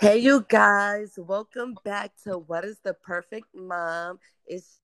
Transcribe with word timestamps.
Hey, 0.00 0.16
you 0.16 0.46
guys, 0.48 1.18
welcome 1.18 1.74
back 1.84 2.12
to 2.24 2.38
What 2.38 2.64
is 2.64 2.78
the 2.82 2.94
Perfect 2.94 3.48
Mom? 3.54 4.18
It's 4.46 4.80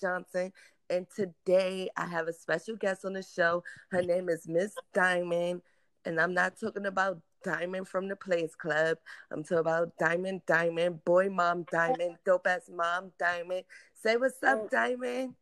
Johnson, 0.00 0.52
and 0.88 1.04
today 1.16 1.88
I 1.96 2.06
have 2.06 2.28
a 2.28 2.32
special 2.32 2.76
guest 2.76 3.04
on 3.04 3.14
the 3.14 3.24
show. 3.24 3.64
Her 3.90 4.02
name 4.02 4.28
is 4.28 4.46
Miss 4.46 4.72
Diamond, 4.92 5.62
and 6.04 6.20
I'm 6.20 6.32
not 6.32 6.60
talking 6.60 6.86
about 6.86 7.18
Diamond 7.42 7.88
from 7.88 8.06
the 8.06 8.14
Players 8.14 8.54
Club. 8.54 8.98
I'm 9.32 9.42
talking 9.42 9.58
about 9.58 9.90
Diamond, 9.98 10.42
Diamond, 10.46 11.04
boy, 11.04 11.28
mom, 11.28 11.66
Diamond, 11.72 12.18
dope 12.24 12.46
ass 12.46 12.70
mom, 12.72 13.10
Diamond. 13.18 13.64
Say 14.00 14.16
what's 14.16 14.40
up, 14.44 14.70
Diamond. 14.70 15.34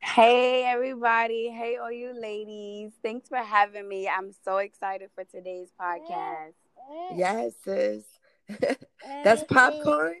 Hey 0.00 0.64
everybody. 0.64 1.48
Hey 1.48 1.78
all 1.78 1.90
you 1.90 2.12
ladies. 2.12 2.92
Thanks 3.02 3.30
for 3.30 3.38
having 3.38 3.88
me. 3.88 4.06
I'm 4.08 4.32
so 4.44 4.58
excited 4.58 5.08
for 5.14 5.24
today's 5.24 5.70
podcast. 5.80 6.52
Yes, 7.14 7.52
sis. 7.64 8.04
That's 9.24 9.44
popcorn. 9.44 10.16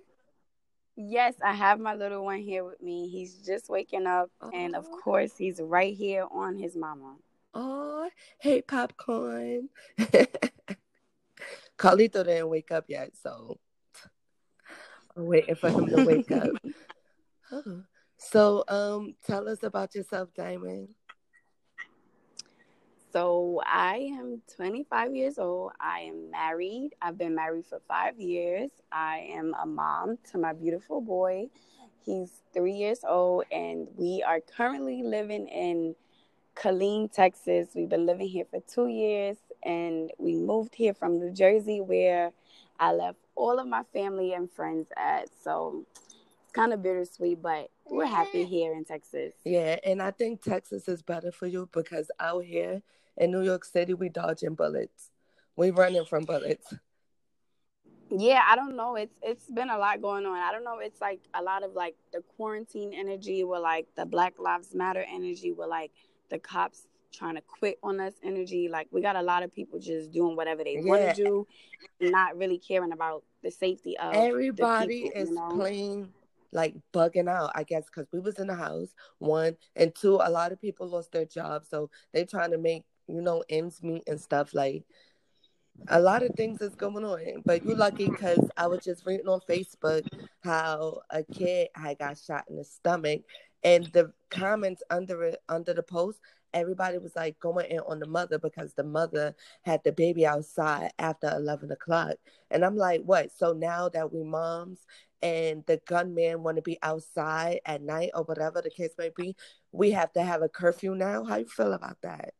Yes, 0.96 1.34
I 1.44 1.52
have 1.52 1.78
my 1.78 1.94
little 1.94 2.24
one 2.24 2.40
here 2.40 2.64
with 2.64 2.82
me. 2.82 3.08
He's 3.08 3.34
just 3.46 3.68
waking 3.68 4.06
up, 4.06 4.30
and 4.52 4.74
of 4.74 4.90
course, 4.90 5.36
he's 5.36 5.60
right 5.60 5.94
here 5.94 6.26
on 6.30 6.56
his 6.56 6.74
mama. 6.74 7.16
Oh, 7.54 8.10
hey, 8.38 8.62
popcorn. 8.62 9.68
Carlito 11.78 12.24
didn't 12.24 12.48
wake 12.48 12.72
up 12.72 12.86
yet, 12.88 13.12
so 13.22 13.58
I'm 15.16 15.26
waiting 15.26 15.54
for 15.54 15.70
him 15.70 15.86
to 15.86 16.04
wake 16.04 16.30
up. 16.30 16.50
Oh. 17.50 17.82
So, 18.18 18.62
um, 18.68 19.14
tell 19.26 19.48
us 19.48 19.62
about 19.62 19.94
yourself, 19.94 20.28
Diamond. 20.34 20.90
So 23.12 23.62
I 23.64 24.10
am 24.18 24.42
25 24.56 25.14
years 25.14 25.38
old. 25.38 25.72
I 25.80 26.00
am 26.00 26.30
married. 26.30 26.90
I've 27.00 27.16
been 27.16 27.34
married 27.34 27.64
for 27.64 27.80
five 27.88 28.18
years. 28.18 28.70
I 28.92 29.28
am 29.30 29.54
a 29.60 29.64
mom 29.64 30.18
to 30.30 30.38
my 30.38 30.52
beautiful 30.52 31.00
boy. 31.00 31.46
He's 32.04 32.30
three 32.52 32.74
years 32.74 33.00
old, 33.08 33.44
and 33.50 33.88
we 33.96 34.22
are 34.26 34.40
currently 34.40 35.02
living 35.02 35.48
in 35.48 35.94
Killeen, 36.54 37.10
Texas. 37.10 37.68
We've 37.74 37.88
been 37.88 38.06
living 38.06 38.28
here 38.28 38.44
for 38.50 38.60
two 38.60 38.88
years, 38.88 39.38
and 39.62 40.10
we 40.18 40.34
moved 40.34 40.74
here 40.74 40.92
from 40.92 41.18
New 41.18 41.32
Jersey, 41.32 41.80
where 41.80 42.32
I 42.78 42.92
left 42.92 43.18
all 43.36 43.58
of 43.58 43.66
my 43.66 43.84
family 43.92 44.34
and 44.34 44.50
friends 44.50 44.88
at. 44.96 45.28
So 45.42 45.86
kind 46.58 46.72
of 46.72 46.82
bittersweet, 46.82 47.40
but 47.40 47.70
we're 47.86 48.04
happy 48.04 48.44
here 48.44 48.74
in 48.74 48.84
Texas. 48.84 49.32
Yeah, 49.44 49.76
and 49.84 50.02
I 50.02 50.10
think 50.10 50.42
Texas 50.42 50.88
is 50.88 51.02
better 51.02 51.30
for 51.30 51.46
you 51.46 51.68
because 51.72 52.10
out 52.18 52.44
here 52.44 52.82
in 53.16 53.30
New 53.30 53.42
York 53.42 53.64
City, 53.64 53.94
we 53.94 54.08
dodging 54.08 54.54
bullets. 54.54 55.10
We 55.54 55.70
running 55.70 56.04
from 56.04 56.24
bullets. 56.24 56.74
Yeah, 58.10 58.42
I 58.48 58.56
don't 58.56 58.74
know. 58.74 58.96
It's 58.96 59.14
it's 59.22 59.48
been 59.50 59.70
a 59.70 59.78
lot 59.78 60.02
going 60.02 60.26
on. 60.26 60.36
I 60.36 60.50
don't 60.50 60.64
know. 60.64 60.78
It's 60.78 61.00
like 61.00 61.20
a 61.34 61.42
lot 61.42 61.62
of 61.62 61.74
like 61.74 61.94
the 62.12 62.22
quarantine 62.36 62.92
energy, 62.92 63.44
with 63.44 63.60
like 63.60 63.86
the 63.96 64.06
Black 64.06 64.38
Lives 64.38 64.74
Matter 64.74 65.04
energy, 65.08 65.52
with 65.52 65.68
like 65.68 65.92
the 66.28 66.38
cops 66.40 66.88
trying 67.12 67.36
to 67.36 67.42
quit 67.42 67.78
on 67.82 68.00
us 68.00 68.14
energy. 68.24 68.68
Like 68.68 68.88
we 68.90 69.00
got 69.00 69.14
a 69.14 69.22
lot 69.22 69.42
of 69.44 69.54
people 69.54 69.78
just 69.78 70.10
doing 70.10 70.34
whatever 70.34 70.64
they 70.64 70.76
yeah. 70.76 70.84
want 70.84 71.02
to 71.02 71.24
do, 71.24 71.46
not 72.00 72.36
really 72.36 72.58
caring 72.58 72.92
about 72.92 73.22
the 73.42 73.50
safety 73.50 73.96
of 73.98 74.14
everybody 74.14 75.04
people, 75.04 75.22
is 75.22 75.28
you 75.28 75.34
know? 75.36 75.50
playing 75.50 76.12
like 76.52 76.74
bugging 76.92 77.28
out, 77.28 77.52
I 77.54 77.62
guess, 77.62 77.84
because 77.86 78.06
we 78.12 78.20
was 78.20 78.38
in 78.38 78.46
the 78.46 78.54
house. 78.54 78.94
One 79.18 79.56
and 79.76 79.94
two, 79.94 80.16
a 80.16 80.30
lot 80.30 80.52
of 80.52 80.60
people 80.60 80.88
lost 80.88 81.12
their 81.12 81.24
jobs, 81.24 81.68
so 81.68 81.90
they 82.12 82.24
trying 82.24 82.52
to 82.52 82.58
make 82.58 82.84
you 83.06 83.20
know 83.20 83.44
ends 83.48 83.82
meet 83.82 84.04
and 84.06 84.20
stuff. 84.20 84.54
Like 84.54 84.84
a 85.88 86.00
lot 86.00 86.22
of 86.22 86.34
things 86.34 86.60
is 86.60 86.74
going 86.74 87.04
on, 87.04 87.42
but 87.44 87.64
you 87.64 87.74
lucky 87.74 88.08
because 88.08 88.50
I 88.56 88.66
was 88.66 88.84
just 88.84 89.06
reading 89.06 89.28
on 89.28 89.40
Facebook 89.48 90.06
how 90.42 91.00
a 91.10 91.22
kid 91.22 91.68
had 91.74 91.98
got 91.98 92.18
shot 92.18 92.44
in 92.48 92.56
the 92.56 92.64
stomach, 92.64 93.22
and 93.62 93.86
the 93.86 94.12
comments 94.30 94.82
under 94.90 95.24
it 95.24 95.42
under 95.48 95.74
the 95.74 95.82
post 95.82 96.20
everybody 96.54 96.98
was 96.98 97.14
like 97.14 97.38
going 97.40 97.66
in 97.70 97.80
on 97.80 97.98
the 97.98 98.06
mother 98.06 98.38
because 98.38 98.72
the 98.74 98.84
mother 98.84 99.34
had 99.62 99.80
the 99.84 99.92
baby 99.92 100.26
outside 100.26 100.90
after 100.98 101.30
11 101.34 101.70
o'clock 101.70 102.14
and 102.50 102.64
i'm 102.64 102.76
like 102.76 103.02
what 103.02 103.30
so 103.36 103.52
now 103.52 103.88
that 103.88 104.12
we 104.12 104.22
moms 104.22 104.86
and 105.22 105.64
the 105.66 105.80
gunman 105.86 106.42
want 106.42 106.56
to 106.56 106.62
be 106.62 106.78
outside 106.82 107.60
at 107.64 107.82
night 107.82 108.10
or 108.14 108.22
whatever 108.22 108.62
the 108.62 108.70
case 108.70 108.92
may 108.98 109.10
be, 109.16 109.34
we 109.72 109.90
have 109.92 110.12
to 110.12 110.22
have 110.22 110.42
a 110.42 110.48
curfew 110.48 110.94
now. 110.94 111.24
How 111.24 111.36
you 111.36 111.46
feel 111.46 111.72
about 111.72 111.98
that? 112.02 112.34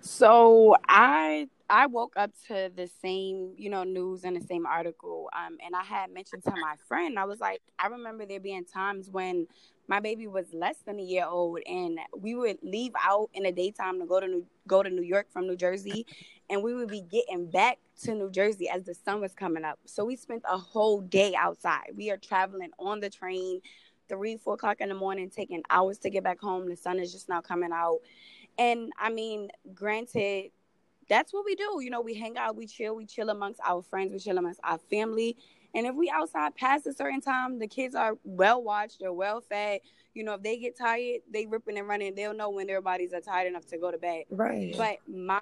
So 0.00 0.76
I 0.86 1.48
I 1.70 1.86
woke 1.86 2.12
up 2.16 2.30
to 2.48 2.70
the 2.76 2.88
same, 3.00 3.54
you 3.56 3.70
know, 3.70 3.84
news 3.84 4.24
and 4.24 4.36
the 4.36 4.46
same 4.46 4.66
article. 4.66 5.30
Um, 5.34 5.56
and 5.64 5.74
I 5.74 5.82
had 5.82 6.12
mentioned 6.12 6.44
to 6.44 6.50
my 6.50 6.74
friend, 6.86 7.18
I 7.18 7.24
was 7.24 7.40
like, 7.40 7.62
I 7.78 7.86
remember 7.86 8.26
there 8.26 8.40
being 8.40 8.66
times 8.66 9.08
when 9.10 9.46
my 9.88 10.00
baby 10.00 10.26
was 10.26 10.52
less 10.52 10.76
than 10.84 10.98
a 10.98 11.02
year 11.02 11.26
old, 11.26 11.58
and 11.66 11.98
we 12.18 12.34
would 12.34 12.58
leave 12.62 12.92
out 13.02 13.30
in 13.32 13.44
the 13.44 13.52
daytime 13.52 13.98
to 14.00 14.06
go 14.06 14.20
to 14.20 14.26
New, 14.26 14.46
go 14.66 14.82
to 14.82 14.90
New 14.90 15.02
York 15.02 15.26
from 15.32 15.46
New 15.46 15.56
Jersey, 15.56 16.06
and 16.50 16.62
we 16.62 16.74
would 16.74 16.88
be 16.88 17.00
getting 17.02 17.50
back 17.50 17.78
to 18.02 18.14
New 18.14 18.30
Jersey 18.30 18.68
as 18.68 18.84
the 18.84 18.94
sun 18.94 19.20
was 19.20 19.34
coming 19.34 19.64
up. 19.64 19.78
So 19.86 20.04
we 20.04 20.16
spent 20.16 20.42
a 20.48 20.58
whole 20.58 21.00
day 21.00 21.34
outside. 21.38 21.92
We 21.96 22.10
are 22.10 22.16
traveling 22.16 22.70
on 22.78 23.00
the 23.00 23.10
train, 23.10 23.60
three, 24.08 24.36
four 24.36 24.54
o'clock 24.54 24.80
in 24.80 24.88
the 24.88 24.94
morning, 24.94 25.30
taking 25.30 25.62
hours 25.70 25.98
to 25.98 26.10
get 26.10 26.24
back 26.24 26.40
home. 26.40 26.68
The 26.68 26.76
sun 26.76 26.98
is 26.98 27.12
just 27.12 27.28
now 27.28 27.40
coming 27.40 27.70
out. 27.72 28.00
And 28.58 28.92
I 28.98 29.10
mean, 29.10 29.48
granted, 29.74 30.50
that's 31.08 31.32
what 31.32 31.44
we 31.44 31.54
do. 31.54 31.80
You 31.80 31.90
know, 31.90 32.00
we 32.00 32.14
hang 32.14 32.36
out, 32.36 32.56
we 32.56 32.66
chill, 32.66 32.94
we 32.96 33.06
chill 33.06 33.30
amongst 33.30 33.60
our 33.64 33.82
friends, 33.82 34.12
we 34.12 34.18
chill 34.18 34.38
amongst 34.38 34.60
our 34.64 34.78
family. 34.90 35.36
And 35.74 35.86
if 35.86 35.94
we 35.94 36.10
outside 36.10 36.54
past 36.54 36.86
a 36.86 36.92
certain 36.92 37.20
time, 37.20 37.58
the 37.58 37.66
kids 37.66 37.94
are 37.94 38.14
well 38.22 38.62
watched, 38.62 39.00
they're 39.00 39.12
well 39.12 39.40
fed. 39.40 39.80
You 40.14 40.24
know, 40.24 40.34
if 40.34 40.42
they 40.42 40.56
get 40.56 40.78
tired, 40.78 41.20
they 41.30 41.46
ripping 41.46 41.76
and 41.76 41.88
running. 41.88 42.14
They'll 42.14 42.34
know 42.34 42.50
when 42.50 42.66
their 42.66 42.80
bodies 42.80 43.12
are 43.12 43.20
tired 43.20 43.48
enough 43.48 43.66
to 43.66 43.78
go 43.78 43.90
to 43.90 43.98
bed. 43.98 44.24
Right. 44.30 44.74
But 44.76 44.98
my 45.08 45.40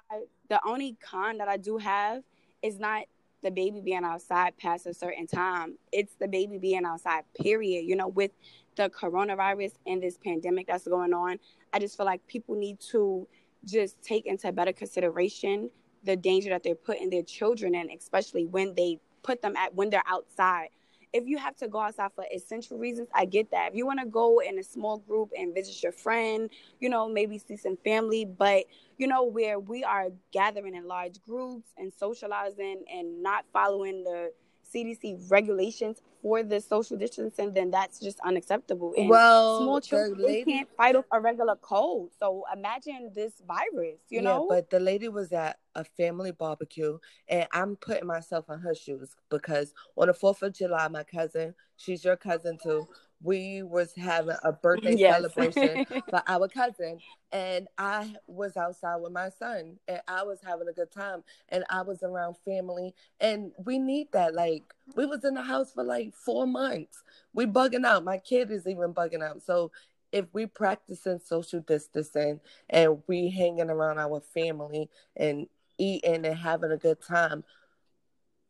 the 0.49 0.59
only 0.65 0.97
con 1.01 1.37
that 1.37 1.47
I 1.47 1.57
do 1.57 1.77
have 1.77 2.23
is 2.61 2.79
not 2.79 3.05
the 3.43 3.51
baby 3.51 3.81
being 3.81 4.03
outside 4.03 4.57
past 4.57 4.87
a 4.87 4.93
certain 4.93 5.27
time. 5.27 5.77
It's 5.91 6.15
the 6.15 6.27
baby 6.27 6.57
being 6.57 6.85
outside, 6.85 7.23
period. 7.39 7.85
You 7.85 7.95
know, 7.95 8.07
with 8.07 8.31
the 8.75 8.89
coronavirus 8.89 9.73
and 9.85 10.01
this 10.01 10.17
pandemic 10.17 10.67
that's 10.67 10.87
going 10.87 11.13
on, 11.13 11.39
I 11.71 11.79
just 11.79 11.95
feel 11.95 12.05
like 12.05 12.25
people 12.27 12.55
need 12.55 12.79
to 12.91 13.27
just 13.65 14.01
take 14.01 14.25
into 14.25 14.51
better 14.51 14.73
consideration 14.73 15.69
the 16.03 16.15
danger 16.15 16.49
that 16.49 16.63
they're 16.63 16.75
putting 16.75 17.09
their 17.09 17.23
children 17.23 17.75
in, 17.75 17.89
especially 17.91 18.45
when 18.45 18.75
they 18.75 18.99
put 19.21 19.41
them 19.41 19.55
at 19.55 19.73
when 19.75 19.89
they're 19.89 20.03
outside. 20.07 20.69
If 21.13 21.27
you 21.27 21.37
have 21.37 21.55
to 21.57 21.67
go 21.67 21.79
outside 21.79 22.09
for 22.15 22.25
essential 22.33 22.79
reasons, 22.79 23.07
I 23.13 23.25
get 23.25 23.51
that. 23.51 23.69
If 23.69 23.75
you 23.75 23.85
want 23.85 23.99
to 23.99 24.07
go 24.07 24.39
in 24.39 24.57
a 24.57 24.63
small 24.63 24.97
group 24.97 25.29
and 25.37 25.53
visit 25.53 25.83
your 25.83 25.91
friend, 25.91 26.49
you 26.79 26.89
know, 26.89 27.07
maybe 27.07 27.37
see 27.37 27.55
some 27.55 27.77
family, 27.77 28.25
but 28.25 28.65
you 28.97 29.07
know, 29.07 29.23
where 29.23 29.59
we 29.59 29.83
are 29.83 30.07
gathering 30.31 30.75
in 30.75 30.87
large 30.87 31.21
groups 31.27 31.69
and 31.77 31.93
socializing 31.93 32.83
and 32.91 33.21
not 33.21 33.45
following 33.53 34.03
the 34.03 34.31
CDC 34.73 35.29
regulations 35.29 36.01
for 36.23 36.41
the 36.41 36.61
social 36.61 36.97
distancing, 36.97 37.53
then 37.53 37.69
that's 37.69 37.99
just 37.99 38.17
unacceptable. 38.21 38.93
And 38.97 39.09
well, 39.09 39.61
small 39.61 39.81
children 39.81 40.23
lady, 40.23 40.49
can't 40.49 40.69
fight 40.77 40.95
off 40.95 41.03
a 41.11 41.19
regular 41.19 41.57
cold. 41.57 42.11
So 42.17 42.45
imagine 42.51 43.11
this 43.13 43.33
virus, 43.45 43.99
you 44.09 44.21
yeah, 44.21 44.21
know? 44.21 44.47
But 44.49 44.69
the 44.69 44.79
lady 44.79 45.09
was 45.09 45.33
at 45.33 45.59
a 45.75 45.83
family 45.83 46.31
barbecue, 46.31 46.97
and 47.27 47.45
I'm 47.51 47.75
putting 47.75 48.07
myself 48.07 48.45
in 48.49 48.59
her 48.59 48.73
shoes 48.73 49.15
because 49.29 49.73
on 49.97 50.07
the 50.07 50.13
4th 50.13 50.41
of 50.41 50.53
July, 50.53 50.87
my 50.87 51.03
cousin, 51.03 51.53
she's 51.75 52.05
your 52.05 52.15
cousin 52.15 52.57
too, 52.63 52.87
we 53.23 53.63
was 53.63 53.93
having 53.95 54.35
a 54.43 54.51
birthday 54.51 54.95
yes. 54.95 55.15
celebration 55.15 55.85
for 56.09 56.21
our 56.27 56.47
cousin 56.47 56.99
and 57.31 57.67
i 57.77 58.13
was 58.27 58.55
outside 58.57 58.97
with 58.97 59.11
my 59.11 59.29
son 59.29 59.77
and 59.87 60.01
i 60.07 60.21
was 60.21 60.39
having 60.45 60.67
a 60.67 60.73
good 60.73 60.91
time 60.91 61.23
and 61.49 61.63
i 61.69 61.81
was 61.81 62.03
around 62.03 62.35
family 62.45 62.93
and 63.19 63.51
we 63.65 63.79
need 63.79 64.07
that 64.11 64.35
like 64.35 64.63
we 64.95 65.05
was 65.05 65.23
in 65.23 65.33
the 65.33 65.41
house 65.41 65.71
for 65.73 65.83
like 65.83 66.13
four 66.13 66.45
months. 66.45 67.03
We 67.33 67.45
bugging 67.45 67.85
out. 67.85 68.03
My 68.03 68.17
kid 68.17 68.51
is 68.51 68.67
even 68.67 68.93
bugging 68.93 69.23
out. 69.23 69.41
So 69.43 69.71
if 70.11 70.25
we 70.33 70.45
practicing 70.45 71.19
social 71.19 71.61
distancing 71.61 72.39
and 72.69 73.01
we 73.07 73.29
hanging 73.29 73.69
around 73.69 73.99
our 73.99 74.21
family 74.21 74.89
and 75.15 75.47
eating 75.77 76.25
and 76.25 76.37
having 76.37 76.71
a 76.71 76.77
good 76.77 77.01
time 77.01 77.43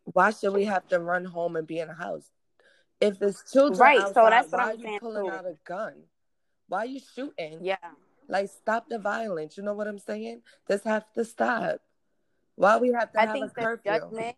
why 0.03 0.29
should 0.29 0.51
we 0.51 0.65
have 0.65 0.85
to 0.89 0.99
run 0.99 1.23
home 1.23 1.55
and 1.55 1.65
be 1.65 1.79
in 1.79 1.87
the 1.87 1.93
house 1.93 2.29
if 3.03 3.21
it's 3.21 3.51
children 3.51 3.79
right 3.79 3.99
outside, 3.99 4.13
so 4.13 4.29
that's 4.29 4.51
what 4.51 4.59
why 4.59 4.71
I'm 4.71 4.79
are 4.85 4.91
you 4.93 4.99
pulling 4.99 5.25
too. 5.25 5.31
out 5.31 5.45
a 5.45 5.57
gun? 5.65 5.93
Why 6.67 6.79
are 6.79 6.85
you 6.85 6.99
shooting? 7.15 7.59
Yeah. 7.61 7.77
Like 8.27 8.49
stop 8.49 8.87
the 8.89 8.99
violence 8.99 9.57
you 9.57 9.63
know 9.63 9.73
what 9.73 9.87
i'm 9.87 9.99
saying? 9.99 10.41
This 10.67 10.83
have 10.83 11.11
to 11.13 11.25
stop. 11.25 11.81
Why 12.55 12.77
we 12.77 12.91
have 12.93 13.11
to 13.13 13.19
I 13.21 13.25
have 13.25 13.33
think 13.33 13.51
a 13.51 13.61
curfew? 13.61 13.91
judgment 13.91 14.35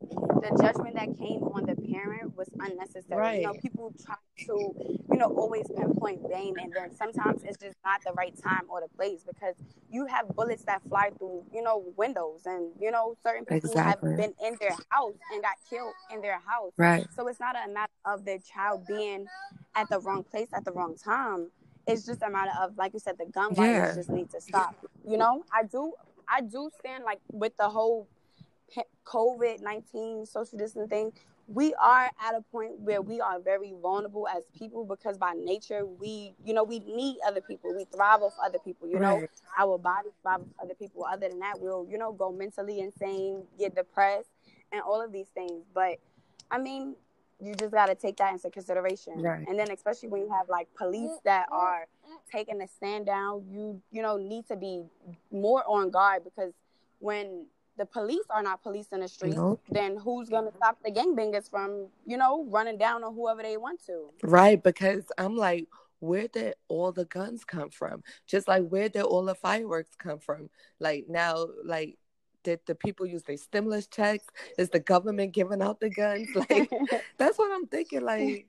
the 0.00 0.58
judgment 0.62 0.94
that 0.94 1.08
came 1.18 1.42
on 1.44 1.66
the 1.66 1.74
parent 1.98 2.36
was 2.36 2.48
unnecessary. 2.60 3.20
Right. 3.20 3.40
You 3.40 3.46
know, 3.46 3.54
people 3.54 3.92
try 4.04 4.16
to, 4.46 4.72
you 5.10 5.18
know, 5.18 5.26
always 5.26 5.66
pinpoint 5.68 6.22
blame, 6.22 6.54
and 6.58 6.72
then 6.72 6.94
sometimes 6.94 7.42
it's 7.44 7.58
just 7.58 7.76
not 7.84 8.02
the 8.04 8.12
right 8.12 8.34
time 8.42 8.62
or 8.68 8.80
the 8.80 8.88
place 8.96 9.24
because 9.26 9.54
you 9.90 10.06
have 10.06 10.28
bullets 10.34 10.64
that 10.64 10.82
fly 10.88 11.10
through, 11.18 11.44
you 11.52 11.62
know, 11.62 11.84
windows, 11.96 12.42
and 12.46 12.72
you 12.80 12.90
know, 12.90 13.16
certain 13.22 13.44
people 13.44 13.70
exactly. 13.70 14.10
have 14.10 14.18
been 14.18 14.34
in 14.44 14.56
their 14.60 14.76
house 14.90 15.14
and 15.32 15.42
got 15.42 15.56
killed 15.68 15.94
in 16.12 16.20
their 16.20 16.40
house. 16.46 16.72
Right. 16.76 17.06
So 17.14 17.28
it's 17.28 17.40
not 17.40 17.56
a 17.56 17.70
matter 17.70 17.92
of 18.04 18.24
the 18.24 18.38
child 18.52 18.86
being 18.86 19.26
at 19.74 19.88
the 19.88 20.00
wrong 20.00 20.24
place 20.24 20.48
at 20.52 20.64
the 20.64 20.72
wrong 20.72 20.96
time. 20.96 21.50
It's 21.86 22.04
just 22.04 22.22
a 22.22 22.28
matter 22.28 22.50
of, 22.60 22.76
like 22.76 22.92
you 22.92 23.00
said, 23.00 23.16
the 23.18 23.24
gun 23.24 23.54
violence 23.54 23.92
yeah. 23.92 23.94
just 23.94 24.10
needs 24.10 24.34
to 24.34 24.42
stop. 24.42 24.76
You 25.08 25.16
know, 25.16 25.42
I 25.50 25.64
do, 25.64 25.94
I 26.28 26.42
do 26.42 26.68
stand 26.78 27.04
like 27.04 27.20
with 27.32 27.56
the 27.56 27.70
whole 27.70 28.06
COVID 29.06 29.62
19 29.62 30.26
social 30.26 30.58
distancing 30.58 30.88
thing, 30.88 31.12
we 31.48 31.74
are 31.80 32.10
at 32.22 32.34
a 32.36 32.42
point 32.52 32.78
where 32.78 33.00
we 33.00 33.20
are 33.22 33.40
very 33.40 33.72
vulnerable 33.80 34.28
as 34.28 34.42
people 34.56 34.84
because 34.84 35.16
by 35.16 35.32
nature 35.32 35.86
we 35.86 36.34
you 36.44 36.52
know 36.52 36.62
we 36.62 36.78
need 36.80 37.16
other 37.26 37.40
people. 37.40 37.74
We 37.74 37.86
thrive 37.86 38.22
off 38.22 38.34
other 38.44 38.58
people 38.58 38.86
you 38.88 38.98
know? 38.98 39.26
Our 39.58 39.78
bodies 39.78 40.12
thrive 40.22 40.40
off 40.40 40.46
other 40.62 40.74
people. 40.74 41.06
Other 41.06 41.28
than 41.28 41.38
that 41.40 41.54
we'll 41.58 41.86
you 41.90 41.96
know 41.96 42.12
go 42.12 42.30
mentally 42.30 42.80
insane 42.80 43.42
get 43.58 43.74
depressed 43.74 44.28
and 44.72 44.82
all 44.82 45.02
of 45.02 45.10
these 45.10 45.28
things. 45.28 45.64
But 45.74 45.98
i 46.50 46.58
mean 46.58 46.94
you 47.40 47.54
just 47.54 47.72
got 47.72 47.86
to 47.86 47.94
take 47.94 48.16
that 48.18 48.32
into 48.32 48.50
consideration. 48.50 49.20
Right. 49.20 49.46
and 49.48 49.58
then 49.58 49.70
especially 49.70 50.10
when 50.10 50.22
you 50.22 50.30
have 50.30 50.48
like 50.50 50.68
police 50.76 51.18
that 51.24 51.46
are 51.50 51.86
taking 52.30 52.60
a 52.60 52.68
stand 52.68 53.06
down 53.06 53.44
you 53.50 53.80
you 53.90 54.02
know 54.02 54.18
need 54.18 54.46
to 54.48 54.56
be 54.56 54.84
more 55.30 55.64
on 55.66 55.90
guard 55.90 56.24
because 56.24 56.52
when 56.98 57.46
the 57.78 57.86
police 57.86 58.24
are 58.30 58.42
not 58.42 58.62
policing 58.62 59.00
the 59.00 59.08
streets, 59.08 59.36
nope. 59.36 59.62
then 59.70 59.96
who's 59.96 60.28
gonna 60.28 60.50
stop 60.56 60.78
the 60.84 60.90
gangbangers 60.90 61.48
from, 61.48 61.86
you 62.04 62.16
know, 62.16 62.44
running 62.50 62.76
down 62.76 63.04
on 63.04 63.14
whoever 63.14 63.42
they 63.42 63.56
want 63.56 63.84
to? 63.86 64.10
Right, 64.22 64.62
because 64.62 65.04
I'm 65.16 65.36
like, 65.36 65.68
where 66.00 66.28
did 66.28 66.54
all 66.68 66.92
the 66.92 67.06
guns 67.06 67.44
come 67.44 67.70
from? 67.70 68.02
Just 68.26 68.48
like 68.48 68.68
where 68.68 68.88
did 68.88 69.02
all 69.02 69.24
the 69.24 69.34
fireworks 69.34 69.94
come 69.96 70.18
from? 70.18 70.50
Like 70.78 71.06
now, 71.08 71.46
like 71.64 71.98
did 72.48 72.60
the 72.64 72.74
people 72.74 73.04
use 73.04 73.22
their 73.24 73.36
stimulus 73.36 73.86
checks? 73.86 74.24
Is 74.56 74.70
the 74.70 74.80
government 74.80 75.34
giving 75.34 75.60
out 75.60 75.80
the 75.80 75.90
guns? 75.90 76.28
Like 76.38 76.70
that's 77.18 77.36
what 77.36 77.50
I'm 77.52 77.66
thinking. 77.66 78.02
Like 78.02 78.46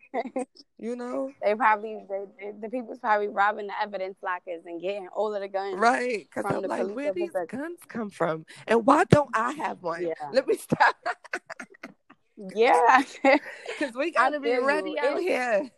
you 0.78 0.96
know, 0.96 1.32
they 1.44 1.56
probably 1.56 2.00
they, 2.08 2.52
the 2.62 2.70
people's 2.70 3.00
probably 3.00 3.28
robbing 3.28 3.68
the 3.68 3.74
evidence 3.82 4.18
lockers 4.24 4.62
and 4.66 4.82
getting 4.82 5.08
all 5.10 5.34
of 5.34 5.42
the 5.42 5.48
guns. 5.48 5.76
Right? 5.78 6.28
Because 6.34 6.46
I'm 6.50 6.62
like, 6.64 6.96
where 6.96 7.14
these 7.14 7.32
guns 7.50 7.80
come 7.88 8.10
from, 8.10 8.46
and 8.68 8.86
why 8.86 9.04
don't 9.06 9.30
I 9.34 9.52
have 9.54 9.82
one? 9.82 10.06
Yeah. 10.06 10.14
Let 10.32 10.48
me 10.48 10.56
stop. 10.56 10.96
yeah, 12.56 13.02
because 13.24 13.96
we 13.96 14.12
gotta 14.12 14.40
be 14.40 14.58
ready 14.60 14.92
you. 14.92 15.10
out 15.10 15.20
here. 15.20 15.70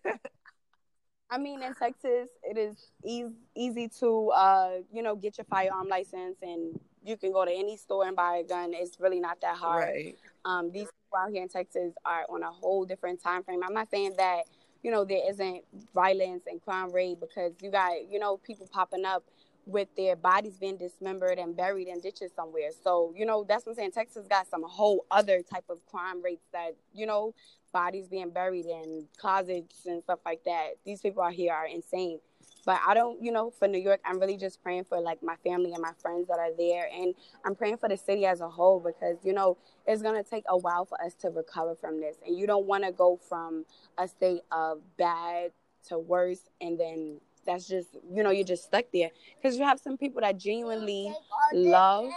I 1.29 1.37
mean, 1.37 1.63
in 1.63 1.73
Texas, 1.73 2.27
it 2.43 2.57
is 2.57 2.91
easy 3.03 3.31
easy 3.55 3.89
to 3.99 4.29
uh, 4.35 4.71
you 4.91 5.01
know 5.01 5.15
get 5.15 5.37
your 5.37 5.45
firearm 5.45 5.87
license 5.87 6.37
and 6.41 6.79
you 7.03 7.17
can 7.17 7.31
go 7.31 7.45
to 7.45 7.51
any 7.51 7.77
store 7.77 8.05
and 8.05 8.15
buy 8.15 8.37
a 8.37 8.43
gun. 8.43 8.71
It's 8.73 8.99
really 8.99 9.19
not 9.19 9.41
that 9.41 9.57
hard. 9.57 9.83
Right. 9.83 10.17
Um, 10.45 10.71
these 10.71 10.87
people 10.87 11.19
out 11.19 11.31
here 11.31 11.43
in 11.43 11.49
Texas 11.49 11.93
are 12.05 12.25
on 12.29 12.43
a 12.43 12.51
whole 12.51 12.85
different 12.85 13.21
time 13.21 13.43
frame. 13.43 13.61
I'm 13.63 13.73
not 13.73 13.89
saying 13.89 14.13
that 14.17 14.43
you 14.83 14.91
know 14.91 15.05
there 15.05 15.21
isn't 15.29 15.63
violence 15.93 16.43
and 16.47 16.61
crime 16.61 16.91
rate 16.91 17.19
because 17.19 17.53
you 17.61 17.71
got 17.71 18.09
you 18.09 18.19
know 18.19 18.37
people 18.37 18.67
popping 18.71 19.05
up 19.05 19.23
with 19.67 19.87
their 19.95 20.15
bodies 20.15 20.57
being 20.57 20.77
dismembered 20.77 21.37
and 21.37 21.55
buried 21.55 21.87
in 21.87 21.99
ditches 21.99 22.31
somewhere. 22.35 22.69
So 22.83 23.13
you 23.15 23.25
know 23.25 23.45
that's 23.47 23.65
what 23.65 23.73
I'm 23.73 23.75
saying. 23.77 23.91
Texas 23.91 24.27
got 24.27 24.47
some 24.49 24.63
whole 24.63 25.05
other 25.11 25.41
type 25.41 25.65
of 25.69 25.85
crime 25.85 26.23
rates 26.23 26.45
that 26.53 26.75
you 26.93 27.05
know 27.05 27.33
bodies 27.71 28.07
being 28.07 28.29
buried 28.31 28.65
in 28.65 29.07
closets 29.17 29.85
and 29.85 30.03
stuff 30.03 30.19
like 30.25 30.43
that. 30.45 30.71
These 30.85 31.01
people 31.01 31.23
out 31.23 31.33
here 31.33 31.53
are 31.53 31.67
insane. 31.67 32.19
But 32.65 32.79
I 32.85 32.93
don't, 32.93 33.21
you 33.21 33.31
know, 33.31 33.51
for 33.51 33.67
New 33.67 33.79
York, 33.79 34.01
I'm 34.05 34.19
really 34.19 34.37
just 34.37 34.61
praying 34.61 34.85
for 34.85 34.99
like 34.99 35.23
my 35.23 35.35
family 35.43 35.73
and 35.73 35.81
my 35.81 35.93
friends 36.01 36.27
that 36.27 36.39
are 36.39 36.55
there. 36.57 36.89
And 36.93 37.15
I'm 37.45 37.55
praying 37.55 37.77
for 37.77 37.89
the 37.89 37.97
city 37.97 38.25
as 38.25 38.41
a 38.41 38.49
whole 38.49 38.79
because, 38.79 39.17
you 39.23 39.33
know, 39.33 39.57
it's 39.87 40.01
going 40.01 40.21
to 40.21 40.29
take 40.29 40.43
a 40.47 40.57
while 40.57 40.85
for 40.85 41.01
us 41.01 41.15
to 41.21 41.29
recover 41.29 41.75
from 41.75 41.99
this. 41.99 42.17
And 42.25 42.37
you 42.37 42.47
don't 42.47 42.65
want 42.65 42.83
to 42.83 42.91
go 42.91 43.19
from 43.27 43.65
a 43.97 44.07
state 44.07 44.41
of 44.51 44.79
bad 44.97 45.51
to 45.87 45.97
worse 45.97 46.41
and 46.59 46.79
then 46.79 47.19
that's 47.45 47.67
just, 47.67 47.97
you 48.13 48.21
know, 48.21 48.29
you're 48.29 48.45
just 48.45 48.65
stuck 48.65 48.85
there. 48.93 49.09
Because 49.41 49.57
you 49.57 49.63
have 49.63 49.79
some 49.79 49.97
people 49.97 50.21
that 50.21 50.37
genuinely 50.37 51.11
love. 51.53 52.09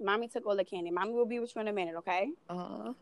Mommy 0.00 0.28
took 0.28 0.46
all 0.46 0.56
the 0.56 0.64
candy. 0.64 0.90
Mommy 0.90 1.12
will 1.12 1.26
be 1.26 1.38
with 1.38 1.54
you 1.54 1.60
in 1.60 1.68
a 1.68 1.72
minute, 1.72 1.94
okay? 1.96 2.30
Uh-huh 2.48 2.92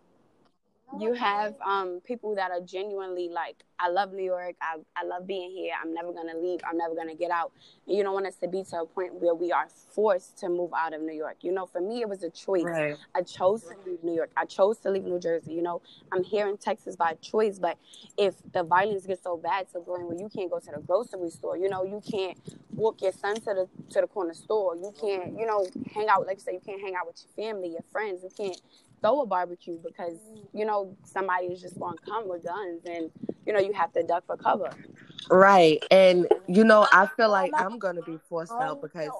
you 0.99 1.12
have 1.12 1.55
um, 1.65 2.00
people 2.05 2.35
that 2.37 2.50
are 2.50 2.61
genuinely 2.61 3.29
like, 3.29 3.65
I 3.79 3.91
love 3.91 4.12
New 4.12 4.25
York. 4.25 4.55
I, 4.62 4.77
I 4.97 5.05
love 5.05 5.27
being 5.27 5.50
here. 5.50 5.73
I'm 5.83 5.93
never 5.93 6.12
going 6.12 6.29
to 6.29 6.38
leave. 6.38 6.61
I'm 6.67 6.79
never 6.79 6.94
going 6.94 7.09
to 7.09 7.15
get 7.15 7.31
out. 7.31 7.53
You 7.87 8.03
don't 8.03 8.15
want 8.15 8.27
us 8.27 8.37
to 8.37 8.49
be 8.49 8.65
to 8.71 8.81
a 8.81 8.87
point 8.87 9.15
where 9.15 9.35
we 9.35 9.53
are 9.53 9.69
forced 9.91 10.38
to 10.38 10.49
move 10.49 10.71
out 10.75 10.94
of 10.94 11.03
New 11.03 11.12
York. 11.12 11.38
You 11.43 11.53
know, 11.53 11.67
for 11.67 11.81
me, 11.81 12.00
it 12.00 12.09
was 12.09 12.23
a 12.23 12.31
choice. 12.31 12.65
Right. 12.65 12.97
I 13.15 13.23
chose 13.23 13.62
to 13.65 13.75
leave 13.85 14.03
New 14.03 14.15
York. 14.15 14.31
I 14.37 14.47
chose 14.47 14.79
to 14.79 14.91
leave 14.91 15.05
New 15.05 15.21
Jersey. 15.21 15.53
You 15.53 15.62
know, 15.62 15.83
I'm 16.12 16.25
here 16.25 16.49
in 16.49 16.56
Texas 16.56 16.97
by 16.97 17.15
choice. 17.21 17.59
But 17.59 17.77
if 18.17 18.35
the 18.53 18.62
violence 18.62 19.06
gets 19.06 19.23
so 19.23 19.37
bad 19.37 19.67
to 19.69 19.73
the 19.75 19.81
point 19.81 20.06
where 20.06 20.19
you 20.19 20.31
can't 20.35 20.50
go 20.50 20.59
to 20.59 20.71
the 20.75 20.81
grocery 20.81 21.31
store, 21.31 21.59
you 21.59 21.69
know, 21.69 21.85
you 21.85 22.00
can't 22.11 22.39
walk 22.71 23.03
your 23.03 23.12
son 23.12 23.35
to 23.35 23.43
the 23.43 23.69
to 23.91 24.00
the 24.00 24.06
corner 24.06 24.35
store. 24.35 24.77
You 24.77 24.94
can't, 24.99 25.39
you 25.39 25.47
know, 25.47 25.67
hang 25.93 26.09
out. 26.09 26.27
Like 26.27 26.39
I 26.39 26.41
say, 26.41 26.53
you 26.55 26.62
can't 26.65 26.81
hang 26.81 26.94
out 26.94 27.06
with 27.06 27.23
your 27.23 27.47
family, 27.47 27.69
your 27.69 27.85
friends. 27.93 28.23
You 28.23 28.31
can't 28.35 28.61
throw 29.00 29.20
a 29.20 29.26
barbecue 29.26 29.78
because 29.84 30.19
you 30.52 30.64
know 30.64 30.96
somebody 31.04 31.46
is 31.46 31.60
just 31.60 31.78
going 31.78 31.96
to 31.96 32.04
come 32.04 32.28
with 32.28 32.44
guns 32.44 32.82
and 32.87 33.10
you 33.46 33.52
know 33.52 33.58
you 33.58 33.72
have 33.72 33.93
to 33.93 34.02
duck 34.02 34.25
for 34.26 34.37
cover 34.37 34.70
right 35.31 35.82
and 35.90 36.28
you 36.48 36.64
know 36.64 36.87
i 36.93 37.06
feel 37.16 37.31
like 37.31 37.50
i'm 37.56 37.78
going 37.78 37.96
to 37.96 38.02
be 38.02 38.19
forced 38.28 38.52
out 38.60 38.81
because 38.81 39.10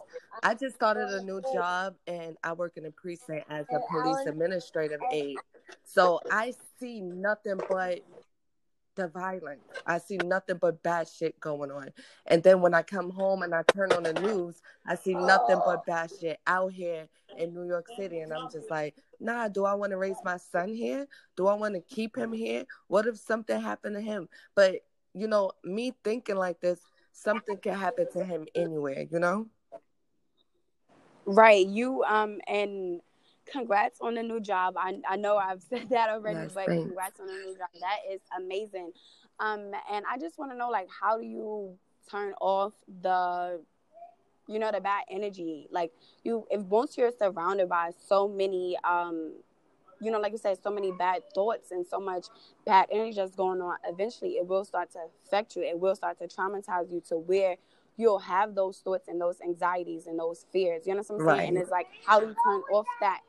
i 0.43 0.55
just 0.55 0.75
started 0.75 1.08
a 1.08 1.23
new 1.23 1.40
job 1.52 1.94
and 2.06 2.37
i 2.44 2.52
work 2.52 2.76
in 2.76 2.87
a 2.87 2.90
precinct 2.90 3.44
as 3.50 3.67
a 3.70 3.81
police 3.90 4.26
administrative 4.26 5.00
aide 5.12 5.37
so 5.84 6.20
i 6.31 6.52
see 6.78 7.00
nothing 7.00 7.61
but 7.69 8.00
the 8.96 9.08
violence. 9.08 9.61
I 9.87 9.99
see 9.99 10.17
nothing 10.17 10.56
but 10.61 10.82
bad 10.82 11.06
shit 11.06 11.38
going 11.38 11.70
on. 11.70 11.90
And 12.26 12.43
then 12.43 12.61
when 12.61 12.75
I 12.75 12.82
come 12.82 13.11
home 13.11 13.43
and 13.43 13.55
I 13.55 13.62
turn 13.62 13.93
on 13.93 14.02
the 14.02 14.14
news, 14.14 14.61
I 14.87 14.96
see 14.96 15.14
nothing 15.14 15.61
but 15.64 15.87
bad 15.87 16.11
shit 16.19 16.40
out 16.46 16.73
here 16.73 17.06
in 17.38 17.55
New 17.55 17.67
York 17.67 17.87
City. 17.97 18.21
And 18.21 18.33
I'm 18.33 18.49
just 18.50 18.71
like, 18.71 18.94
nah, 19.21 19.49
do 19.49 19.65
I 19.65 19.75
want 19.75 19.91
to 19.91 19.97
raise 19.97 20.17
my 20.25 20.37
son 20.37 20.75
here? 20.75 21.06
Do 21.37 21.47
I 21.47 21.55
want 21.55 21.75
to 21.75 21.81
keep 21.81 22.17
him 22.17 22.33
here? 22.33 22.65
What 22.88 23.06
if 23.06 23.17
something 23.17 23.61
happened 23.61 23.97
to 23.97 24.00
him? 24.00 24.29
But, 24.55 24.83
you 25.15 25.29
know, 25.29 25.53
me 25.65 25.94
thinking 26.05 26.37
like 26.37 26.61
this, 26.61 26.81
something 27.12 27.56
can 27.59 27.75
happen 27.75 28.06
to 28.12 28.25
him 28.25 28.47
anywhere, 28.55 29.06
you 29.11 29.19
know? 29.19 29.47
Right. 31.25 31.67
You, 31.67 32.03
um, 32.05 32.41
and 32.47 33.00
congrats 33.50 34.00
on 34.00 34.15
the 34.15 34.23
new 34.23 34.41
job. 34.41 34.75
I, 34.77 35.00
I 35.09 35.17
know 35.17 35.37
I've 35.37 35.62
said 35.62 35.88
that 35.90 36.11
already, 36.11 36.40
yes, 36.40 36.52
but 36.55 36.66
thanks. 36.66 36.87
congrats 36.87 37.21
on 37.21 37.26
the 37.26 37.33
new 37.33 37.57
job. 37.57 37.69
That 37.81 37.99
is 38.12 38.21
amazing. 38.37 38.93
Um, 39.40 39.73
and 39.90 40.05
I 40.11 40.19
just 40.19 40.38
want 40.38 40.52
to 40.52 40.57
know, 40.57 40.71
like, 40.71 40.88
how 41.00 41.19
do 41.19 41.25
you 41.25 41.76
turn 42.11 42.35
off 42.40 42.73
the, 43.02 43.61
you 44.47 44.59
know, 44.59 44.71
the 44.73 44.81
bad 44.81 45.05
energy? 45.11 45.69
Like, 45.71 45.93
you, 46.25 46.47
if 46.50 46.62
once 46.62 46.97
you're 46.97 47.12
surrounded 47.17 47.69
by 47.69 47.91
so 48.07 48.29
many, 48.29 48.76
um, 48.85 49.33
you 50.00 50.11
know, 50.11 50.21
like 50.21 50.33
you 50.33 50.38
said, 50.38 50.59
so 50.62 50.71
many 50.71 50.93
bad 50.93 51.23
thoughts 51.35 51.71
and 51.71 51.87
so 51.87 51.99
much 51.99 52.26
bad 52.65 52.87
energy 52.91 53.17
that's 53.17 53.35
going 53.35 53.61
on, 53.61 53.76
eventually 53.85 54.33
it 54.33 54.47
will 54.47 54.65
start 54.65 54.91
to 54.93 54.99
affect 55.25 55.57
you. 55.57 55.62
It 55.62 55.79
will 55.79 55.95
start 55.95 56.19
to 56.19 56.29
traumatize 56.29 56.93
you 56.93 57.03
to 57.09 57.17
where 57.17 57.57
you'll 57.97 58.19
have 58.19 58.55
those 58.55 58.79
thoughts 58.79 59.09
and 59.09 59.21
those 59.21 59.41
anxieties 59.41 60.07
and 60.07 60.19
those 60.19 60.45
fears. 60.53 60.87
You 60.87 60.95
know 60.95 60.99
what 60.99 61.11
I'm 61.11 61.19
saying? 61.19 61.26
Right. 61.26 61.49
And 61.49 61.57
it's 61.57 61.71
like, 61.71 61.87
how 62.05 62.21
do 62.21 62.26
you 62.26 62.35
turn 62.45 62.61
off 62.73 62.87
that 63.00 63.21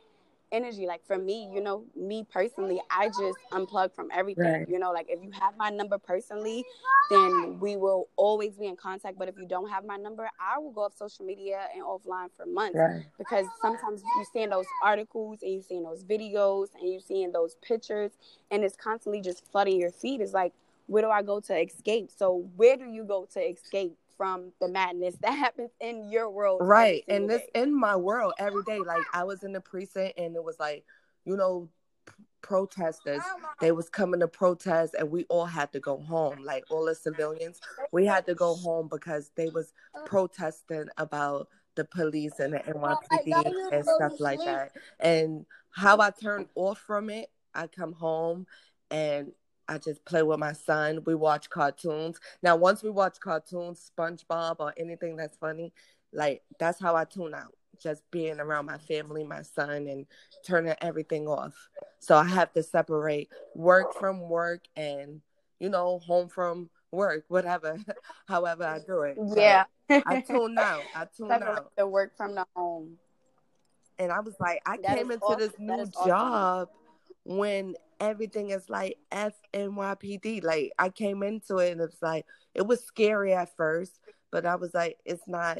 energy. 0.51 0.85
Like 0.85 1.05
for 1.05 1.17
me, 1.17 1.49
you 1.53 1.61
know, 1.61 1.83
me 1.95 2.25
personally, 2.29 2.79
I 2.89 3.07
just 3.07 3.37
unplug 3.51 3.93
from 3.93 4.09
everything. 4.13 4.51
Right. 4.51 4.69
You 4.69 4.79
know, 4.79 4.91
like 4.91 5.07
if 5.09 5.23
you 5.23 5.31
have 5.31 5.57
my 5.57 5.69
number 5.69 5.97
personally, 5.97 6.63
then 7.09 7.59
we 7.59 7.75
will 7.75 8.07
always 8.15 8.57
be 8.57 8.67
in 8.67 8.75
contact. 8.75 9.17
But 9.17 9.29
if 9.29 9.37
you 9.37 9.47
don't 9.47 9.69
have 9.69 9.85
my 9.85 9.97
number, 9.97 10.29
I 10.39 10.59
will 10.59 10.71
go 10.71 10.81
off 10.81 10.93
social 10.97 11.25
media 11.25 11.59
and 11.73 11.83
offline 11.83 12.29
for 12.35 12.45
months 12.45 12.77
right. 12.77 13.05
because 13.17 13.45
sometimes 13.61 14.01
you 14.03 14.25
see 14.31 14.41
in 14.43 14.49
those 14.49 14.65
articles 14.83 15.39
and 15.41 15.51
you 15.51 15.61
see 15.61 15.75
in 15.75 15.83
those 15.83 16.03
videos 16.03 16.67
and 16.79 16.91
you 16.91 16.99
see 16.99 17.23
in 17.23 17.31
those 17.31 17.55
pictures, 17.55 18.11
and 18.51 18.63
it's 18.63 18.75
constantly 18.75 19.21
just 19.21 19.49
flooding 19.51 19.79
your 19.79 19.91
feed. 19.91 20.21
It's 20.21 20.33
like, 20.33 20.53
where 20.87 21.03
do 21.03 21.09
I 21.09 21.21
go 21.21 21.39
to 21.41 21.59
escape? 21.59 22.09
So 22.15 22.47
where 22.55 22.77
do 22.77 22.85
you 22.85 23.03
go 23.03 23.27
to 23.33 23.39
escape? 23.39 23.97
From 24.17 24.51
the 24.59 24.67
madness 24.67 25.15
that 25.21 25.31
happens 25.37 25.71
in 25.79 26.09
your 26.09 26.29
world. 26.29 26.61
Right. 26.63 27.03
And 27.07 27.29
this 27.29 27.43
day. 27.53 27.61
in 27.61 27.73
my 27.77 27.95
world 27.95 28.33
every 28.39 28.63
day. 28.63 28.79
Like 28.79 29.03
I 29.13 29.23
was 29.23 29.43
in 29.43 29.53
the 29.53 29.61
precinct 29.61 30.17
and 30.17 30.35
it 30.35 30.43
was 30.43 30.59
like, 30.59 30.83
you 31.25 31.37
know, 31.37 31.69
protesters. 32.41 33.21
Oh 33.23 33.39
they 33.59 33.71
was 33.71 33.89
coming 33.89 34.19
to 34.19 34.27
protest 34.27 34.95
and 34.97 35.09
we 35.11 35.25
all 35.25 35.45
had 35.45 35.71
to 35.73 35.79
go 35.79 35.97
home. 35.97 36.43
Like 36.43 36.65
all 36.69 36.85
the 36.85 36.95
civilians, 36.95 37.59
we 37.91 38.05
had 38.05 38.25
to 38.27 38.35
go 38.35 38.55
home 38.55 38.87
because 38.89 39.31
they 39.35 39.49
was 39.49 39.73
protesting 40.05 40.87
about 40.97 41.47
the 41.75 41.85
police 41.85 42.39
and 42.39 42.53
the 42.53 42.73
oh 42.73 42.73
NYPD 42.73 43.71
and 43.71 43.85
stuff 43.85 44.19
like 44.19 44.39
that. 44.39 44.71
And 44.99 45.45
how 45.69 45.99
I 45.99 46.09
turned 46.09 46.47
off 46.55 46.79
from 46.79 47.09
it 47.09 47.29
I 47.57 47.67
come 47.67 47.93
home 47.93 48.45
and 48.91 49.31
I 49.67 49.77
just 49.77 50.03
play 50.05 50.23
with 50.23 50.39
my 50.39 50.53
son. 50.53 51.01
We 51.05 51.15
watch 51.15 51.49
cartoons. 51.49 52.19
Now, 52.41 52.55
once 52.55 52.83
we 52.83 52.89
watch 52.89 53.19
cartoons, 53.19 53.91
SpongeBob 53.97 54.55
or 54.59 54.73
anything 54.77 55.15
that's 55.15 55.37
funny, 55.37 55.73
like 56.13 56.41
that's 56.59 56.79
how 56.79 56.95
I 56.95 57.05
tune 57.05 57.33
out. 57.33 57.53
Just 57.81 58.09
being 58.09 58.39
around 58.39 58.65
my 58.65 58.77
family, 58.77 59.23
my 59.23 59.43
son, 59.43 59.87
and 59.87 60.05
turning 60.45 60.75
everything 60.81 61.27
off. 61.27 61.69
So 61.99 62.15
I 62.15 62.23
have 62.23 62.51
to 62.53 62.63
separate 62.63 63.29
work 63.55 63.93
from 63.93 64.21
work 64.21 64.61
and, 64.75 65.21
you 65.59 65.69
know, 65.69 65.99
home 65.99 66.27
from 66.27 66.69
work, 66.91 67.25
whatever, 67.27 67.77
however 68.27 68.63
I 68.63 68.79
do 68.79 69.01
it. 69.01 69.17
Yeah. 69.35 69.65
I 69.89 70.21
tune 70.21 70.57
out. 70.59 70.81
I 70.95 71.05
tune 71.15 71.31
out. 71.31 71.71
The 71.77 71.87
work 71.87 72.15
from 72.17 72.35
the 72.35 72.45
home. 72.55 72.97
And 73.99 74.11
I 74.11 74.19
was 74.19 74.35
like, 74.39 74.61
I 74.65 74.77
that 74.77 74.97
came 74.97 75.11
into 75.11 75.25
awesome. 75.25 75.39
this 75.39 75.53
new 75.59 75.85
job 76.05 76.69
awesome. 77.25 77.37
when 77.37 77.75
everything 77.99 78.49
is 78.49 78.69
like 78.69 78.97
FNYPD. 79.11 80.43
Like 80.43 80.71
I 80.77 80.89
came 80.89 81.23
into 81.23 81.57
it 81.57 81.71
and 81.71 81.81
it's 81.81 82.01
like 82.01 82.25
it 82.53 82.65
was 82.65 82.83
scary 82.83 83.33
at 83.33 83.55
first, 83.55 83.99
but 84.31 84.45
I 84.45 84.55
was 84.55 84.73
like, 84.73 84.97
it's 85.05 85.27
not 85.27 85.59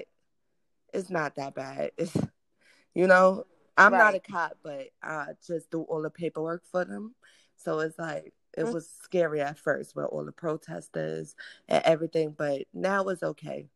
it's 0.93 1.09
not 1.09 1.35
that 1.35 1.55
bad. 1.55 1.91
It's 1.97 2.15
you 2.95 3.07
know, 3.07 3.45
I'm 3.77 3.93
right. 3.93 3.99
not 3.99 4.15
a 4.15 4.19
cop, 4.19 4.57
but 4.63 4.87
I 5.03 5.27
just 5.45 5.69
do 5.71 5.81
all 5.83 6.01
the 6.01 6.09
paperwork 6.09 6.63
for 6.71 6.85
them. 6.85 7.13
So 7.57 7.79
it's 7.79 7.99
like 7.99 8.33
it 8.57 8.63
mm-hmm. 8.63 8.73
was 8.73 8.89
scary 9.03 9.41
at 9.41 9.59
first 9.59 9.95
with 9.95 10.05
all 10.05 10.25
the 10.25 10.31
protesters 10.31 11.35
and 11.67 11.83
everything, 11.83 12.33
but 12.37 12.63
now 12.73 13.07
it's 13.09 13.23
okay. 13.23 13.67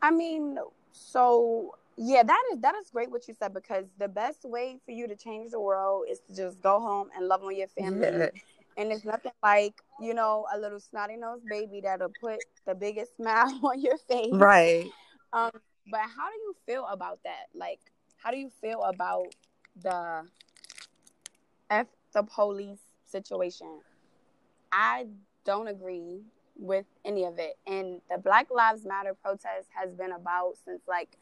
I 0.00 0.10
mean, 0.10 0.58
so 0.92 1.74
yeah, 1.96 2.22
that 2.22 2.42
is 2.52 2.60
that 2.60 2.74
is 2.74 2.90
great 2.90 3.10
what 3.10 3.26
you 3.26 3.34
said 3.38 3.54
because 3.54 3.86
the 3.98 4.08
best 4.08 4.44
way 4.44 4.78
for 4.84 4.92
you 4.92 5.08
to 5.08 5.16
change 5.16 5.50
the 5.50 5.60
world 5.60 6.04
is 6.10 6.20
to 6.28 6.36
just 6.36 6.60
go 6.60 6.78
home 6.78 7.08
and 7.16 7.26
love 7.26 7.42
on 7.42 7.56
your 7.56 7.68
family. 7.68 8.06
Yeah. 8.06 8.28
And 8.78 8.92
it's 8.92 9.06
nothing 9.06 9.32
like, 9.42 9.74
you 10.00 10.12
know, 10.12 10.46
a 10.54 10.58
little 10.58 10.78
snotty 10.78 11.16
nosed 11.16 11.46
baby 11.48 11.80
that'll 11.82 12.12
put 12.20 12.40
the 12.66 12.74
biggest 12.74 13.16
smile 13.16 13.58
on 13.62 13.80
your 13.80 13.96
face. 13.96 14.32
Right. 14.32 14.90
Um, 15.32 15.50
but 15.90 16.00
how 16.00 16.28
do 16.28 16.36
you 16.42 16.54
feel 16.66 16.86
about 16.86 17.20
that? 17.24 17.46
Like, 17.54 17.80
how 18.22 18.30
do 18.30 18.36
you 18.36 18.50
feel 18.60 18.82
about 18.82 19.34
the 19.82 20.22
F 21.70 21.86
the 22.12 22.22
police 22.22 22.80
situation? 23.06 23.80
I 24.70 25.06
don't 25.44 25.68
agree 25.68 26.20
with 26.58 26.86
any 27.04 27.24
of 27.24 27.38
it. 27.38 27.56
And 27.66 28.00
the 28.10 28.18
Black 28.18 28.48
Lives 28.50 28.84
Matter 28.84 29.14
protest 29.14 29.68
has 29.74 29.94
been 29.94 30.12
about 30.12 30.54
since 30.64 30.82
like 30.86 31.16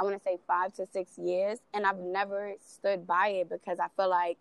I 0.00 0.02
want 0.02 0.16
to 0.16 0.22
say 0.22 0.38
five 0.46 0.72
to 0.74 0.86
six 0.86 1.18
years, 1.18 1.58
and 1.74 1.84
I've 1.84 1.98
never 1.98 2.54
stood 2.66 3.06
by 3.06 3.28
it 3.28 3.50
because 3.50 3.78
I 3.78 3.88
feel 3.96 4.08
like 4.08 4.38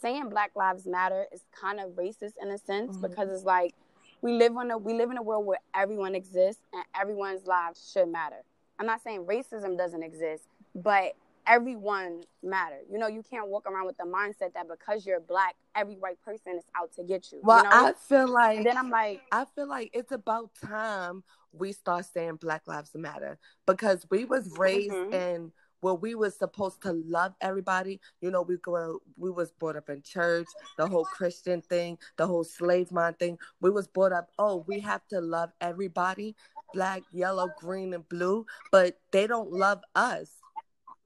saying 0.00 0.28
Black 0.28 0.52
Lives 0.54 0.86
Matter 0.86 1.26
is 1.32 1.42
kind 1.60 1.80
of 1.80 1.90
racist 1.90 2.34
in 2.40 2.48
a 2.50 2.58
sense 2.58 2.92
mm-hmm. 2.92 3.08
because 3.08 3.28
it's 3.32 3.42
like 3.42 3.74
we 4.22 4.34
live 4.34 4.52
in 4.62 4.70
a 4.70 4.78
we 4.78 4.94
live 4.94 5.10
in 5.10 5.16
a 5.16 5.22
world 5.22 5.46
where 5.46 5.58
everyone 5.74 6.14
exists 6.14 6.62
and 6.72 6.84
everyone's 6.98 7.44
lives 7.44 7.90
should 7.92 8.08
matter. 8.08 8.42
I'm 8.78 8.86
not 8.86 9.02
saying 9.02 9.24
racism 9.24 9.76
doesn't 9.76 10.04
exist, 10.04 10.44
but 10.76 11.16
everyone 11.44 12.22
matter. 12.44 12.78
You 12.88 12.98
know, 12.98 13.08
you 13.08 13.24
can't 13.28 13.48
walk 13.48 13.66
around 13.68 13.86
with 13.86 13.96
the 13.96 14.04
mindset 14.04 14.52
that 14.54 14.68
because 14.68 15.04
you're 15.04 15.18
black, 15.18 15.56
every 15.74 15.96
white 15.96 16.20
person 16.22 16.56
is 16.56 16.64
out 16.76 16.92
to 16.94 17.04
get 17.04 17.30
you. 17.32 17.40
Well, 17.42 17.64
you 17.64 17.70
know? 17.70 17.86
I 17.86 17.92
feel 18.08 18.28
like 18.28 18.58
and 18.58 18.66
then 18.66 18.76
I'm 18.76 18.90
like 18.90 19.22
I 19.32 19.44
feel 19.54 19.68
like 19.68 19.90
it's 19.92 20.12
about 20.12 20.50
time 20.64 21.22
we 21.52 21.72
start 21.72 22.06
saying 22.06 22.36
Black 22.36 22.62
Lives 22.66 22.92
Matter 22.94 23.38
because 23.66 24.06
we 24.10 24.24
was 24.24 24.56
raised 24.58 24.92
mm-hmm. 24.92 25.12
in 25.12 25.52
where 25.80 25.94
we 25.94 26.14
was 26.14 26.36
supposed 26.36 26.82
to 26.82 26.92
love 26.92 27.34
everybody. 27.40 28.00
You 28.20 28.30
know, 28.30 28.42
we 28.42 28.56
go 28.58 29.00
we 29.16 29.30
was 29.30 29.52
brought 29.52 29.76
up 29.76 29.88
in 29.88 30.02
church, 30.02 30.46
the 30.76 30.86
whole 30.86 31.04
Christian 31.04 31.62
thing, 31.62 31.98
the 32.16 32.26
whole 32.26 32.44
slave 32.44 32.92
mind 32.92 33.18
thing. 33.18 33.38
We 33.60 33.70
was 33.70 33.86
brought 33.86 34.12
up, 34.12 34.30
oh, 34.38 34.64
we 34.66 34.80
have 34.80 35.06
to 35.08 35.20
love 35.20 35.50
everybody, 35.60 36.36
black, 36.74 37.02
yellow, 37.12 37.48
green, 37.58 37.94
and 37.94 38.08
blue, 38.08 38.46
but 38.70 38.98
they 39.10 39.26
don't 39.26 39.52
love 39.52 39.80
us. 39.94 40.30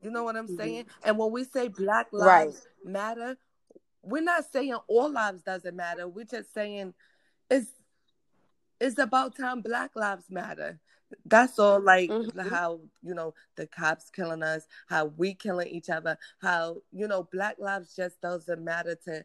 You 0.03 0.11
know 0.11 0.25
what 0.25 0.37
I'm 0.37 0.47
mm-hmm. 0.47 0.57
saying? 0.57 0.87
And 1.03 1.19
when 1.19 1.33
we 1.33 1.45
say 1.45 1.69
Black 1.69 2.09
Lives 2.13 2.67
right. 2.85 2.93
Matter, 2.93 3.39
we're 4.05 4.23
not 4.23 4.45
saying 4.53 4.77
all 4.89 5.11
lives 5.11 5.43
doesn't 5.43 5.77
matter. 5.77 6.09
We're 6.09 6.25
just 6.25 6.53
saying 6.55 6.95
it's 7.51 7.69
it's 8.81 8.99
about 8.99 9.37
time 9.37 9.63
Black 9.63 9.93
Lives 9.95 10.27
Matter. 10.31 10.79
That's 11.25 11.59
all. 11.59 11.81
Like 11.81 12.11
mm-hmm. 12.11 12.49
how 12.49 12.81
you 13.03 13.15
know 13.15 13.35
the 13.57 13.67
cops 13.67 14.11
killing 14.11 14.43
us, 14.43 14.67
how 14.89 15.07
we 15.07 15.35
killing 15.35 15.69
each 15.69 15.91
other, 15.91 16.19
how 16.41 16.79
you 16.93 17.09
know 17.09 17.29
Black 17.33 17.57
lives 17.59 17.95
just 17.95 18.21
doesn't 18.21 18.63
matter 18.63 18.97
to 19.05 19.25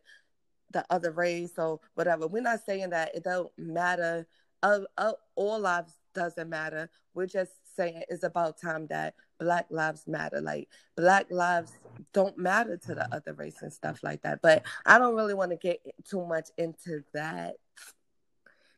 the 0.71 0.85
other 0.89 1.11
race 1.11 1.53
or 1.57 1.79
whatever. 1.95 2.27
We're 2.27 2.43
not 2.43 2.65
saying 2.65 2.91
that 2.91 3.15
it 3.15 3.23
don't 3.23 3.51
matter. 3.57 4.27
Uh, 4.61 4.81
uh, 4.97 5.13
all 5.35 5.59
lives 5.59 5.93
doesn't 6.13 6.49
matter. 6.49 6.89
We're 7.13 7.25
just 7.25 7.51
saying 7.75 8.03
it's 8.09 8.23
about 8.23 8.59
time 8.61 8.87
that 8.87 9.15
Black 9.39 9.67
lives 9.69 10.07
matter. 10.07 10.41
Like 10.41 10.69
Black 10.95 11.27
lives 11.31 11.71
don't 12.13 12.37
matter 12.37 12.77
to 12.77 12.95
the 12.95 13.13
other 13.13 13.33
race 13.33 13.61
and 13.61 13.73
stuff 13.73 13.99
like 14.03 14.21
that. 14.23 14.41
But 14.41 14.63
I 14.85 14.99
don't 14.99 15.15
really 15.15 15.33
want 15.33 15.51
to 15.51 15.57
get 15.57 15.81
too 16.03 16.25
much 16.25 16.49
into 16.57 17.03
that 17.13 17.55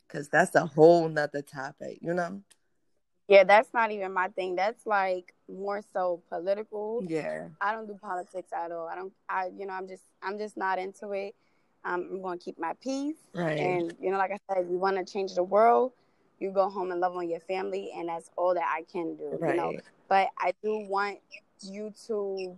because 0.07 0.29
that's 0.29 0.55
a 0.55 0.65
whole 0.65 1.07
nother 1.07 1.41
topic, 1.41 1.99
you 2.01 2.13
know? 2.13 2.41
Yeah, 3.27 3.45
that's 3.45 3.73
not 3.73 3.91
even 3.91 4.13
my 4.13 4.27
thing. 4.27 4.55
That's 4.55 4.85
like 4.85 5.33
more 5.49 5.81
so 5.93 6.21
political. 6.29 7.01
Yeah. 7.07 7.47
I 7.61 7.73
don't 7.73 7.87
do 7.87 7.97
politics 8.01 8.49
at 8.53 8.71
all. 8.71 8.87
I 8.87 8.95
don't 8.95 9.13
I 9.29 9.49
you 9.57 9.65
know, 9.65 9.73
I'm 9.73 9.87
just 9.87 10.03
I'm 10.21 10.37
just 10.37 10.57
not 10.57 10.79
into 10.79 11.11
it. 11.11 11.33
Um, 11.85 12.09
I'm 12.11 12.21
gonna 12.21 12.37
keep 12.37 12.59
my 12.59 12.73
peace. 12.81 13.15
Right. 13.33 13.57
And 13.57 13.93
you 14.01 14.11
know, 14.11 14.17
like 14.17 14.31
I 14.31 14.53
said, 14.53 14.67
you 14.69 14.77
wanna 14.77 15.05
change 15.05 15.33
the 15.33 15.43
world, 15.43 15.93
you 16.41 16.51
go 16.51 16.69
home 16.69 16.91
and 16.91 16.99
love 16.99 17.15
on 17.15 17.29
your 17.29 17.39
family 17.41 17.91
and 17.95 18.09
that's 18.09 18.29
all 18.35 18.55
that 18.55 18.65
I 18.65 18.83
can 18.91 19.15
do. 19.15 19.37
Right. 19.39 19.55
You 19.55 19.61
know. 19.61 19.73
But 20.09 20.29
I 20.39 20.53
do 20.63 20.79
want 20.89 21.19
you 21.61 21.93
to 22.07 22.57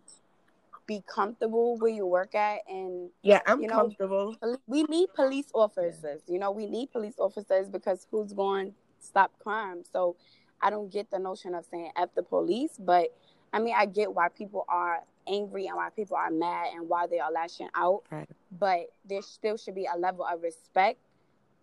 be 0.88 1.04
comfortable 1.08 1.78
where 1.78 1.92
you 1.92 2.06
work 2.06 2.36
at 2.36 2.60
and 2.68 3.10
yeah 3.22 3.40
i'm 3.48 3.62
you 3.62 3.68
know, 3.68 3.76
comfortable 3.76 4.36
we 4.68 4.84
need 4.84 5.08
police 5.16 5.48
officers 5.54 6.22
you 6.28 6.38
know 6.38 6.52
we 6.52 6.66
need 6.66 6.92
police 6.92 7.14
officers 7.20 7.70
because 7.70 8.06
who's 8.12 8.34
going 8.34 8.68
to 8.68 8.74
stop 9.00 9.32
crime 9.40 9.82
so 9.94 10.16
i 10.62 10.70
don't 10.70 10.92
get 10.92 11.10
the 11.10 11.18
notion 11.18 11.56
of 11.56 11.64
saying 11.72 11.90
f 11.96 12.10
the 12.16 12.24
police 12.24 12.72
but 12.80 13.16
i 13.54 13.60
mean 13.60 13.74
i 13.78 13.86
get 13.86 14.14
why 14.14 14.28
people 14.28 14.66
are 14.68 15.00
angry 15.26 15.68
and 15.68 15.78
why 15.78 15.90
people 15.96 16.18
are 16.18 16.32
mad 16.32 16.68
and 16.76 16.90
why 16.90 17.08
they 17.08 17.20
are 17.20 17.32
lashing 17.32 17.70
out 17.76 18.02
right. 18.12 18.28
but 18.60 18.88
there 19.08 19.22
still 19.22 19.56
should 19.56 19.76
be 19.76 19.88
a 19.94 19.98
level 19.98 20.26
of 20.26 20.42
respect 20.44 21.00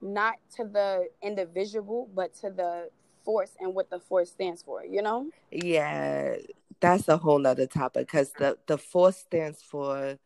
not 0.00 0.36
to 0.56 0.64
the 0.64 1.08
individual 1.22 2.08
but 2.14 2.34
to 2.34 2.50
the 2.50 2.90
force 3.24 3.52
and 3.60 3.74
what 3.74 3.90
the 3.90 3.98
force 3.98 4.30
stands 4.30 4.62
for 4.62 4.84
you 4.84 5.02
know? 5.02 5.26
Yeah 5.50 6.36
that's 6.80 7.08
a 7.08 7.16
whole 7.16 7.38
nother 7.38 7.66
topic 7.66 8.06
because 8.06 8.32
the 8.32 8.56
the 8.66 8.78
force 8.78 9.18
stands 9.18 9.62
for 9.62 10.16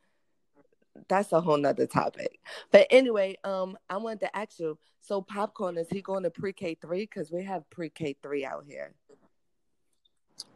that's 1.08 1.32
a 1.32 1.40
whole 1.40 1.56
nother 1.56 1.86
topic. 1.86 2.38
But 2.70 2.86
anyway 2.90 3.36
um 3.44 3.76
i 3.90 3.96
wanted 3.96 4.20
to 4.20 4.36
ask 4.36 4.60
you 4.60 4.78
so 5.00 5.20
popcorn 5.20 5.76
is 5.76 5.88
he 5.90 6.00
going 6.00 6.22
to 6.22 6.30
pre-k 6.30 6.76
3 6.80 7.00
because 7.00 7.30
we 7.30 7.42
have 7.44 7.68
pre-k 7.70 8.16
3 8.22 8.44
out 8.46 8.64
here. 8.66 8.94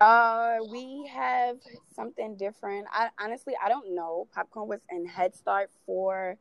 Uh 0.01 0.57
we 0.71 1.11
have 1.13 1.59
something 1.95 2.37
different. 2.37 2.87
I 2.93 3.09
honestly 3.21 3.55
i 3.63 3.69
don't 3.69 3.95
know. 3.95 4.29
Popcorn 4.33 4.69
was 4.69 4.81
in 4.91 5.07
head 5.07 5.35
start 5.35 5.71
for 5.85 6.37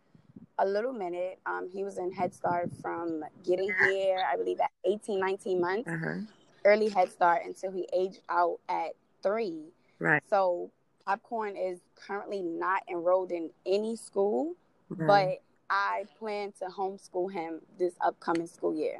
a 0.59 0.65
little 0.65 0.93
minute 0.93 1.39
um 1.45 1.69
he 1.71 1.83
was 1.83 1.97
in 1.97 2.11
head 2.11 2.33
start 2.33 2.69
from 2.81 3.23
getting 3.45 3.71
here 3.85 4.23
i 4.31 4.35
believe 4.35 4.59
at 4.59 4.71
18 4.85 5.19
19 5.19 5.61
months 5.61 5.87
uh-huh. 5.87 6.19
early 6.65 6.89
head 6.89 7.11
start 7.11 7.43
until 7.45 7.71
he 7.71 7.87
aged 7.93 8.21
out 8.29 8.59
at 8.67 8.93
three. 9.27 9.73
Right. 9.99 10.21
So 10.29 10.71
Popcorn 11.05 11.55
is 11.55 11.79
currently 11.95 12.41
not 12.41 12.83
enrolled 12.89 13.31
in 13.31 13.49
any 13.65 13.95
school, 13.95 14.55
right. 14.89 15.07
but 15.07 15.43
I 15.69 16.05
plan 16.17 16.53
to 16.59 16.65
homeschool 16.65 17.31
him 17.31 17.61
this 17.77 17.93
upcoming 18.01 18.47
school 18.47 18.75
year. 18.75 18.99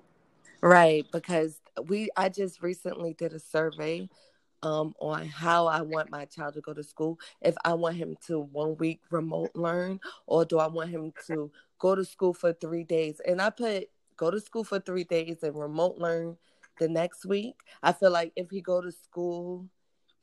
Right, 0.62 1.06
because 1.12 1.62
we 1.86 2.10
I 2.18 2.30
just 2.30 2.64
recently 2.64 3.14
did 3.14 3.34
a 3.34 3.40
survey 3.40 4.10
um 4.64 4.94
on 5.00 5.28
how 5.28 5.68
I 5.68 5.82
want 5.82 6.10
my 6.10 6.26
child 6.26 6.56
to 6.56 6.62
go 6.62 6.74
to 6.74 6.84
school. 6.84 7.20
If 7.42 7.56
I 7.64 7.74
want 7.74 7.96
him 7.96 8.16
to 8.28 8.40
one 8.40 8.78
week 8.78 9.02
remote 9.12 9.52
learn 9.56 10.00
or 10.26 10.46
do 10.46 10.60
I 10.60 10.68
want 10.68 10.90
him 10.90 11.14
to 11.28 11.52
go 11.80 11.96
to 11.96 12.06
school 12.06 12.34
for 12.34 12.54
3 12.54 12.84
days? 12.84 13.22
And 13.26 13.42
I 13.42 13.50
put 13.50 13.90
go 14.16 14.32
to 14.32 14.40
school 14.40 14.64
for 14.64 14.80
3 14.80 15.04
days 15.04 15.44
and 15.44 15.56
remote 15.56 15.98
learn 15.98 16.38
the 16.80 16.88
next 16.88 17.26
week. 17.26 17.56
I 17.84 17.92
feel 17.94 18.12
like 18.12 18.34
if 18.36 18.50
he 18.50 18.62
go 18.62 18.82
to 18.82 18.92
school 18.92 19.68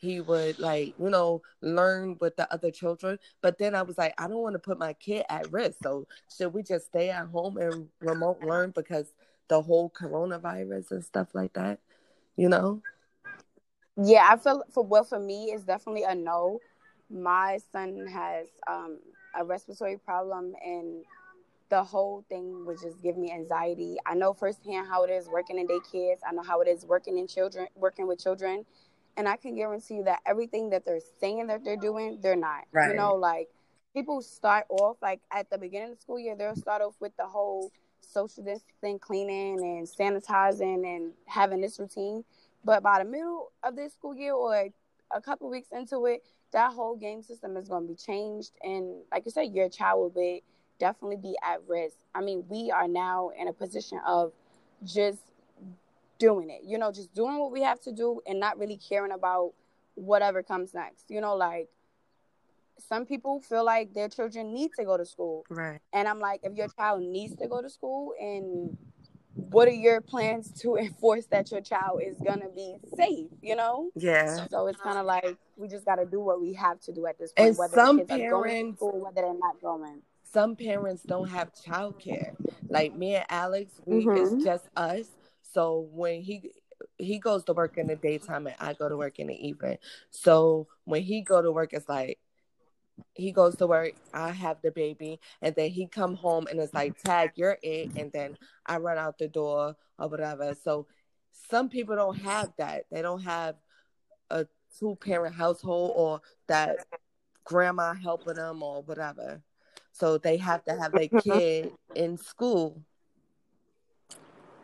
he 0.05 0.21
would 0.21 0.59
like 0.59 0.95
you 0.99 1.09
know 1.09 1.41
learn 1.63 2.17
with 2.21 2.37
the 2.37 2.53
other 2.53 2.71
children 2.71 3.19
but 3.41 3.59
then 3.59 3.75
i 3.75 3.83
was 3.83 3.97
like 3.97 4.13
i 4.19 4.29
don't 4.29 4.43
want 4.43 4.53
to 4.53 4.59
put 4.59 4.79
my 4.79 4.93
kid 4.95 5.25
at 5.31 5.51
risk 5.51 5.79
so 5.83 6.07
should 6.37 6.53
we 6.53 6.63
just 6.63 6.87
stay 6.87 7.11
at 7.11 7.27
home 7.29 7.57
and 7.57 7.89
remote 8.01 8.41
learn 8.43 8.71
because 8.71 9.15
the 9.49 9.61
whole 9.61 9.91
coronavirus 9.91 10.91
and 10.91 11.05
stuff 11.05 11.29
like 11.33 11.53
that 11.55 11.79
you 12.37 12.49
know 12.49 12.83
yeah 13.97 14.29
i 14.31 14.37
feel 14.37 14.63
for 14.73 14.85
well 14.85 15.05
for 15.05 15.19
me 15.19 15.51
it's 15.53 15.65
definitely 15.65 16.05
a 16.05 16.15
no 16.15 16.59
my 17.11 17.59
son 17.71 18.07
has 18.07 18.49
um, 18.67 18.99
a 19.39 19.45
respiratory 19.45 19.99
problem 19.99 20.55
and 20.65 21.05
the 21.71 21.83
whole 21.83 22.25
thing 22.29 22.65
would 22.67 22.81
just 22.81 23.03
give 23.03 23.17
me 23.17 23.33
anxiety. 23.33 23.97
I 24.07 24.15
know 24.15 24.33
firsthand 24.35 24.87
how 24.87 25.05
it 25.05 25.11
is 25.11 25.29
working 25.29 25.59
in 25.59 25.67
daycares. 25.67 26.19
I 26.27 26.33
know 26.33 26.43
how 26.43 26.61
it 26.61 26.69
is 26.69 26.85
working 26.85 27.19
in 27.19 27.27
children, 27.27 27.67
working 27.75 28.07
with 28.07 28.23
children, 28.23 28.65
and 29.17 29.29
I 29.29 29.37
can 29.37 29.55
guarantee 29.55 29.95
you 29.95 30.05
that 30.05 30.21
everything 30.27 30.71
that 30.71 30.85
they're 30.85 31.01
saying 31.21 31.47
that 31.49 31.65
they're 31.65 31.77
doing, 31.77 32.19
they're 32.23 32.37
not. 32.37 32.65
Right. 32.73 32.91
You 32.91 32.97
know, 32.97 33.15
like 33.15 33.49
people 33.95 34.23
start 34.23 34.67
off 34.69 34.99
like 35.01 35.21
at 35.33 35.51
the 35.51 35.59
beginning 35.59 35.93
of 35.93 35.97
the 35.97 36.03
school 36.03 36.19
year, 36.19 36.37
they'll 36.37 36.57
start 36.57 36.83
off 36.83 36.95
with 37.01 37.17
the 37.17 37.27
whole 37.27 37.71
social 38.01 38.45
distancing, 38.45 38.99
cleaning, 38.99 39.59
and 39.61 39.89
sanitizing, 39.89 40.85
and 40.85 41.13
having 41.27 41.61
this 41.61 41.79
routine. 41.79 42.25
But 42.65 42.83
by 42.83 43.03
the 43.03 43.09
middle 43.09 43.53
of 43.63 43.77
this 43.77 43.93
school 43.93 44.15
year 44.15 44.33
or 44.33 44.69
a 45.15 45.21
couple 45.21 45.51
weeks 45.51 45.69
into 45.73 46.07
it, 46.07 46.25
that 46.53 46.73
whole 46.73 46.97
game 46.97 47.23
system 47.23 47.57
is 47.57 47.69
going 47.69 47.87
to 47.87 47.89
be 47.89 47.97
changed. 47.97 48.53
And 48.63 49.03
like 49.13 49.25
you 49.25 49.31
said, 49.31 49.53
your 49.53 49.69
child 49.69 50.01
will 50.01 50.11
be 50.11 50.43
definitely 50.79 51.17
be 51.17 51.37
at 51.43 51.61
risk. 51.69 51.97
I 52.15 52.21
mean, 52.21 52.45
we 52.49 52.71
are 52.71 52.89
now 52.89 53.31
in 53.39 53.49
a 53.49 53.53
position 53.53 54.01
of 54.07 54.33
just 54.85 55.21
doing 56.19 56.51
it, 56.51 56.63
you 56.65 56.79
know, 56.79 56.93
just 56.93 57.15
doing 57.15 57.39
what 57.39 57.53
we 57.53 57.63
have 57.63 57.81
to 57.83 57.93
do 57.93 58.21
and 58.27 58.41
not 58.41 58.59
really 58.59 58.77
caring 58.77 59.13
about 59.13 59.53
whatever 59.95 60.43
comes 60.43 60.75
next. 60.75 61.11
You 61.11 61.21
know, 61.21 61.35
like 61.37 61.69
some 62.79 63.07
people 63.07 63.41
feel 63.41 63.65
like 63.65 63.95
their 63.95 64.09
children 64.09 64.53
need 64.53 64.71
to 64.79 64.85
go 64.85 64.97
to 64.97 65.05
school. 65.05 65.45
Right. 65.49 65.81
And 65.93 66.09
I'm 66.09 66.21
like, 66.21 66.41
if 66.43 66.55
your 66.55 66.69
child 66.69 67.03
needs 67.03 67.37
to 67.37 67.47
go 67.47 67.63
to 67.63 67.71
school 67.71 68.15
and 68.21 68.77
what 69.35 69.69
are 69.69 69.73
your 69.73 70.01
plans 70.01 70.51
to 70.63 70.77
enforce 70.77 71.27
that 71.27 71.51
your 71.51 71.61
child 71.61 72.01
is 72.05 72.17
gonna 72.25 72.49
be 72.55 72.77
safe? 72.97 73.29
You 73.43 73.57
know. 73.57 73.91
Yeah. 73.95 74.47
So 74.49 74.67
it's 74.67 74.81
kind 74.81 74.99
of 74.99 75.07
like 75.07 75.37
we 75.57 75.69
just 75.69 75.85
got 75.85 75.97
to 75.97 76.07
do 76.07 76.21
what 76.21 76.41
we 76.41 76.53
have 76.55 76.81
to 76.81 76.93
do 76.93 77.07
at 77.07 77.19
this 77.19 77.33
point. 77.33 77.51
And 77.51 77.59
whether 77.59 77.75
some 77.75 77.99
kids 77.99 78.09
parents, 78.09 78.27
are 78.27 78.31
going 78.31 78.73
to 78.73 78.77
school, 78.77 79.01
whether 79.01 79.23
they're 79.23 79.39
not 79.39 79.61
going. 79.61 80.03
Some 80.33 80.57
parents 80.57 81.03
don't 81.05 81.29
have 81.29 81.53
childcare. 81.55 82.35
Like 82.69 82.97
me 82.97 83.17
and 83.17 83.27
Alex, 83.29 83.73
we 83.85 84.05
mm-hmm. 84.05 84.35
it's 84.35 84.45
just 84.45 84.69
us. 84.77 85.07
So 85.53 85.89
when 85.93 86.23
he 86.23 86.51
he 86.99 87.19
goes 87.19 87.45
to 87.45 87.53
work 87.53 87.79
in 87.79 87.87
the 87.87 87.97
daytime 87.97 88.47
and 88.47 88.57
I 88.59 88.73
go 88.73 88.89
to 88.89 88.97
work 88.97 89.19
in 89.19 89.29
the 89.29 89.49
evening. 89.49 89.79
So 90.11 90.67
when 90.85 91.03
he 91.03 91.23
go 91.23 91.41
to 91.41 91.53
work, 91.53 91.73
it's 91.73 91.89
like 91.89 92.19
he 93.15 93.33
goes 93.33 93.57
to 93.57 93.67
work 93.67 93.93
i 94.13 94.31
have 94.31 94.59
the 94.63 94.71
baby 94.71 95.19
and 95.43 95.55
then 95.55 95.71
he 95.71 95.87
come 95.87 96.15
home 96.15 96.47
and 96.51 96.61
it's 96.61 96.75
like 96.75 96.97
tag 97.03 97.31
you're 97.35 97.59
it 97.63 97.91
and 97.97 98.11
then 98.13 98.37
i 98.67 98.77
run 98.77 98.99
out 98.99 99.19
the 99.19 99.29
door 99.29 99.75
or 99.99 100.09
whatever 100.09 100.55
so 100.63 100.87
some 101.51 101.69
people 101.69 101.97
don't 101.97 102.19
have 102.19 102.53
that 102.59 102.85
they 102.91 103.03
don't 103.03 103.23
have 103.23 103.57
a 104.31 104.47
two 104.79 104.97
parent 105.01 105.35
household 105.35 105.93
or 105.97 106.21
that 106.47 106.87
grandma 107.45 107.95
helping 107.95 108.35
them 108.35 108.63
or 108.63 108.83
whatever 108.83 109.41
so 109.93 110.19
they 110.19 110.37
have 110.37 110.65
to 110.65 110.73
have 110.73 110.93
their 110.93 111.09
kid 111.23 111.71
in 111.95 112.17
school 112.17 112.81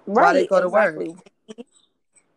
right, 0.07 0.25
while 0.25 0.35
they 0.35 0.47
go 0.47 0.61
to 0.61 0.67
exactly. 0.67 1.09
work 1.09 1.19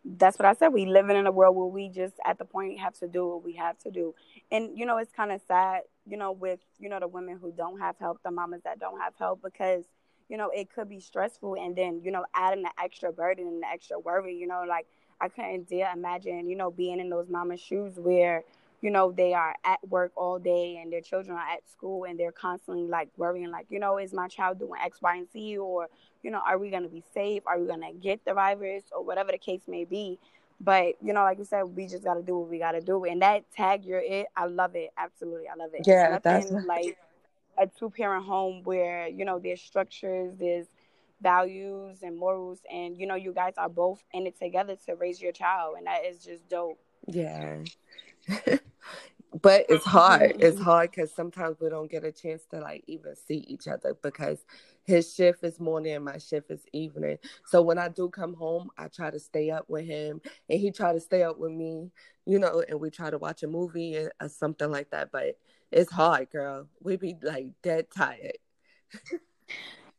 that's 0.06 0.38
what 0.38 0.46
I 0.46 0.54
said. 0.54 0.70
We 0.70 0.86
living 0.86 1.16
in 1.16 1.28
a 1.28 1.32
world 1.32 1.56
where 1.56 1.66
we 1.66 1.90
just 1.90 2.16
at 2.26 2.38
the 2.38 2.46
point 2.46 2.80
have 2.80 2.98
to 3.00 3.08
do 3.08 3.28
what 3.28 3.44
we 3.44 3.54
have 3.54 3.78
to 3.80 3.92
do. 3.92 4.14
And 4.53 4.77
you 4.77 4.86
know, 4.86 4.98
it's 5.00 5.12
kind 5.12 5.31
of 5.31 5.41
sad, 5.48 5.81
you 6.05 6.15
know, 6.15 6.31
with 6.31 6.60
you 6.79 6.88
know 6.88 7.00
the 7.00 7.07
women 7.07 7.39
who 7.41 7.51
don't 7.51 7.79
have 7.79 7.98
help, 8.00 8.22
the 8.24 8.29
mamas 8.29 8.62
that 8.63 8.79
don't 8.79 9.00
have 9.01 9.13
help, 9.17 9.41
because 9.41 9.83
you 10.29 10.38
know 10.38 10.51
it 10.51 10.72
could 10.74 10.88
be 10.88 11.00
stressful, 11.00 11.55
and 11.55 11.75
then 11.75 12.01
you 12.03 12.12
know 12.12 12.24
adding 12.36 12.62
the 12.62 12.69
extra 12.81 13.12
burden 13.12 13.48
and 13.48 13.63
the 13.63 13.67
extra 13.67 13.98
worry. 14.00 14.36
You 14.36 14.45
know, 14.45 14.63
like 14.69 14.86
I 15.19 15.29
couldn't 15.29 15.69
dare 15.69 15.91
imagine, 15.91 16.48
you 16.48 16.55
know, 16.55 16.69
being 16.69 17.00
in 17.00 17.10
those 17.10 17.29
mama's 17.29 17.62
shoes 17.62 17.95
where 17.98 18.43
you 18.81 18.91
know 18.91 19.12
they 19.12 19.33
are 19.33 19.55
at 19.65 19.79
work 19.89 20.12
all 20.15 20.38
day 20.38 20.77
and 20.77 20.93
their 20.93 21.01
children 21.01 21.36
are 21.36 21.50
at 21.50 21.67
school 21.67 22.03
and 22.03 22.19
they're 22.19 22.31
constantly 22.31 22.83
like 22.83 23.10
worrying, 23.17 23.50
like 23.50 23.65
you 23.72 23.79
know, 23.79 23.98
is 23.98 24.13
my 24.13 24.27
child 24.27 24.60
doing 24.60 24.79
X, 24.86 25.01
Y, 25.01 25.15
and 25.15 25.31
Z, 25.31 25.57
or 25.57 25.89
you 26.22 26.29
know, 26.29 26.41
are 26.45 26.60
we 26.60 26.69
going 26.69 26.83
to 26.83 26.89
be 26.89 27.03
safe? 27.12 27.41
Are 27.48 27.60
we 27.60 27.65
going 27.65 27.81
to 27.81 27.93
get 27.93 28.24
the 28.24 28.36
virus 28.36 28.83
or 28.91 29.03
whatever 29.03 29.31
the 29.31 29.39
case 29.39 29.62
may 29.67 29.83
be? 29.83 30.19
But, 30.60 30.95
you 31.01 31.13
know, 31.13 31.24
like 31.24 31.39
you 31.39 31.45
said, 31.45 31.63
we 31.63 31.88
just 31.88 32.03
got 32.03 32.15
to 32.15 32.22
do 32.22 32.38
what 32.38 32.50
we 32.50 32.60
got 32.60 32.72
to 32.72 32.81
do. 32.81 33.03
And 33.03 33.22
that 33.22 33.51
tag, 33.51 33.86
you're 33.86 34.00
it. 34.00 34.27
I 34.36 34.45
love 34.45 34.75
it. 34.75 34.91
Absolutely. 34.98 35.48
I 35.48 35.55
love 35.55 35.72
it. 35.74 35.86
Yeah. 35.86 36.19
That's 36.24 36.51
like 36.51 36.98
a 37.57 37.67
two 37.67 37.89
parent 37.89 38.25
home 38.25 38.63
where, 38.63 39.07
you 39.07 39.25
know, 39.25 39.39
there's 39.39 39.61
structures, 39.61 40.33
there's 40.37 40.68
values 41.22 41.98
and 42.01 42.18
morals. 42.18 42.59
And, 42.72 42.98
you 42.98 43.07
know, 43.07 43.16
you 43.16 43.33
guys 43.33 43.53
are 43.57 43.70
both 43.70 44.01
in 44.13 44.25
it 44.25 44.39
together 44.39 44.77
to 44.85 44.96
raise 44.96 45.22
your 45.22 45.33
child. 45.33 45.75
And 45.77 45.87
that 45.87 46.05
is 46.05 46.24
just 46.24 46.48
dope. 46.48 46.79
Yeah. 47.07 47.57
but 49.42 49.66
it's 49.70 49.85
hard. 49.85 50.35
It's 50.39 50.59
hard 50.59 50.92
because 50.92 51.11
sometimes 51.13 51.59
we 51.59 51.70
don't 51.70 51.89
get 51.89 52.03
a 52.03 52.11
chance 52.11 52.44
to 52.51 52.59
like 52.59 52.83
even 52.87 53.16
see 53.16 53.44
each 53.48 53.68
other 53.68 53.96
because 54.01 54.39
his 54.83 55.13
shift 55.13 55.43
is 55.43 55.59
morning 55.59 55.93
and 55.93 56.05
my 56.05 56.17
shift 56.17 56.51
is 56.51 56.63
evening. 56.74 57.17
So 57.46 57.61
when 57.61 57.77
I 57.77 57.89
do 57.89 58.09
come 58.09 58.33
home, 58.33 58.69
I 58.77 58.87
try 58.87 59.11
to 59.11 59.19
stay 59.19 59.50
up 59.50 59.69
with 59.69 59.85
him 59.85 60.22
and 60.50 60.59
he 60.59 60.72
try 60.72 60.93
to 60.93 61.00
stay 61.00 61.24
up 61.24 61.37
with 61.37 61.51
me, 61.51 61.91
you 62.25 62.39
know, 62.39 62.63
and 62.67 62.79
we 62.79 62.89
try 62.89 63.09
to 63.09 63.17
watch 63.17 63.43
a 63.43 63.48
movie 63.48 63.98
or 63.98 64.11
uh, 64.19 64.27
something 64.27 64.69
like 64.69 64.91
that. 64.91 65.11
But 65.11 65.37
it's 65.72 65.91
hard, 65.91 66.29
girl. 66.31 66.67
We 66.81 66.98
be 66.98 67.15
like 67.22 67.48
dead 67.61 67.87
tired. 67.96 68.37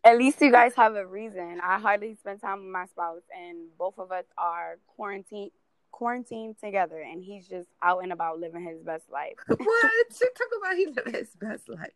At 0.04 0.18
least 0.18 0.40
you 0.42 0.52
guys 0.52 0.74
have 0.74 0.96
a 0.96 1.06
reason. 1.06 1.60
I 1.62 1.78
hardly 1.78 2.14
spend 2.14 2.42
time 2.42 2.60
with 2.60 2.70
my 2.70 2.84
spouse, 2.86 3.22
and 3.34 3.68
both 3.78 3.98
of 3.98 4.12
us 4.12 4.26
are 4.36 4.78
quarantined 4.86 5.50
quarantined 5.92 6.56
together, 6.62 6.98
and 6.98 7.22
he's 7.22 7.48
just 7.48 7.68
out 7.82 8.02
and 8.02 8.12
about 8.12 8.38
living 8.38 8.64
his 8.64 8.82
best 8.82 9.04
life. 9.10 9.36
what? 9.46 9.58
She 10.16 10.26
talk 10.36 10.48
about 10.58 10.76
he 10.76 10.86
living 10.88 11.14
his 11.14 11.34
best 11.40 11.68
life. 11.68 11.92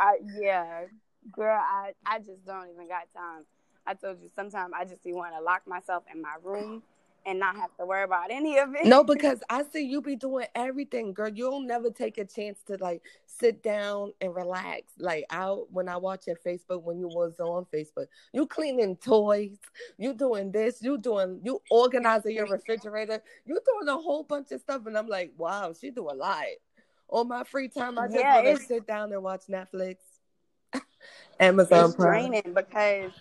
I, 0.00 0.18
yeah, 0.38 0.86
girl, 1.30 1.58
I 1.60 1.92
I 2.04 2.18
just 2.18 2.44
don't 2.44 2.68
even 2.68 2.88
got 2.88 3.12
time. 3.14 3.44
I 3.86 3.94
told 3.94 4.20
you 4.20 4.30
sometimes 4.34 4.72
I 4.76 4.84
just 4.84 5.00
wanting 5.04 5.38
to 5.38 5.44
lock 5.44 5.62
myself 5.66 6.04
in 6.12 6.22
my 6.22 6.34
room 6.42 6.82
and 7.24 7.38
not 7.38 7.56
have 7.56 7.74
to 7.76 7.86
worry 7.86 8.04
about 8.04 8.30
any 8.30 8.58
of 8.58 8.74
it. 8.74 8.84
No, 8.84 9.04
because 9.04 9.42
I 9.48 9.64
see 9.64 9.82
you 9.84 10.00
be 10.00 10.16
doing 10.16 10.46
everything, 10.54 11.12
girl. 11.12 11.28
You'll 11.28 11.60
never 11.60 11.90
take 11.90 12.18
a 12.18 12.24
chance 12.24 12.60
to 12.66 12.76
like 12.80 13.02
sit 13.26 13.62
down 13.62 14.12
and 14.20 14.34
relax. 14.34 14.92
Like 14.98 15.24
out 15.30 15.72
when 15.72 15.88
I 15.88 15.96
watch 15.96 16.26
your 16.26 16.36
Facebook 16.36 16.82
when 16.82 16.98
you 16.98 17.08
was 17.08 17.38
on 17.40 17.66
Facebook, 17.72 18.06
you 18.32 18.46
cleaning 18.46 18.96
toys, 18.96 19.56
you 19.98 20.14
doing 20.14 20.50
this, 20.52 20.82
you 20.82 20.98
doing 20.98 21.40
you 21.42 21.60
organizing 21.70 22.34
your 22.34 22.46
refrigerator, 22.46 23.22
you 23.46 23.58
doing 23.66 23.88
a 23.88 24.00
whole 24.00 24.24
bunch 24.24 24.52
of 24.52 24.60
stuff, 24.60 24.86
and 24.86 24.96
I'm 24.96 25.08
like, 25.08 25.32
wow, 25.36 25.72
she 25.78 25.90
do 25.90 26.08
a 26.10 26.14
lot. 26.14 26.44
On 27.08 27.28
my 27.28 27.44
free 27.44 27.68
time, 27.68 27.98
I 27.98 28.06
just 28.06 28.18
yeah, 28.18 28.42
want 28.42 28.58
to 28.58 28.64
sit 28.64 28.86
down 28.86 29.12
and 29.12 29.22
watch 29.22 29.42
Netflix. 29.48 29.96
Amazon 31.40 31.86
it's 31.86 31.96
Prime. 31.96 32.30
draining 32.30 32.54
because 32.54 33.12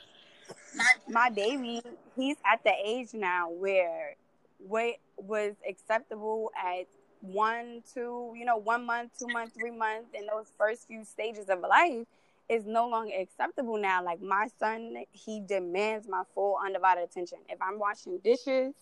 my 1.09 1.29
baby, 1.29 1.81
he's 2.15 2.37
at 2.45 2.63
the 2.63 2.73
age 2.83 3.13
now 3.13 3.49
where 3.49 4.15
what 4.59 4.95
was 5.17 5.53
acceptable 5.67 6.51
at 6.57 6.87
one, 7.21 7.83
two, 7.93 8.33
you 8.35 8.45
know, 8.45 8.57
one 8.57 8.85
month, 8.85 9.11
two 9.19 9.27
months, 9.27 9.53
three 9.53 9.71
months, 9.71 10.09
in 10.13 10.25
those 10.25 10.51
first 10.57 10.87
few 10.87 11.03
stages 11.03 11.49
of 11.49 11.59
life 11.59 12.05
is 12.49 12.65
no 12.65 12.87
longer 12.87 13.13
acceptable 13.19 13.77
now. 13.77 14.03
Like 14.03 14.21
my 14.21 14.47
son, 14.59 14.95
he 15.11 15.41
demands 15.41 16.07
my 16.07 16.23
full 16.33 16.57
undivided 16.63 17.03
attention. 17.03 17.39
If 17.49 17.61
I'm 17.61 17.79
washing 17.79 18.19
dishes 18.19 18.73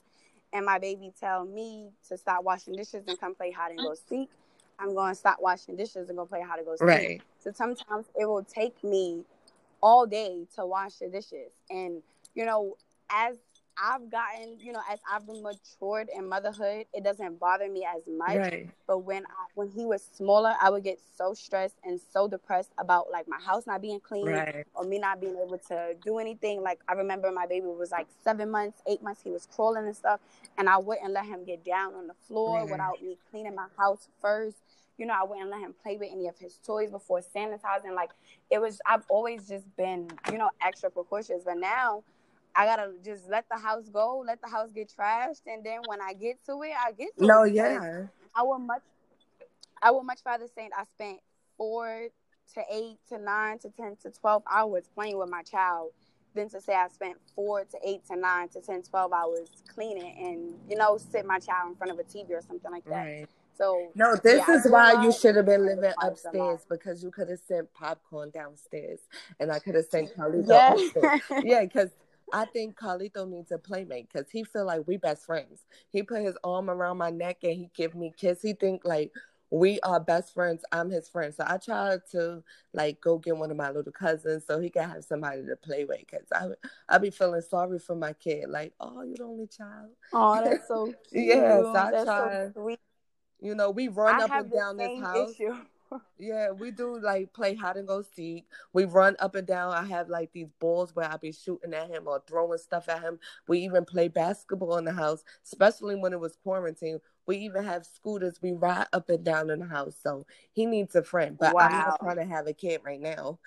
and 0.53 0.65
my 0.65 0.79
baby 0.79 1.11
tell 1.19 1.45
me 1.45 1.89
to 2.07 2.17
stop 2.17 2.43
washing 2.43 2.75
dishes 2.75 3.03
and 3.07 3.19
come 3.19 3.35
play 3.35 3.51
hide 3.51 3.71
and 3.71 3.79
go 3.79 3.93
seek, 4.09 4.29
I'm 4.79 4.95
going 4.95 5.11
to 5.11 5.15
stop 5.15 5.37
washing 5.41 5.75
dishes 5.75 6.09
and 6.09 6.17
go 6.17 6.25
play 6.25 6.41
how 6.41 6.55
to 6.55 6.63
go 6.63 6.75
seek. 6.75 6.87
Right. 6.87 7.21
So 7.39 7.51
sometimes 7.53 8.05
it 8.19 8.25
will 8.25 8.43
take 8.43 8.83
me 8.83 9.23
all 9.81 10.05
day 10.05 10.45
to 10.55 10.65
wash 10.65 10.95
the 10.95 11.07
dishes. 11.07 11.51
And, 11.69 12.01
you 12.35 12.45
know, 12.45 12.77
as 13.09 13.35
I've 13.81 14.09
gotten, 14.09 14.57
you 14.59 14.73
know, 14.73 14.81
as 14.91 14.99
I've 15.09 15.27
matured 15.27 16.09
in 16.15 16.27
motherhood, 16.27 16.85
it 16.93 17.03
doesn't 17.03 17.39
bother 17.39 17.69
me 17.69 17.85
as 17.85 18.01
much. 18.07 18.37
Right. 18.37 18.69
But 18.87 18.99
when 18.99 19.25
I, 19.25 19.45
when 19.55 19.69
he 19.69 19.85
was 19.85 20.03
smaller, 20.15 20.53
I 20.61 20.69
would 20.69 20.83
get 20.83 20.99
so 21.17 21.33
stressed 21.33 21.75
and 21.83 21.99
so 22.11 22.27
depressed 22.27 22.71
about 22.77 23.09
like 23.11 23.27
my 23.27 23.39
house 23.39 23.65
not 23.65 23.81
being 23.81 23.99
clean 23.99 24.27
right. 24.27 24.65
or 24.73 24.83
me 24.83 24.99
not 24.99 25.21
being 25.21 25.37
able 25.37 25.57
to 25.69 25.95
do 26.03 26.19
anything. 26.19 26.61
Like 26.61 26.79
I 26.87 26.93
remember 26.93 27.31
my 27.31 27.45
baby 27.45 27.67
was 27.67 27.91
like 27.91 28.07
seven 28.23 28.51
months, 28.51 28.81
eight 28.87 29.01
months. 29.01 29.21
He 29.23 29.31
was 29.31 29.47
crawling 29.53 29.85
and 29.85 29.95
stuff, 29.95 30.19
and 30.57 30.67
I 30.67 30.77
wouldn't 30.77 31.13
let 31.13 31.25
him 31.25 31.45
get 31.45 31.63
down 31.63 31.93
on 31.95 32.07
the 32.07 32.15
floor 32.27 32.59
right. 32.59 32.69
without 32.69 33.01
me 33.01 33.17
cleaning 33.31 33.55
my 33.55 33.67
house 33.77 34.07
first 34.21 34.57
you 34.97 35.05
know, 35.05 35.13
I 35.17 35.23
wouldn't 35.23 35.49
let 35.49 35.61
him 35.61 35.73
play 35.81 35.95
with 35.95 36.09
any 36.11 36.27
of 36.27 36.37
his 36.37 36.59
toys 36.65 36.91
before 36.91 37.21
sanitizing. 37.21 37.95
Like 37.95 38.09
it 38.51 38.59
was, 38.59 38.81
I've 38.85 39.03
always 39.07 39.47
just 39.47 39.63
been, 39.77 40.09
you 40.29 40.37
know, 40.37 40.49
extra 40.61 40.89
precautious. 40.89 41.43
But 41.45 41.57
now 41.57 42.03
I 42.55 42.65
gotta 42.65 42.91
just 43.03 43.29
let 43.29 43.45
the 43.49 43.57
house 43.57 43.89
go, 43.89 44.23
let 44.25 44.41
the 44.41 44.49
house 44.49 44.71
get 44.71 44.91
trashed, 44.97 45.41
and 45.47 45.63
then 45.63 45.79
when 45.85 46.01
I 46.01 46.13
get 46.13 46.43
to 46.45 46.61
it, 46.63 46.71
I 46.77 46.91
get 46.91 47.15
to 47.17 47.25
no, 47.25 47.43
it. 47.43 47.53
No, 47.53 47.63
yeah. 47.63 48.03
I 48.35 48.43
would 48.43 48.59
much, 48.59 48.81
I 49.81 49.91
would 49.91 50.03
much 50.03 50.19
rather 50.25 50.47
say 50.55 50.69
I 50.77 50.83
spent 50.83 51.19
four 51.57 52.07
to 52.55 52.61
eight 52.71 52.97
to 53.09 53.17
nine 53.17 53.59
to 53.59 53.69
ten 53.69 53.95
to 54.03 54.11
twelve 54.11 54.43
hours 54.51 54.85
playing 54.95 55.17
with 55.17 55.29
my 55.29 55.43
child 55.43 55.91
than 56.35 56.49
to 56.49 56.61
say 56.61 56.73
I 56.73 56.87
spent 56.87 57.17
four 57.35 57.63
to 57.63 57.77
eight 57.83 58.05
to 58.07 58.15
nine 58.15 58.49
to 58.49 58.61
10, 58.61 58.83
12 58.83 59.13
hours 59.13 59.49
cleaning 59.73 60.15
and, 60.17 60.53
you 60.69 60.77
know, 60.77 60.97
sit 60.97 61.25
my 61.25 61.39
child 61.39 61.69
in 61.69 61.75
front 61.75 61.91
of 61.91 61.99
a 61.99 62.03
TV 62.03 62.29
or 62.31 62.41
something 62.41 62.71
like 62.71 62.85
that. 62.85 62.91
Right. 62.91 63.27
So 63.57 63.91
no, 63.93 64.15
this 64.23 64.41
yeah, 64.47 64.55
is 64.55 64.71
why 64.71 65.03
you 65.03 65.11
should 65.11 65.35
have 65.35 65.45
been 65.45 65.65
living 65.65 65.91
upstairs 66.01 66.61
because 66.69 67.03
you 67.03 67.11
could 67.11 67.27
have 67.27 67.41
sent 67.45 67.73
popcorn 67.73 68.29
downstairs, 68.29 69.01
and 69.37 69.51
I 69.51 69.59
could 69.59 69.75
have 69.75 69.83
sent 69.83 70.15
Carlito 70.15 70.47
yeah. 70.47 70.71
upstairs. 70.71 71.21
yeah, 71.43 71.65
because 71.65 71.89
I 72.33 72.45
think 72.45 72.77
Carlito 72.77 73.27
needs 73.27 73.51
a 73.51 73.57
playmate 73.57 74.09
because 74.11 74.29
he 74.29 74.43
feel 74.43 74.65
like 74.65 74.87
we 74.87 74.97
best 74.97 75.25
friends. 75.25 75.65
He 75.91 76.03
put 76.03 76.21
his 76.21 76.37
arm 76.43 76.69
around 76.69 76.97
my 76.97 77.09
neck 77.09 77.39
and 77.43 77.53
he 77.53 77.69
give 77.75 77.95
me 77.95 78.13
kiss. 78.15 78.41
He 78.41 78.53
think 78.53 78.83
like 78.85 79.11
we 79.51 79.79
are 79.81 79.99
best 79.99 80.33
friends. 80.33 80.63
I'm 80.71 80.89
his 80.89 81.09
friend. 81.09 81.33
So 81.33 81.43
I 81.47 81.57
tried 81.57 82.01
to 82.11 82.43
like 82.73 83.01
go 83.01 83.17
get 83.17 83.35
one 83.37 83.51
of 83.51 83.57
my 83.57 83.71
little 83.71 83.91
cousins 83.91 84.45
so 84.45 84.59
he 84.59 84.69
can 84.69 84.89
have 84.89 85.03
somebody 85.03 85.45
to 85.45 85.55
play 85.55 85.85
with. 85.85 86.01
Cause 86.09 86.27
I 86.33 86.47
I 86.87 86.97
be 86.99 87.09
feeling 87.09 87.41
sorry 87.41 87.79
for 87.79 87.95
my 87.95 88.13
kid. 88.13 88.49
Like, 88.49 88.73
oh, 88.79 89.01
you're 89.01 89.17
the 89.17 89.23
only 89.23 89.47
child. 89.47 89.89
Oh, 90.13 90.41
that's 90.43 90.67
so 90.67 90.93
cute. 91.09 91.25
yes, 91.25 91.65
I 91.75 91.91
that's 91.91 92.05
try. 92.05 92.51
So 92.53 92.75
you 93.41 93.55
know, 93.55 93.71
we 93.71 93.87
run 93.87 94.21
I 94.21 94.25
up 94.25 94.31
and 94.31 94.51
down 94.51 94.77
this 94.77 94.99
house. 94.99 95.31
Issue. 95.31 95.55
Yeah, 96.17 96.51
we 96.51 96.71
do 96.71 96.99
like 96.99 97.33
play 97.33 97.55
hide 97.55 97.77
and 97.77 97.87
go 97.87 98.01
seek. 98.01 98.45
We 98.73 98.85
run 98.85 99.15
up 99.19 99.35
and 99.35 99.47
down. 99.47 99.73
I 99.73 99.83
have 99.85 100.09
like 100.09 100.31
these 100.31 100.51
balls 100.59 100.95
where 100.95 101.11
I 101.11 101.17
be 101.17 101.31
shooting 101.31 101.73
at 101.73 101.89
him 101.89 102.03
or 102.07 102.21
throwing 102.27 102.57
stuff 102.57 102.89
at 102.89 103.01
him. 103.01 103.19
We 103.47 103.59
even 103.59 103.85
play 103.85 104.07
basketball 104.07 104.77
in 104.77 104.85
the 104.85 104.93
house, 104.93 105.23
especially 105.43 105.95
when 105.95 106.13
it 106.13 106.19
was 106.19 106.37
quarantine. 106.43 106.99
We 107.25 107.37
even 107.37 107.63
have 107.63 107.85
scooters. 107.85 108.39
We 108.41 108.53
ride 108.53 108.87
up 108.93 109.09
and 109.09 109.23
down 109.23 109.49
in 109.49 109.59
the 109.59 109.67
house. 109.67 109.95
So 110.01 110.25
he 110.51 110.65
needs 110.65 110.95
a 110.95 111.03
friend. 111.03 111.37
But 111.39 111.53
wow. 111.53 111.67
I'm 111.67 111.71
not 111.71 111.99
trying 111.99 112.17
to 112.17 112.25
have 112.25 112.47
a 112.47 112.53
kid 112.53 112.81
right 112.83 113.01
now. 113.01 113.39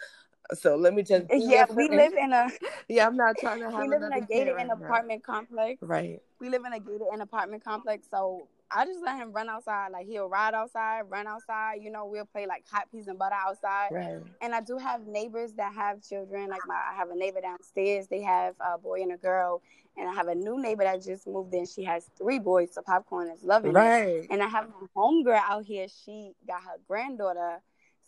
So 0.55 0.76
let 0.76 0.92
me 0.92 1.02
just 1.02 1.26
yeah. 1.31 1.66
We 1.70 1.88
live 1.88 2.12
in 2.12 2.33
a 2.33 2.48
yeah. 2.88 3.07
I'm 3.07 3.16
not 3.16 3.37
trying 3.38 3.61
to 3.61 3.70
have. 3.70 3.81
We 3.81 3.88
live 3.88 4.02
in 4.02 4.12
a 4.12 4.20
gated 4.20 4.55
right 4.55 4.68
apartment 4.70 5.22
now. 5.26 5.35
complex. 5.35 5.83
Right. 5.83 6.20
We 6.40 6.48
live 6.48 6.64
in 6.64 6.72
a 6.72 6.81
gated 6.81 7.07
and 7.12 7.22
apartment 7.22 7.64
complex. 7.64 8.07
So 8.11 8.48
I 8.75 8.87
just 8.87 9.01
let 9.05 9.17
him 9.17 9.33
run 9.33 9.49
outside. 9.49 9.93
Like 9.93 10.07
he'll 10.07 10.29
ride 10.29 10.55
outside, 10.55 11.03
run 11.09 11.27
outside. 11.27 11.77
You 11.83 11.91
know, 11.91 12.07
we'll 12.07 12.27
play 12.27 12.47
like 12.47 12.65
hot 12.71 12.91
peas 12.91 13.09
and 13.09 13.19
butter 13.19 13.35
outside. 13.35 13.89
Right. 13.91 14.23
And 14.41 14.55
I 14.55 14.61
do 14.61 14.79
have 14.79 15.07
neighbors 15.07 15.53
that 15.55 15.75
have 15.75 16.03
children. 16.03 16.49
Like 16.49 16.63
my, 16.67 16.75
I 16.75 16.95
have 16.95 17.11
a 17.11 17.15
neighbor 17.17 17.41
downstairs. 17.41 18.07
They 18.09 18.23
have 18.23 18.55
a 18.61 18.79
boy 18.79 19.03
and 19.03 19.13
a 19.13 19.17
girl. 19.17 19.63
And 19.97 20.09
I 20.09 20.15
have 20.15 20.29
a 20.29 20.35
new 20.35 20.61
neighbor 20.61 20.85
that 20.85 21.03
just 21.03 21.27
moved 21.27 21.53
in. 21.53 21.67
She 21.67 21.85
has 21.85 22.09
three 22.17 22.39
boys. 22.39 22.71
So 22.73 22.81
popcorn 22.83 23.29
is 23.29 23.43
loving 23.43 23.73
right. 23.73 24.07
it. 24.09 24.27
And 24.31 24.43
I 24.43 24.49
have 24.49 24.69
my 24.69 24.87
homegirl 24.97 25.41
out 25.43 25.65
here. 25.65 25.87
She 26.05 26.33
got 26.47 26.63
her 26.63 26.79
granddaughter. 26.89 27.61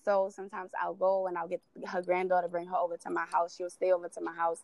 So 0.04 0.30
sometimes 0.34 0.70
I'll 0.80 0.94
go 0.94 1.26
and 1.26 1.36
I'll 1.36 1.48
get 1.48 1.62
her 1.86 2.02
granddaughter, 2.02 2.48
bring 2.48 2.66
her 2.66 2.76
over 2.76 2.96
to 2.98 3.10
my 3.10 3.24
house. 3.30 3.54
She'll 3.56 3.70
stay 3.70 3.92
over 3.92 4.08
to 4.08 4.20
my 4.20 4.34
house. 4.34 4.60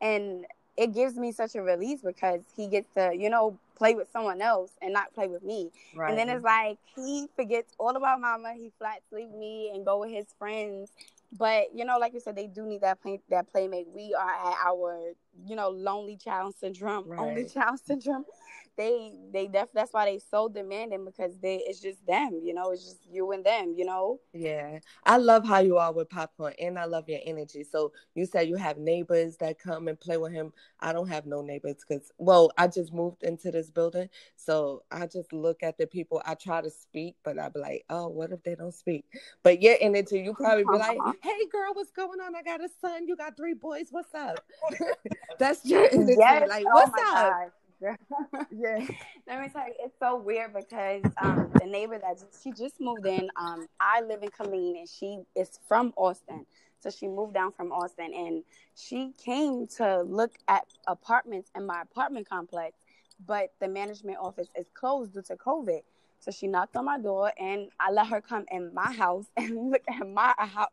And 0.00 0.46
it 0.76 0.94
gives 0.94 1.16
me 1.16 1.32
such 1.32 1.54
a 1.54 1.62
release 1.62 2.00
because 2.02 2.40
he 2.56 2.66
gets 2.68 2.92
to, 2.94 3.14
you 3.16 3.30
know, 3.30 3.58
play 3.76 3.94
with 3.94 4.08
someone 4.12 4.42
else 4.42 4.70
and 4.82 4.92
not 4.92 5.12
play 5.14 5.26
with 5.26 5.42
me. 5.42 5.70
Right. 5.94 6.10
And 6.10 6.18
then 6.18 6.28
it's 6.28 6.44
like 6.44 6.78
he 6.94 7.28
forgets 7.34 7.72
all 7.78 7.96
about 7.96 8.20
mama. 8.20 8.52
He 8.54 8.70
flat 8.78 9.00
sleep 9.10 9.30
me 9.34 9.70
and 9.74 9.84
go 9.84 10.00
with 10.00 10.10
his 10.10 10.26
friends. 10.38 10.92
But 11.32 11.68
you 11.74 11.84
know, 11.84 11.98
like 11.98 12.12
you 12.12 12.20
said, 12.20 12.36
they 12.36 12.46
do 12.46 12.66
need 12.66 12.82
that 12.82 13.00
play 13.00 13.20
that 13.30 13.50
playmate. 13.50 13.88
We 13.94 14.14
are 14.14 14.30
at 14.30 14.56
our, 14.66 15.12
you 15.46 15.56
know, 15.56 15.68
lonely 15.70 16.16
child 16.16 16.54
syndrome, 16.58 17.08
right. 17.08 17.20
only 17.20 17.44
child 17.44 17.78
syndrome 17.84 18.24
they 18.80 19.12
they 19.32 19.46
def 19.46 19.68
that's 19.74 19.92
why 19.92 20.06
they 20.06 20.18
so 20.18 20.48
demanding 20.48 21.04
because 21.04 21.36
they 21.42 21.56
it's 21.66 21.80
just 21.80 22.04
them, 22.06 22.40
you 22.42 22.54
know, 22.54 22.70
it's 22.70 22.84
just 22.84 23.06
you 23.10 23.30
and 23.32 23.44
them, 23.44 23.74
you 23.76 23.84
know. 23.84 24.18
Yeah, 24.32 24.78
I 25.04 25.18
love 25.18 25.46
how 25.46 25.58
you 25.58 25.76
are 25.76 25.92
with 25.92 26.08
popcorn, 26.08 26.54
and 26.58 26.78
I 26.78 26.86
love 26.86 27.06
your 27.06 27.20
energy. 27.24 27.62
So 27.62 27.92
you 28.14 28.24
said 28.24 28.48
you 28.48 28.56
have 28.56 28.78
neighbors 28.78 29.36
that 29.38 29.58
come 29.58 29.88
and 29.88 30.00
play 30.00 30.16
with 30.16 30.32
him. 30.32 30.52
I 30.80 30.94
don't 30.94 31.08
have 31.08 31.26
no 31.26 31.42
neighbors 31.42 31.84
because 31.86 32.10
well, 32.16 32.50
I 32.56 32.68
just 32.68 32.92
moved 32.92 33.22
into 33.22 33.50
this 33.50 33.70
building, 33.70 34.08
so 34.36 34.82
I 34.90 35.06
just 35.06 35.32
look 35.32 35.62
at 35.62 35.76
the 35.76 35.86
people. 35.86 36.22
I 36.24 36.34
try 36.34 36.62
to 36.62 36.70
speak, 36.70 37.16
but 37.22 37.38
I 37.38 37.50
be 37.50 37.60
like, 37.60 37.84
oh, 37.90 38.08
what 38.08 38.32
if 38.32 38.42
they 38.44 38.54
don't 38.54 38.74
speak? 38.74 39.04
But 39.42 39.60
your 39.60 39.76
energy, 39.78 40.20
you 40.20 40.32
probably 40.32 40.64
be 40.64 40.78
like, 40.78 40.98
hey 41.22 41.46
girl, 41.52 41.74
what's 41.74 41.90
going 41.90 42.20
on? 42.20 42.34
I 42.34 42.42
got 42.42 42.64
a 42.64 42.68
son. 42.80 43.06
You 43.06 43.14
got 43.14 43.36
three 43.36 43.54
boys. 43.54 43.88
What's 43.90 44.14
up? 44.14 44.42
that's 45.38 45.64
your. 45.64 45.88
Yes. 45.92 46.48
Like, 46.48 46.64
oh 46.66 46.72
what's 46.72 47.02
up? 47.02 47.52
Yeah. 48.52 48.86
Let 49.26 49.40
me 49.40 49.48
tell 49.48 49.66
you, 49.66 49.74
it's 49.80 49.98
so 49.98 50.16
weird 50.16 50.52
because 50.52 51.02
um, 51.22 51.50
the 51.58 51.66
neighbor 51.66 51.98
that 51.98 52.18
just, 52.18 52.42
she 52.42 52.52
just 52.52 52.80
moved 52.80 53.06
in. 53.06 53.28
Um, 53.36 53.66
I 53.80 54.02
live 54.02 54.22
in 54.22 54.28
Killeen 54.28 54.78
and 54.78 54.88
she 54.88 55.20
is 55.34 55.58
from 55.66 55.92
Austin. 55.96 56.44
So 56.80 56.90
she 56.90 57.08
moved 57.08 57.34
down 57.34 57.52
from 57.52 57.72
Austin 57.72 58.12
and 58.14 58.42
she 58.74 59.12
came 59.22 59.66
to 59.76 60.02
look 60.02 60.32
at 60.48 60.64
apartments 60.86 61.50
in 61.54 61.66
my 61.66 61.82
apartment 61.82 62.28
complex, 62.28 62.76
but 63.26 63.52
the 63.60 63.68
management 63.68 64.18
office 64.18 64.48
is 64.58 64.66
closed 64.74 65.12
due 65.14 65.22
to 65.22 65.36
COVID. 65.36 65.80
So 66.20 66.30
she 66.30 66.46
knocked 66.46 66.76
on 66.76 66.84
my 66.84 66.98
door 66.98 67.32
and 67.38 67.68
I 67.78 67.90
let 67.90 68.06
her 68.08 68.20
come 68.20 68.44
in 68.50 68.74
my 68.74 68.92
house 68.92 69.26
and 69.36 69.70
look 69.70 69.82
at 69.88 70.06
my 70.06 70.34
house 70.38 70.68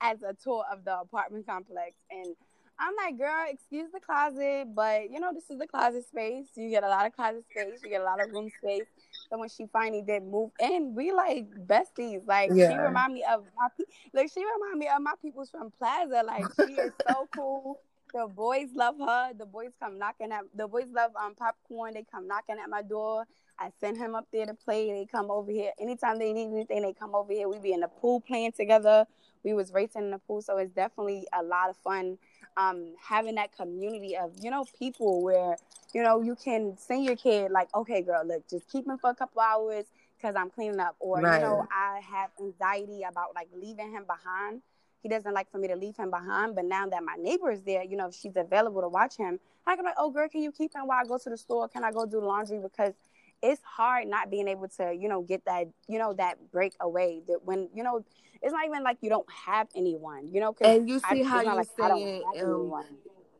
as 0.00 0.22
a 0.22 0.34
tour 0.34 0.64
of 0.70 0.84
the 0.84 0.98
apartment 0.98 1.46
complex. 1.46 1.94
And 2.10 2.34
I'm 2.80 2.94
like, 2.96 3.18
girl, 3.18 3.44
excuse 3.48 3.90
the 3.92 4.00
closet, 4.00 4.74
but 4.74 5.10
you 5.10 5.20
know, 5.20 5.32
this 5.34 5.50
is 5.50 5.58
the 5.58 5.66
closet 5.66 6.06
space. 6.08 6.46
You 6.56 6.70
get 6.70 6.82
a 6.82 6.88
lot 6.88 7.06
of 7.06 7.14
closet 7.14 7.44
space, 7.50 7.80
you 7.84 7.90
get 7.90 8.00
a 8.00 8.04
lot 8.04 8.22
of 8.22 8.30
room 8.30 8.50
space. 8.62 8.86
So 9.28 9.38
when 9.38 9.50
she 9.50 9.66
finally 9.72 10.02
did 10.02 10.24
move 10.24 10.50
in, 10.58 10.94
we 10.94 11.12
like 11.12 11.46
besties. 11.66 12.26
Like 12.26 12.50
yeah. 12.54 12.70
she 12.70 12.78
remind 12.78 13.12
me 13.12 13.24
of 13.30 13.44
my 13.56 13.68
like 14.14 14.30
she 14.32 14.40
remind 14.40 14.78
me 14.78 14.88
of 14.88 15.02
my 15.02 15.12
peoples 15.20 15.50
from 15.50 15.70
Plaza. 15.78 16.22
Like 16.26 16.46
she 16.56 16.72
is 16.72 16.92
so 17.06 17.28
cool. 17.36 17.80
The 18.14 18.26
boys 18.26 18.68
love 18.74 18.96
her. 18.98 19.32
The 19.38 19.46
boys 19.46 19.70
come 19.78 19.98
knocking 19.98 20.32
at 20.32 20.44
the 20.54 20.66
boys 20.66 20.88
love 20.90 21.12
um 21.22 21.34
popcorn. 21.34 21.94
They 21.94 22.04
come 22.10 22.26
knocking 22.26 22.56
at 22.62 22.70
my 22.70 22.82
door. 22.82 23.26
I 23.58 23.70
send 23.78 23.98
him 23.98 24.14
up 24.14 24.26
there 24.32 24.46
to 24.46 24.54
play. 24.54 24.90
They 24.90 25.04
come 25.04 25.30
over 25.30 25.52
here. 25.52 25.72
Anytime 25.78 26.18
they 26.18 26.32
need 26.32 26.46
anything, 26.46 26.80
they 26.80 26.94
come 26.94 27.14
over 27.14 27.30
here. 27.30 27.46
We 27.46 27.58
be 27.58 27.72
in 27.72 27.80
the 27.80 27.88
pool 27.88 28.20
playing 28.20 28.52
together. 28.52 29.04
We 29.44 29.52
was 29.52 29.70
racing 29.72 30.02
in 30.02 30.10
the 30.10 30.18
pool, 30.18 30.40
so 30.42 30.56
it's 30.56 30.72
definitely 30.72 31.26
a 31.38 31.42
lot 31.42 31.70
of 31.70 31.76
fun 31.76 32.18
um, 32.56 32.94
having 33.02 33.36
that 33.36 33.56
community 33.56 34.16
of 34.16 34.32
you 34.40 34.50
know 34.50 34.64
people 34.78 35.22
where 35.22 35.56
you 35.94 36.02
know 36.02 36.20
you 36.20 36.36
can 36.36 36.76
send 36.76 37.04
your 37.04 37.16
kid 37.16 37.50
like, 37.50 37.68
okay, 37.74 38.02
girl, 38.02 38.24
look, 38.26 38.48
just 38.48 38.68
keep 38.70 38.86
him 38.86 38.98
for 38.98 39.10
a 39.10 39.14
couple 39.14 39.40
hours 39.40 39.86
because 40.16 40.36
I'm 40.36 40.50
cleaning 40.50 40.80
up, 40.80 40.96
or 41.00 41.20
right. 41.20 41.40
you 41.40 41.46
know, 41.46 41.66
I 41.72 42.00
have 42.00 42.30
anxiety 42.40 43.02
about 43.08 43.34
like 43.34 43.48
leaving 43.54 43.90
him 43.92 44.04
behind. 44.04 44.62
He 45.02 45.08
doesn't 45.08 45.32
like 45.32 45.50
for 45.50 45.56
me 45.56 45.68
to 45.68 45.76
leave 45.76 45.96
him 45.96 46.10
behind, 46.10 46.54
but 46.54 46.66
now 46.66 46.86
that 46.86 47.02
my 47.02 47.14
neighbor 47.18 47.50
is 47.50 47.62
there, 47.62 47.82
you 47.82 47.96
know, 47.96 48.08
if 48.08 48.14
she's 48.14 48.36
available 48.36 48.82
to 48.82 48.88
watch 48.88 49.16
him, 49.16 49.40
I 49.66 49.74
can 49.74 49.84
be 49.84 49.88
like, 49.88 49.94
oh, 49.98 50.10
girl, 50.10 50.28
can 50.28 50.42
you 50.42 50.52
keep 50.52 50.74
him 50.74 50.86
while 50.86 51.00
I 51.02 51.08
go 51.08 51.16
to 51.16 51.30
the 51.30 51.38
store? 51.38 51.68
Can 51.68 51.84
I 51.84 51.90
go 51.90 52.04
do 52.04 52.20
laundry? 52.20 52.58
Because 52.58 52.92
it's 53.42 53.62
hard 53.62 54.08
not 54.08 54.30
being 54.30 54.48
able 54.48 54.68
to, 54.68 54.94
you 54.94 55.08
know, 55.08 55.22
get 55.22 55.44
that, 55.46 55.68
you 55.88 55.98
know, 55.98 56.12
that 56.14 56.38
break 56.50 56.74
away. 56.80 57.22
That 57.28 57.40
when, 57.44 57.68
you 57.74 57.82
know, 57.82 58.04
it's 58.42 58.52
not 58.52 58.64
even 58.66 58.82
like 58.82 58.98
you 59.00 59.10
don't 59.10 59.30
have 59.30 59.68
anyone, 59.74 60.28
you 60.28 60.40
know. 60.40 60.54
And 60.60 60.88
you 60.88 60.98
see 60.98 61.22
I, 61.22 61.24
how 61.24 61.40
you 61.40 61.54
like 61.54 61.68
say 61.78 62.22
it 62.34 62.44
um, 62.44 62.72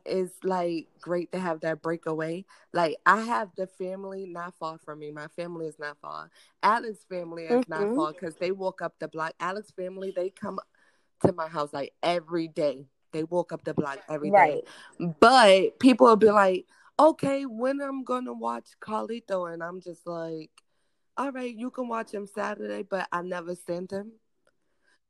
is 0.04 0.30
like 0.42 0.88
great 1.00 1.32
to 1.32 1.38
have 1.38 1.60
that 1.60 1.82
breakaway. 1.82 2.44
Like 2.72 2.96
I 3.06 3.22
have 3.22 3.50
the 3.56 3.66
family 3.66 4.26
not 4.26 4.54
far 4.58 4.78
from 4.78 5.00
me. 5.00 5.10
My 5.10 5.28
family 5.28 5.66
is 5.66 5.78
not 5.78 5.98
far. 6.00 6.30
Alex 6.62 7.04
family 7.08 7.44
is 7.44 7.64
mm-hmm. 7.64 7.86
not 7.86 7.96
far 7.96 8.12
because 8.12 8.36
they 8.36 8.52
walk 8.52 8.82
up 8.82 8.94
the 8.98 9.08
block. 9.08 9.34
Alex 9.40 9.70
family 9.70 10.12
they 10.14 10.30
come 10.30 10.58
to 11.24 11.32
my 11.32 11.48
house 11.48 11.72
like 11.72 11.92
every 12.02 12.48
day. 12.48 12.86
They 13.12 13.24
walk 13.24 13.52
up 13.52 13.64
the 13.64 13.74
block 13.74 13.98
every 14.08 14.30
right. 14.30 14.62
day. 14.98 15.14
But 15.18 15.80
people 15.80 16.06
will 16.06 16.16
be 16.16 16.30
like, 16.30 16.66
okay, 17.00 17.44
when 17.44 17.80
I'm 17.80 18.04
gonna 18.04 18.32
watch 18.32 18.68
Carlito, 18.80 19.52
and 19.52 19.62
I'm 19.62 19.80
just 19.80 20.06
like, 20.06 20.50
all 21.16 21.32
right, 21.32 21.54
you 21.54 21.70
can 21.70 21.88
watch 21.88 22.12
him 22.12 22.26
Saturday, 22.26 22.82
but 22.82 23.08
I 23.12 23.22
never 23.22 23.54
send 23.54 23.90
him 23.90 24.12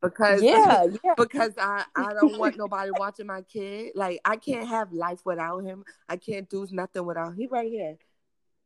because 0.02 0.42
yeah, 0.42 0.84
yeah. 1.04 1.14
because 1.16 1.52
I 1.58 1.84
I 1.94 2.12
don't 2.14 2.38
want 2.38 2.56
nobody 2.58 2.90
watching 2.96 3.26
my 3.26 3.42
kid. 3.42 3.92
Like 3.94 4.20
I 4.24 4.36
can't 4.36 4.68
have 4.68 4.92
life 4.92 5.20
without 5.24 5.64
him. 5.64 5.84
I 6.08 6.16
can't 6.16 6.48
do 6.48 6.66
nothing 6.70 7.04
without. 7.04 7.28
Him. 7.28 7.36
He 7.36 7.46
right 7.46 7.70
here. 7.70 7.96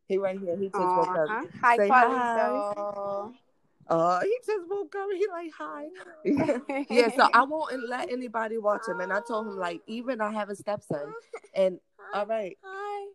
He 0.07 0.19
right 0.19 0.39
here. 0.39 0.57
He 0.57 0.67
just 0.67 0.77
uh-huh. 0.77 1.05
woke 1.07 1.31
up. 1.31 1.47
Hi, 1.63 1.77
Say 1.77 1.89
hi. 1.89 3.31
Uh, 3.89 4.21
he 4.21 4.37
just 4.47 4.69
woke 4.69 4.95
up. 4.95 5.09
He 5.13 5.27
like 5.29 5.53
hi. 5.57 5.85
yeah, 6.91 7.15
so 7.15 7.29
I 7.33 7.43
won't 7.43 7.89
let 7.89 8.11
anybody 8.13 8.59
watch 8.59 8.89
him. 8.89 9.01
And 9.01 9.13
I 9.13 9.21
told 9.27 9.47
him 9.47 9.57
like 9.57 9.81
even 9.87 10.21
I 10.21 10.33
have 10.33 10.49
a 10.49 10.57
stepson. 10.57 11.13
And 11.55 11.79
all 12.15 12.27
right. 12.27 12.57
Hi. 12.63 13.07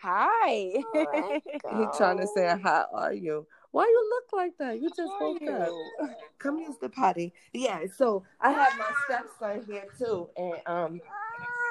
Hi. 0.00 0.84
Oh, 0.94 1.40
he 1.52 1.86
trying 1.96 2.18
to 2.18 2.26
say 2.34 2.54
how 2.62 2.86
are 2.92 3.12
you? 3.12 3.46
Why 3.70 3.84
you 3.84 4.10
look 4.10 4.32
like 4.32 4.56
that? 4.58 4.80
You 4.80 4.88
just 4.88 5.12
woke 5.20 5.42
up. 5.50 5.72
Come 6.38 6.58
use 6.58 6.76
the 6.80 6.88
potty. 6.88 7.32
Yeah, 7.52 7.80
so 7.96 8.24
I 8.40 8.52
have 8.52 8.72
my 8.78 8.90
stepson 9.04 9.64
here 9.66 9.84
too, 9.98 10.28
and 10.36 10.56
um, 10.66 11.00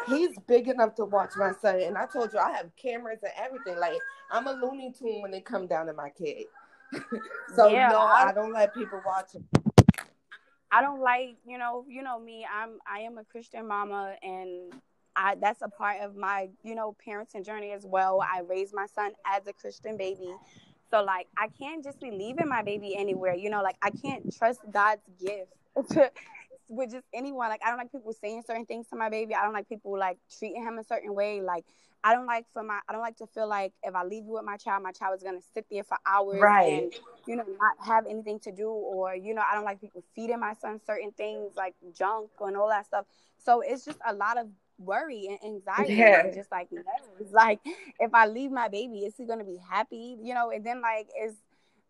he's 0.08 0.38
big 0.46 0.68
enough 0.68 0.94
to 0.96 1.06
watch 1.06 1.32
my 1.38 1.54
son. 1.60 1.82
And 1.82 1.98
I 1.98 2.06
told 2.06 2.34
you 2.34 2.40
I 2.40 2.52
have 2.52 2.70
cameras 2.76 3.20
and 3.24 3.32
everything. 3.38 3.80
Like 3.80 3.98
I'm 4.32 4.46
a 4.48 4.54
Looney 4.54 4.94
Tune 4.98 5.22
when 5.22 5.32
they 5.32 5.42
come 5.42 5.66
down 5.68 5.88
to 5.88 5.94
my 5.94 6.10
kid. 6.10 6.46
so 7.56 7.70
yeah, 7.70 7.90
no, 7.90 8.00
I, 8.00 8.30
I 8.30 8.34
don't 8.34 8.54
let 8.54 8.74
people 8.74 9.02
watch 9.06 9.34
him. 9.34 9.48
I 10.72 10.82
don't 10.82 11.02
like, 11.02 11.38
you 11.48 11.58
know, 11.58 11.86
you 11.88 12.02
know 12.04 12.20
me. 12.20 12.46
I'm 12.52 12.80
I 12.92 13.00
am 13.00 13.18
a 13.18 13.24
Christian 13.24 13.68
mama 13.68 14.16
and 14.22 14.74
I 15.16 15.36
that's 15.36 15.62
a 15.62 15.70
part 15.70 16.02
of 16.02 16.16
my, 16.16 16.50
you 16.64 16.76
know, 16.76 16.96
parenting 17.06 17.46
journey 17.46 17.72
as 17.72 17.86
well. 17.86 18.22
I 18.22 18.42
raised 18.42 18.74
my 18.74 18.86
son 18.88 19.12
as 19.26 19.48
a 19.48 19.54
Christian 19.54 19.98
baby 19.98 20.30
So 20.92 21.04
like 21.04 21.28
I 21.38 21.48
can't 21.60 21.84
just 21.84 22.00
be 22.00 22.12
leaving 22.12 22.48
my 22.48 22.64
baby 22.64 22.96
anywhere. 22.96 23.36
You 23.36 23.50
know, 23.50 23.62
like 23.62 23.78
I 23.82 23.92
can't 23.92 24.34
trust 24.36 24.62
God's 24.72 25.02
gift 25.20 25.54
to 25.92 26.12
with 26.68 26.92
just 26.92 27.06
anyone. 27.14 27.50
Like 27.50 27.62
I 27.66 27.70
don't 27.70 27.78
like 27.78 27.92
people 27.92 28.14
saying 28.14 28.44
certain 28.46 28.66
things 28.66 28.88
to 28.90 28.96
my 28.96 29.10
baby. 29.10 29.36
I 29.36 29.44
don't 29.44 29.54
like 29.54 29.70
people 29.70 29.98
like 29.98 30.18
treating 30.38 30.64
him 30.64 30.78
a 30.78 30.84
certain 30.84 31.14
way. 31.14 31.42
Like 31.42 31.66
I 32.04 32.14
don't 32.14 32.26
like 32.26 32.46
for 32.54 32.64
my 32.64 32.80
I 32.88 32.94
don't 32.94 33.02
like 33.02 33.18
to 33.18 33.28
feel 33.28 33.48
like 33.48 33.74
if 33.84 33.96
I 33.96 34.04
leave 34.04 34.26
you 34.26 34.34
with 34.34 34.44
my 34.44 34.58
child, 34.58 34.84
my 34.84 34.92
child 34.92 35.18
is 35.18 35.24
gonna 35.24 35.42
sit 35.54 35.66
there 35.72 35.84
for 35.84 35.98
hours 36.06 36.40
right. 36.40 36.84
and 36.84 36.94
you 37.26 37.36
know 37.36 37.46
not 37.60 37.88
have 37.88 38.06
anything 38.06 38.40
to 38.42 38.52
do 38.52 38.70
or 38.70 39.16
you 39.16 39.34
know 39.34 39.44
I 39.50 39.56
don't 39.56 39.66
like 39.66 39.82
people 39.82 40.04
feeding 40.16 40.40
my 40.40 40.54
son 40.54 40.80
certain 40.86 41.12
things 41.12 41.54
like 41.56 41.76
junk 41.98 42.30
and 42.40 42.58
all 42.58 42.70
that 42.70 42.86
stuff. 42.86 43.06
So 43.44 43.62
it's 43.62 43.86
just 43.86 44.00
a 44.08 44.14
lot 44.14 44.38
of 44.38 44.48
worry 44.80 45.28
and 45.28 45.40
anxiety 45.44 45.96
yeah. 45.96 46.26
and 46.26 46.34
just 46.34 46.52
like. 46.52 46.70
Like 47.32 47.60
if 48.00 48.14
I 48.14 48.28
leave 48.28 48.52
my 48.52 48.68
baby, 48.68 49.00
is 49.00 49.14
he 49.18 49.26
gonna 49.26 49.44
be 49.44 49.58
happy? 49.70 50.18
You 50.22 50.34
know, 50.34 50.52
and 50.52 50.64
then 50.66 50.82
like 50.82 51.08
is 51.26 51.34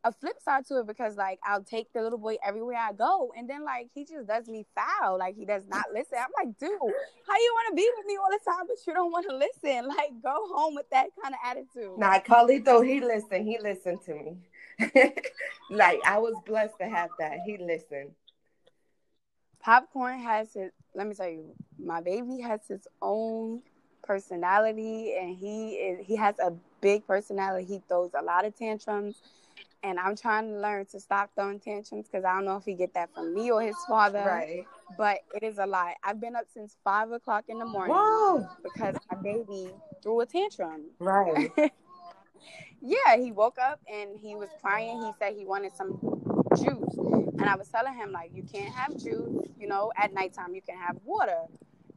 a 0.08 0.12
flip 0.14 0.42
side 0.42 0.66
to 0.68 0.80
it 0.80 0.88
because 0.88 1.18
like 1.18 1.40
I'll 1.44 1.64
take 1.64 1.92
the 1.94 2.02
little 2.02 2.18
boy 2.18 2.38
everywhere 2.46 2.78
I 2.78 2.94
go, 2.94 3.34
and 3.38 3.50
then 3.50 3.64
like 3.66 3.90
he 3.94 4.06
just 4.06 4.28
does 4.28 4.48
me 4.48 4.66
foul. 4.74 5.20
Like 5.20 5.36
he 5.36 5.46
does 5.46 5.64
not 5.68 5.86
listen. 5.94 6.18
I'm 6.18 6.46
like, 6.46 6.58
dude, 6.58 6.72
how 6.72 7.36
you 7.36 7.54
want 7.56 7.72
to 7.72 7.76
be 7.76 7.90
with 7.98 8.06
me 8.06 8.18
all 8.18 8.30
the 8.32 8.40
time, 8.50 8.66
but 8.68 8.78
you 8.88 8.94
don't 8.94 9.12
want 9.12 9.26
to 9.30 9.36
listen? 9.36 9.90
Like 9.98 10.12
go 10.22 10.36
home 10.54 10.76
with 10.76 10.90
that 10.92 11.08
kind 11.22 11.34
of 11.34 11.40
attitude. 11.44 11.98
Nah, 11.98 12.20
Carlito, 12.20 12.86
he 12.86 13.00
listened. 13.00 13.48
He 13.48 13.58
listened 13.60 14.00
to 14.06 14.14
me. 14.14 14.38
like 15.72 16.00
I 16.06 16.20
was 16.20 16.36
blessed 16.46 16.78
to 16.80 16.88
have 16.88 17.10
that. 17.20 17.40
He 17.46 17.58
listened. 17.58 18.12
Popcorn 19.60 20.20
has 20.20 20.54
his. 20.54 20.72
Let 20.94 21.08
me 21.08 21.16
tell 21.16 21.30
you, 21.30 21.56
my 21.80 22.02
baby 22.02 22.42
has 22.42 22.62
his 22.68 22.88
own 23.02 23.62
personality, 24.04 25.16
and 25.20 25.36
he 25.36 25.72
is. 25.72 26.06
He 26.06 26.16
has 26.16 26.36
a 26.40 26.54
big 26.82 27.08
personality. 27.08 27.66
He 27.66 27.82
throws 27.88 28.12
a 28.18 28.24
lot 28.24 28.46
of 28.46 28.56
tantrums 28.56 29.22
and 29.88 29.98
I'm 30.00 30.16
trying 30.18 30.52
to 30.52 30.60
learn 30.60 30.86
to 30.88 31.00
stop 31.00 31.32
throwing 31.34 31.60
tantrums 31.60 32.08
because 32.08 32.26
I 32.26 32.34
don't 32.34 32.46
know 32.46 32.58
if 32.58 32.66
he 32.66 32.74
get 32.74 32.94
that 32.96 33.14
from 33.14 33.34
me 33.34 33.52
or 33.52 33.62
his 33.62 33.76
father. 33.88 34.20
Right. 34.20 34.66
But 34.98 35.20
it 35.34 35.44
is 35.44 35.58
a 35.58 35.66
lie. 35.66 35.96
I've 36.04 36.20
been 36.20 36.36
up 36.36 36.46
since 36.54 36.76
five 36.84 37.12
o'clock 37.12 37.46
in 37.48 37.58
the 37.58 37.66
morning 37.66 37.96
Whoa. 37.96 38.48
because 38.64 38.96
my 39.10 39.18
baby 39.22 39.70
threw 40.04 40.22
a 40.22 40.26
tantrum. 40.26 40.86
Right. 41.00 41.52
yeah, 42.82 43.18
he 43.18 43.32
woke 43.32 43.58
up 43.58 43.80
and 43.92 44.20
he 44.20 44.36
was 44.36 44.50
crying. 44.62 45.02
He 45.02 45.12
said 45.20 45.36
he 45.38 45.46
wanted 45.46 45.74
some 45.76 46.00
juice, 46.58 46.98
and 46.98 47.44
I 47.44 47.56
was 47.56 47.70
telling 47.70 47.94
him 47.94 48.12
like, 48.12 48.32
you 48.34 48.44
can't 48.44 48.74
have 48.74 48.98
juice. 48.98 49.48
You 49.58 49.68
know, 49.68 49.92
at 49.96 50.14
nighttime 50.14 50.54
you 50.54 50.62
can 50.62 50.78
have 50.78 50.98
water. 51.06 51.44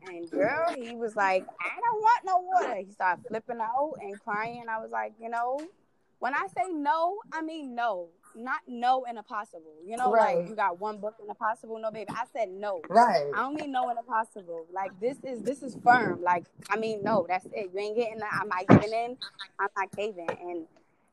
And 0.07 0.31
girl, 0.31 0.73
he 0.75 0.95
was 0.95 1.15
like, 1.15 1.45
I 1.61 1.81
don't 1.81 2.01
want 2.01 2.25
no 2.25 2.39
water. 2.39 2.77
He 2.77 2.93
started 2.93 3.23
flipping 3.29 3.61
out 3.61 3.95
and 4.01 4.19
crying. 4.21 4.65
I 4.71 4.79
was 4.79 4.91
like, 4.91 5.13
you 5.21 5.29
know, 5.29 5.61
when 6.21 6.35
I 6.35 6.47
say 6.57 6.71
no, 6.71 7.19
I 7.33 7.43
mean 7.43 7.75
no, 7.75 8.09
not 8.37 8.61
no 8.69 9.05
and 9.09 9.19
a 9.19 9.23
possible. 9.23 9.75
You 9.85 9.97
know, 9.97 10.13
right. 10.13 10.39
like 10.39 10.49
you 10.49 10.55
got 10.55 10.79
one 10.79 10.99
book 10.99 11.15
and 11.21 11.31
a 11.31 11.35
possible. 11.35 11.79
No, 11.81 11.91
baby, 11.91 12.11
I 12.11 12.25
said 12.33 12.51
no. 12.51 12.81
Right. 12.89 13.27
I 13.35 13.39
don't 13.39 13.55
mean 13.55 13.73
no 13.73 13.89
and 13.89 13.99
a 13.99 14.03
possible. 14.03 14.67
Like 14.73 14.93
this 15.01 15.17
is 15.25 15.43
this 15.43 15.63
is 15.63 15.77
firm. 15.83 16.23
Like 16.23 16.45
I 16.69 16.77
mean 16.77 17.03
no, 17.03 17.27
that's 17.29 17.47
it. 17.47 17.71
You 17.75 17.81
ain't 17.81 17.97
getting 17.97 18.19
that. 18.19 18.39
I'm 18.41 18.49
not 18.49 18.67
giving 18.69 18.93
in. 18.93 19.17
I'm 19.59 19.69
not 19.77 19.91
caving. 19.97 20.29
And 20.43 20.67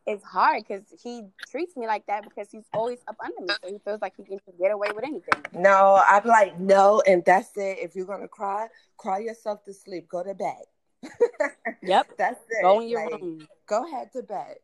it's 0.05 0.23
hard 0.23 0.63
because 0.67 0.83
he 1.01 1.23
treats 1.49 1.75
me 1.75 1.87
like 1.87 2.05
that 2.07 2.23
because 2.23 2.49
he's 2.51 2.65
always 2.73 2.99
up 3.07 3.15
under 3.23 3.41
me. 3.41 3.47
So 3.63 3.71
he 3.71 3.79
feels 3.79 4.01
like 4.01 4.13
he 4.17 4.23
can 4.23 4.39
get 4.59 4.71
away 4.71 4.89
with 4.93 5.05
anything. 5.05 5.41
No, 5.53 6.01
I'm 6.05 6.25
like 6.25 6.59
no, 6.59 7.01
and 7.07 7.23
that's 7.25 7.55
it. 7.55 7.79
If 7.81 7.95
you're 7.95 8.05
gonna 8.05 8.27
cry, 8.27 8.67
cry 8.97 9.19
yourself 9.19 9.63
to 9.65 9.73
sleep. 9.73 10.09
Go 10.09 10.23
to 10.23 10.33
bed. 10.33 10.63
yep. 11.81 12.07
That's 12.17 12.39
it. 12.49 12.61
Go 12.61 12.81
in 12.81 12.89
your 12.89 13.09
like, 13.09 13.21
room. 13.21 13.47
Go 13.67 13.85
ahead 13.87 14.11
to 14.13 14.23
bed. 14.23 14.57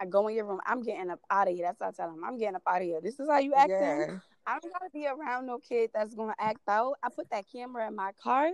I 0.00 0.06
go 0.06 0.28
in 0.28 0.36
your 0.36 0.44
room. 0.44 0.60
I'm 0.66 0.82
getting 0.82 1.10
up 1.10 1.20
out 1.30 1.48
of 1.48 1.54
here. 1.54 1.66
That's 1.66 1.80
what 1.80 1.88
I 1.88 1.92
tell 1.92 2.14
him. 2.14 2.24
I'm 2.24 2.38
getting 2.38 2.56
up 2.56 2.62
out 2.66 2.82
of 2.82 2.82
here. 2.82 3.00
This 3.00 3.20
is 3.20 3.28
how 3.28 3.38
you 3.38 3.54
acting. 3.54 3.76
Yeah. 3.78 4.18
I 4.46 4.58
don't 4.58 4.72
gotta 4.72 4.90
be 4.92 5.06
around 5.06 5.46
no 5.46 5.58
kid 5.58 5.90
that's 5.94 6.14
gonna 6.14 6.34
act 6.38 6.60
out. 6.68 6.96
I 7.02 7.08
put 7.08 7.30
that 7.30 7.44
camera 7.50 7.88
in 7.88 7.96
my 7.96 8.12
car, 8.22 8.50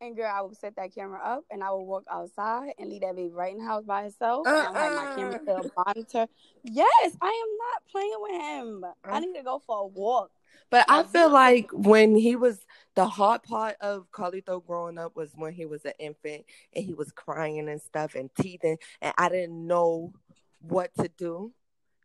and 0.00 0.16
girl, 0.16 0.32
I 0.34 0.40
will 0.40 0.54
set 0.54 0.74
that 0.76 0.92
camera 0.94 1.20
up, 1.22 1.44
and 1.50 1.62
I 1.62 1.70
will 1.70 1.86
walk 1.86 2.04
outside 2.10 2.72
and 2.78 2.90
leave 2.90 3.02
that 3.02 3.14
baby 3.14 3.30
right 3.30 3.52
in 3.52 3.58
the 3.60 3.64
house 3.64 3.84
by 3.84 4.02
herself. 4.02 4.46
Uh-uh. 4.46 4.68
And 4.68 4.76
I 4.76 4.84
have 4.84 4.94
my 4.96 5.14
camera 5.14 5.40
uh-uh. 5.46 5.62
to 5.62 5.70
monitor. 5.76 6.26
Yes, 6.64 7.16
I 7.20 7.28
am 7.28 7.58
not 7.58 7.86
playing 7.90 8.16
with 8.18 8.32
him. 8.32 8.84
Uh-uh. 8.84 8.92
I 9.04 9.08
uh-huh. 9.10 9.20
need 9.20 9.34
to 9.36 9.44
go 9.44 9.62
for 9.64 9.78
a 9.78 9.86
walk. 9.86 10.32
But 10.70 10.86
I 10.88 11.02
feel 11.02 11.30
like 11.30 11.70
when 11.72 12.16
he 12.16 12.34
was 12.34 12.58
the 12.94 13.06
hard 13.06 13.42
part 13.42 13.76
of 13.80 14.10
Carlito 14.10 14.64
growing 14.66 14.96
up 14.96 15.14
was 15.14 15.30
when 15.36 15.52
he 15.52 15.66
was 15.66 15.84
an 15.84 15.92
infant 15.98 16.46
and 16.74 16.82
he 16.82 16.94
was 16.94 17.12
crying 17.12 17.68
and 17.68 17.80
stuff 17.80 18.14
and 18.14 18.34
teething, 18.40 18.78
and 19.02 19.12
I 19.18 19.28
didn't 19.28 19.66
know 19.66 20.14
what 20.62 20.90
to 20.94 21.08
do, 21.16 21.52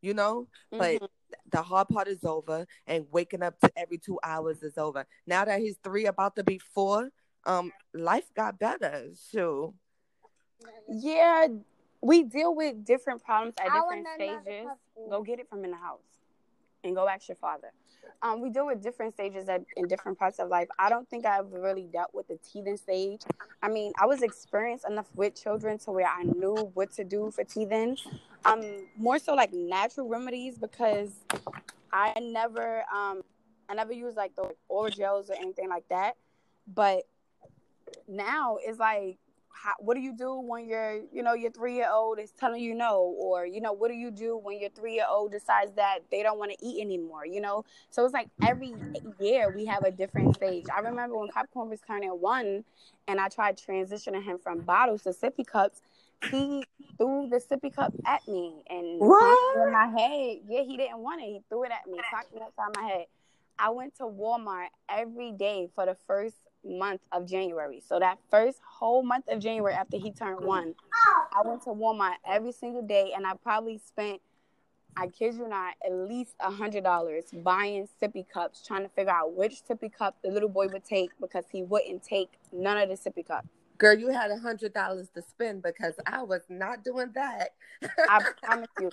you 0.02 0.14
know? 0.14 0.48
Mm-hmm. 0.74 0.98
But 1.00 1.12
the 1.52 1.62
hard 1.62 1.90
part 1.90 2.08
is 2.08 2.24
over 2.24 2.66
and 2.86 3.06
waking 3.12 3.44
up 3.44 3.60
to 3.60 3.72
every 3.76 3.98
two 3.98 4.20
hours 4.24 4.64
is 4.64 4.78
over. 4.78 5.06
Now 5.26 5.46
that 5.46 5.60
he's 5.60 5.78
three, 5.84 6.06
about 6.06 6.36
to 6.36 6.44
be 6.44 6.60
four, 6.60 7.10
um, 7.46 7.72
life 7.94 8.30
got 8.36 8.60
better. 8.60 9.10
So 9.14 9.74
yeah, 10.90 11.48
we 12.02 12.24
deal 12.24 12.56
with 12.56 12.86
different 12.86 13.24
problems 13.24 13.56
at 13.60 13.72
different 13.72 14.08
stages. 14.16 14.68
Go 15.10 15.24
get 15.24 15.40
it 15.40 15.50
from 15.50 15.64
in 15.64 15.72
the 15.72 15.78
house 15.78 16.00
and 16.84 16.96
go 16.96 17.08
ask 17.08 17.28
your 17.28 17.36
father 17.36 17.72
um, 18.22 18.42
we 18.42 18.50
deal 18.50 18.66
with 18.66 18.82
different 18.82 19.14
stages 19.14 19.48
at, 19.50 19.64
in 19.76 19.88
different 19.88 20.18
parts 20.18 20.40
of 20.40 20.50
life. 20.50 20.68
I 20.80 20.90
don't 20.90 21.10
think 21.10 21.26
I've 21.26 21.52
really 21.52 21.88
dealt 21.92 22.14
with 22.14 22.28
the 22.28 22.38
teething 22.38 22.78
stage. 22.78 23.22
I 23.62 23.70
mean, 23.70 23.94
I 24.02 24.06
was 24.06 24.22
experienced 24.22 24.86
enough 24.90 25.08
with 25.16 25.42
children 25.42 25.78
to 25.80 25.92
where 25.92 26.08
I 26.08 26.24
knew 26.24 26.72
what 26.74 26.92
to 26.94 27.04
do 27.04 27.32
for 27.32 27.44
teething. 27.44 27.98
Um, 28.46 28.62
more 28.98 29.20
so 29.20 29.34
like 29.34 29.54
natural 29.54 30.08
remedies 30.08 30.58
because 30.58 31.12
I 31.92 32.14
never, 32.20 32.84
um, 32.94 33.22
I 33.70 33.76
never 33.76 33.94
used 33.94 34.18
like 34.18 34.36
the 34.36 34.52
oral 34.68 34.92
gels 34.92 35.30
or 35.30 35.34
anything 35.34 35.70
like 35.70 35.88
that. 35.90 36.14
But 36.68 37.04
now 38.08 38.58
it's 38.62 38.80
like 38.80 39.18
how, 39.64 39.74
what 39.80 39.96
do 39.96 40.02
you 40.02 40.14
do 40.16 40.40
when 40.40 40.68
your 40.68 41.02
you 41.12 41.24
know 41.24 41.34
your 41.34 41.52
three 41.52 41.76
year 41.76 41.90
old 41.92 42.20
is 42.20 42.32
telling 42.32 42.62
you 42.62 42.74
no? 42.74 43.16
Or 43.18 43.46
you 43.46 43.62
know 43.62 43.74
what 43.74 43.90
do 43.90 43.96
you 43.96 44.12
do 44.12 44.38
when 44.38 44.60
your 44.60 44.70
three 44.70 44.94
year 44.96 45.06
old 45.10 45.32
decides 45.32 45.74
that 45.74 46.00
they 46.12 46.24
don't 46.24 46.40
want 46.40 46.52
to 46.52 46.66
eat 46.66 46.82
anymore 46.82 47.26
you 47.26 47.42
know? 47.42 47.66
So 47.90 48.04
it's 48.06 48.14
like 48.14 48.30
every 48.42 48.74
year 49.20 49.50
we 49.50 49.66
have 49.66 49.84
a 49.84 49.92
different 49.92 50.36
stage. 50.36 50.66
I 50.76 50.80
remember 50.82 51.18
when 51.18 51.30
popcorn 51.30 51.70
was 51.70 51.80
turning 51.86 52.10
one 52.10 52.64
and 53.08 53.20
i 53.20 53.30
tried 53.30 53.58
transitioning 53.58 54.24
him 54.24 54.38
from 54.38 54.62
bottles 54.62 55.04
to 55.04 55.10
sippy 55.10 55.46
cups 55.46 55.82
he 56.32 56.64
threw 56.98 57.30
the 57.30 57.38
sippy 57.38 57.74
cup 57.74 57.94
at 58.06 58.28
me 58.28 58.64
and 58.70 59.02
in 59.66 59.72
my 59.72 59.86
head. 59.88 60.38
Yeah 60.48 60.62
he 60.64 60.78
didn't 60.78 61.00
want 61.00 61.22
it. 61.22 61.26
He 61.26 61.42
threw 61.50 61.64
it 61.64 61.72
at 61.72 61.90
me 61.90 61.98
me 61.98 62.42
upside 62.42 62.76
my 62.76 62.88
head. 62.88 63.06
I 63.60 63.70
went 63.70 63.96
to 63.98 64.04
walmart 64.04 64.68
every 64.90 65.32
day 65.32 65.70
for 65.74 65.86
the 65.86 65.96
first 66.08 66.36
month 66.68 67.02
of 67.12 67.28
January. 67.28 67.82
So 67.88 68.00
that 68.00 68.20
first 68.30 68.60
whole 68.68 69.04
month 69.04 69.26
of 69.30 69.40
January 69.40 69.74
after 69.74 69.98
he 69.98 70.12
turned 70.12 70.42
one, 70.42 70.76
I 71.34 71.42
went 71.48 71.64
to 71.64 71.70
Walmart 71.70 72.16
every 72.28 72.52
single 72.52 72.82
day 72.82 73.14
and 73.16 73.26
I 73.26 73.34
probably 73.36 73.78
spent 73.78 74.22
I 75.00 75.06
kid 75.06 75.36
you 75.36 75.48
not, 75.48 75.76
at 75.86 75.94
least 75.94 76.34
a 76.40 76.50
hundred 76.50 76.84
dollars 76.84 77.26
buying 77.32 77.88
sippy 78.02 78.26
cups, 78.28 78.66
trying 78.66 78.82
to 78.82 78.90
figure 78.90 79.12
out 79.12 79.36
which 79.36 79.62
sippy 79.70 79.94
cup 79.94 80.18
the 80.24 80.30
little 80.32 80.50
boy 80.50 80.70
would 80.70 80.86
take 80.86 81.12
because 81.22 81.46
he 81.52 81.62
wouldn't 81.62 82.04
take 82.04 82.30
none 82.52 82.78
of 82.80 82.90
the 82.90 82.96
sippy 82.96 83.26
cups. 83.26 83.48
Girl, 83.78 83.96
you 83.96 84.10
had 84.10 84.32
a 84.32 84.38
hundred 84.38 84.74
dollars 84.74 85.10
to 85.14 85.22
spend 85.22 85.62
because 85.62 85.94
I 86.06 86.24
was 86.24 86.42
not 86.50 86.84
doing 86.84 87.12
that. 87.14 87.50
I 88.10 88.24
promise 88.44 88.70
you, 88.80 88.90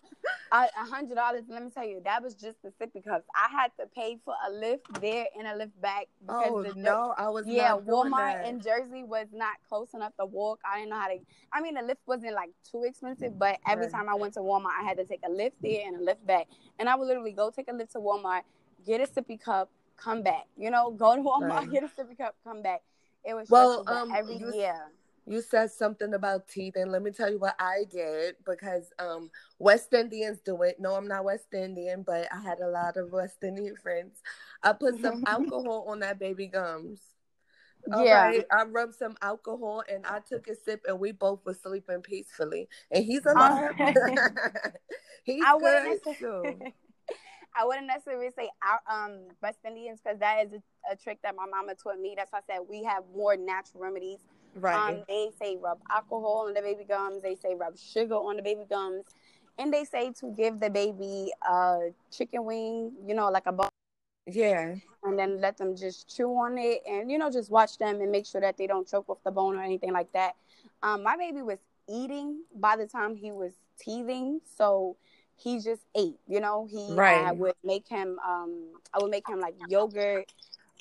a 0.53 0.67
hundred 0.77 1.15
dollars. 1.15 1.45
Let 1.49 1.65
me 1.65 1.71
tell 1.71 1.87
you, 1.87 2.03
that 2.05 2.23
was 2.23 2.35
just 2.35 2.59
the 2.63 2.69
sippy 2.69 3.03
cups. 3.03 3.25
I 3.35 3.51
had 3.51 3.71
to 3.81 3.87
pay 3.87 4.19
for 4.25 4.35
a 4.47 4.51
Lyft 4.51 5.01
there 5.01 5.27
and 5.39 5.47
a 5.47 5.53
Lyft 5.53 5.81
back. 5.81 6.09
Because 6.21 6.51
oh 6.51 6.63
the, 6.63 6.75
no, 6.75 7.15
I 7.17 7.31
was 7.31 7.47
yeah. 7.47 7.77
Walmart 7.77 8.47
in 8.47 8.61
Jersey 8.61 9.05
was 9.05 9.29
not 9.33 9.57
close 9.69 9.89
enough 9.95 10.13
to 10.19 10.27
walk. 10.27 10.61
I 10.71 10.81
didn't 10.81 10.91
know 10.91 11.01
how 11.01 11.09
to. 11.09 11.19
I 11.53 11.63
mean, 11.63 11.75
the 11.75 11.81
Lyft 11.81 12.05
wasn't 12.07 12.35
like 12.35 12.51
too 12.71 12.85
expensive, 12.85 13.39
but 13.39 13.59
every 13.67 13.89
time 13.89 14.09
I 14.11 14.15
went 14.15 14.35
to 14.35 14.41
Walmart, 14.41 14.79
I 14.79 14.85
had 14.85 14.99
to 14.99 15.05
take 15.05 15.21
a 15.25 15.31
Lyft 15.31 15.53
there 15.63 15.87
and 15.87 15.97
a 15.97 16.13
Lyft 16.13 16.27
back, 16.27 16.49
and 16.79 16.91
I 16.91 16.95
would 16.95 17.07
literally 17.09 17.33
go 17.33 17.51
take 17.51 17.69
a 17.69 17.73
Lyft 17.73 17.93
to 17.93 18.01
Walmart, 18.01 18.43
get 18.87 19.01
a 19.01 19.05
sippy 19.05 19.41
cup, 19.41 19.71
come 19.97 20.23
back. 20.23 20.47
You 20.59 20.71
know, 20.71 20.91
go 20.91 21.17
to 21.17 21.23
Walmart, 21.23 21.49
right. 21.49 21.71
get 21.71 21.85
a 21.85 21.87
sippy 21.87 22.19
cup, 22.19 22.35
come 22.45 22.61
back 22.61 22.83
it 23.25 23.35
was 23.35 23.49
well, 23.51 23.85
um, 23.87 24.13
every 24.15 24.37
you, 24.37 24.53
year. 24.55 24.91
You 25.27 25.41
said 25.41 25.71
something 25.71 26.13
about 26.13 26.49
teeth, 26.49 26.77
and 26.77 26.93
let 26.93 27.03
me 27.03 27.11
tell 27.11 27.31
you 27.31 27.39
what 27.39 27.57
I 27.59 27.85
did 27.91 28.37
because 28.45 28.93
um, 28.99 29.31
West 29.59 29.93
Indians 29.95 30.41
do 30.45 30.63
it. 30.63 30.77
No, 30.79 30.95
I'm 30.95 31.09
not 31.09 31.25
West 31.25 31.55
Indian, 31.55 32.03
but 32.03 32.29
I 32.33 32.43
had 32.43 32.61
a 32.61 32.69
lot 32.69 32.97
of 32.97 33.11
West 33.11 33.43
Indian 33.43 33.77
friends. 33.77 34.21
I 34.63 34.75
put 34.75 35.01
some 35.01 35.23
alcohol 35.27 35.87
on 35.89 36.01
that 36.01 36.19
baby 36.19 36.49
gums. 36.49 37.01
All 37.93 38.05
yeah, 38.05 38.27
right. 38.27 38.45
I 38.51 38.65
rubbed 38.65 38.95
some 38.95 39.17
alcohol 39.21 39.83
and 39.93 40.07
I 40.07 40.21
took 40.21 40.49
a 40.49 40.55
sip, 40.55 40.83
and 40.87 40.99
we 40.99 41.13
both 41.13 41.45
were 41.45 41.55
sleeping 41.55 42.01
peacefully. 42.01 42.69
And 42.91 43.05
he's 43.05 43.25
alive. 43.27 43.73
he's 45.25 45.45
I 45.45 45.59
good 45.59 46.17
too. 46.19 46.61
I 47.57 47.65
wouldn't 47.65 47.87
necessarily 47.87 48.31
say 48.37 48.51
our 48.63 48.81
um 48.89 49.21
West 49.43 49.59
Indians 49.67 50.01
because 50.03 50.19
that 50.21 50.47
is 50.47 50.53
a, 50.53 50.93
a, 50.93 50.97
trick 50.97 51.19
that 51.23 51.37
my 51.37 51.47
mama 51.47 51.75
taught 51.75 52.01
me. 52.01 52.15
That's 52.17 52.33
why 52.33 52.41
I 52.41 52.43
said 52.55 52.61
we 52.69 52.83
have 52.85 53.05
more 53.15 53.37
natural 53.37 53.83
remedies. 53.83 54.19
Right. 54.55 54.91
Um, 54.95 55.05
they 55.09 55.31
say 55.41 55.57
rub 55.61 55.79
alcohol 55.91 56.47
on 56.47 56.55
the 56.55 56.63
baby 56.63 56.85
gums. 56.85 57.23
They 57.23 57.35
say 57.35 57.55
rub 57.55 57.79
sugar 57.79 58.15
on 58.15 58.37
the 58.37 58.43
baby 58.43 58.65
gums. 58.69 59.05
and 59.59 59.73
they 59.73 59.85
say 59.85 60.13
to 60.21 60.33
give 60.37 60.61
the 60.61 60.71
baby 60.71 61.31
a 61.49 61.91
chicken 62.11 62.45
wing, 62.45 62.93
you 63.07 63.15
know, 63.15 63.31
like 63.31 63.47
a 63.47 63.53
bone. 63.53 63.69
Yeah. 64.27 64.77
And 65.03 65.19
then 65.19 65.41
let 65.41 65.59
them 65.59 65.77
just 65.77 66.15
chew 66.15 66.31
on 66.31 66.57
it 66.59 66.83
and, 66.89 67.11
you 67.11 67.19
know, 67.19 67.31
just 67.31 67.51
watch 67.51 67.79
them 67.79 68.01
and 68.01 68.11
make 68.11 68.27
sure 68.27 68.41
that 68.41 68.57
they 68.57 68.67
don't 68.67 68.89
choke 68.89 69.09
off 69.09 69.19
the 69.25 69.31
bone 69.31 69.57
or 69.57 69.63
anything 69.63 69.93
like 69.93 70.13
that. 70.13 70.35
Um, 70.83 71.03
my 71.03 71.17
baby 71.17 71.43
was 71.43 71.59
eating 71.89 72.43
by 72.55 72.77
the 72.77 72.87
time 72.87 73.15
he 73.17 73.33
was 73.33 73.53
teething. 73.79 74.41
So 74.57 74.97
he 75.37 75.61
just 75.61 75.83
ate, 75.95 76.19
you 76.27 76.41
know, 76.41 76.67
he, 76.71 76.95
right. 76.95 77.25
I 77.27 77.33
would 77.33 77.55
make 77.63 77.89
him, 77.89 78.19
um, 78.27 78.73
I 78.93 78.99
would 79.01 79.11
make 79.11 79.29
him 79.29 79.41
like 79.41 79.55
yogurt, 79.69 80.33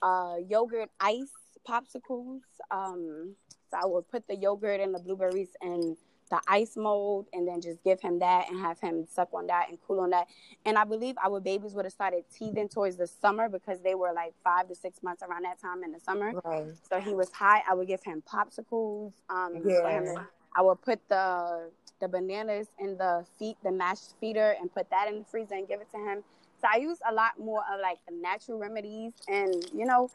uh, 0.01 0.35
yogurt 0.47 0.89
ice 0.99 1.31
popsicles. 1.67 2.41
Um, 2.71 3.35
so 3.71 3.77
I 3.81 3.85
would 3.85 4.09
put 4.09 4.27
the 4.27 4.35
yogurt 4.35 4.79
and 4.79 4.93
the 4.93 4.99
blueberries 4.99 5.49
and 5.61 5.97
the 6.29 6.41
ice 6.47 6.75
mold 6.75 7.27
and 7.33 7.47
then 7.47 7.61
just 7.61 7.83
give 7.83 8.01
him 8.01 8.19
that 8.19 8.49
and 8.49 8.59
have 8.59 8.79
him 8.79 9.05
suck 9.07 9.29
on 9.33 9.47
that 9.47 9.69
and 9.69 9.77
cool 9.85 9.99
on 9.99 10.09
that. 10.11 10.27
And 10.65 10.77
I 10.77 10.83
believe 10.83 11.15
our 11.23 11.39
babies 11.39 11.73
would 11.73 11.85
have 11.85 11.93
started 11.93 12.23
teething 12.33 12.69
towards 12.69 12.95
the 12.97 13.07
summer 13.07 13.49
because 13.49 13.81
they 13.81 13.93
were 13.93 14.11
like 14.13 14.33
five 14.43 14.67
to 14.69 14.75
six 14.75 15.03
months 15.03 15.21
around 15.21 15.43
that 15.43 15.59
time 15.61 15.83
in 15.83 15.91
the 15.91 15.99
summer. 15.99 16.33
Right. 16.43 16.65
So 16.89 16.99
he 16.99 17.13
was 17.13 17.31
high. 17.31 17.61
I 17.69 17.75
would 17.75 17.87
give 17.87 18.03
him 18.03 18.23
popsicles. 18.27 19.13
Um, 19.29 19.61
yeah. 19.65 20.23
I 20.55 20.61
would 20.61 20.81
put 20.81 20.99
the 21.09 21.69
the 21.99 22.07
bananas 22.07 22.67
in 22.79 22.97
the 22.97 23.25
feet, 23.39 23.57
the 23.63 23.71
mashed 23.71 24.15
feeder, 24.19 24.55
and 24.59 24.73
put 24.73 24.89
that 24.89 25.07
in 25.07 25.19
the 25.19 25.25
freezer 25.25 25.55
and 25.55 25.67
give 25.67 25.79
it 25.79 25.89
to 25.91 25.97
him. 25.97 26.23
So 26.59 26.67
I 26.71 26.77
use 26.77 26.97
a 27.09 27.13
lot 27.13 27.39
more 27.39 27.63
of 27.71 27.79
like 27.81 27.99
natural 28.11 28.57
remedies, 28.57 29.13
and 29.27 29.53
you 29.73 29.85
know, 29.85 30.09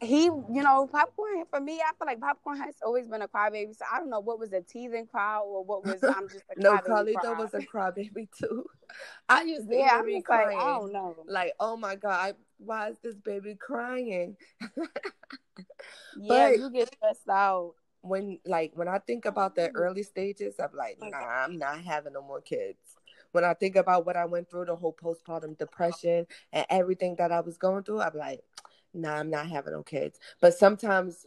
he, 0.00 0.24
you 0.24 0.62
know, 0.62 0.88
popcorn 0.90 1.44
for 1.50 1.60
me, 1.60 1.80
I 1.80 1.92
feel 1.98 2.06
like 2.06 2.20
popcorn 2.20 2.58
has 2.58 2.74
always 2.84 3.06
been 3.06 3.22
a 3.22 3.28
crybaby. 3.28 3.76
So 3.76 3.84
I 3.92 3.98
don't 3.98 4.08
know 4.08 4.20
what 4.20 4.38
was 4.38 4.52
a 4.52 4.62
teething 4.62 5.06
cry 5.06 5.38
or 5.38 5.62
what 5.62 5.84
was 5.84 6.02
I'm 6.02 6.28
just 6.28 6.44
a 6.50 6.54
no. 6.60 6.78
Carlito 6.78 7.38
was 7.38 7.52
a 7.52 7.60
crybaby 7.74 8.28
too. 8.38 8.64
I 9.28 9.42
used 9.42 9.68
to 9.68 9.76
yeah, 9.76 10.02
be 10.02 10.22
crying. 10.22 10.56
Like, 10.56 10.66
I 10.66 10.78
don't 10.78 10.92
know. 10.92 11.16
Like, 11.26 11.52
oh 11.60 11.76
my 11.76 11.96
god, 11.96 12.36
why 12.58 12.88
is 12.88 12.96
this 13.02 13.16
baby 13.16 13.56
crying? 13.60 14.36
yeah, 16.16 16.48
but 16.48 16.58
you 16.58 16.70
get 16.70 16.92
stressed 16.94 17.28
out. 17.28 17.74
When 18.02 18.38
like 18.46 18.72
when 18.74 18.88
I 18.88 18.98
think 18.98 19.24
about 19.24 19.54
the 19.54 19.70
early 19.74 20.02
stages, 20.02 20.54
I'm 20.58 20.74
like, 20.74 20.98
nah, 21.00 21.18
I'm 21.18 21.58
not 21.58 21.82
having 21.82 22.14
no 22.14 22.22
more 22.22 22.40
kids 22.40 22.78
when 23.32 23.44
I 23.44 23.54
think 23.54 23.76
about 23.76 24.06
what 24.06 24.16
I 24.16 24.24
went 24.24 24.50
through, 24.50 24.66
the 24.66 24.76
whole 24.76 24.92
postpartum 24.92 25.56
depression 25.58 26.26
and 26.52 26.66
everything 26.68 27.16
that 27.18 27.32
I 27.32 27.40
was 27.40 27.56
going 27.56 27.84
through, 27.84 28.00
I'm 28.00 28.16
like, 28.16 28.40
nah, 28.92 29.16
I'm 29.16 29.30
not 29.30 29.48
having 29.48 29.72
no 29.72 29.82
kids. 29.82 30.18
But 30.40 30.54
sometimes, 30.54 31.26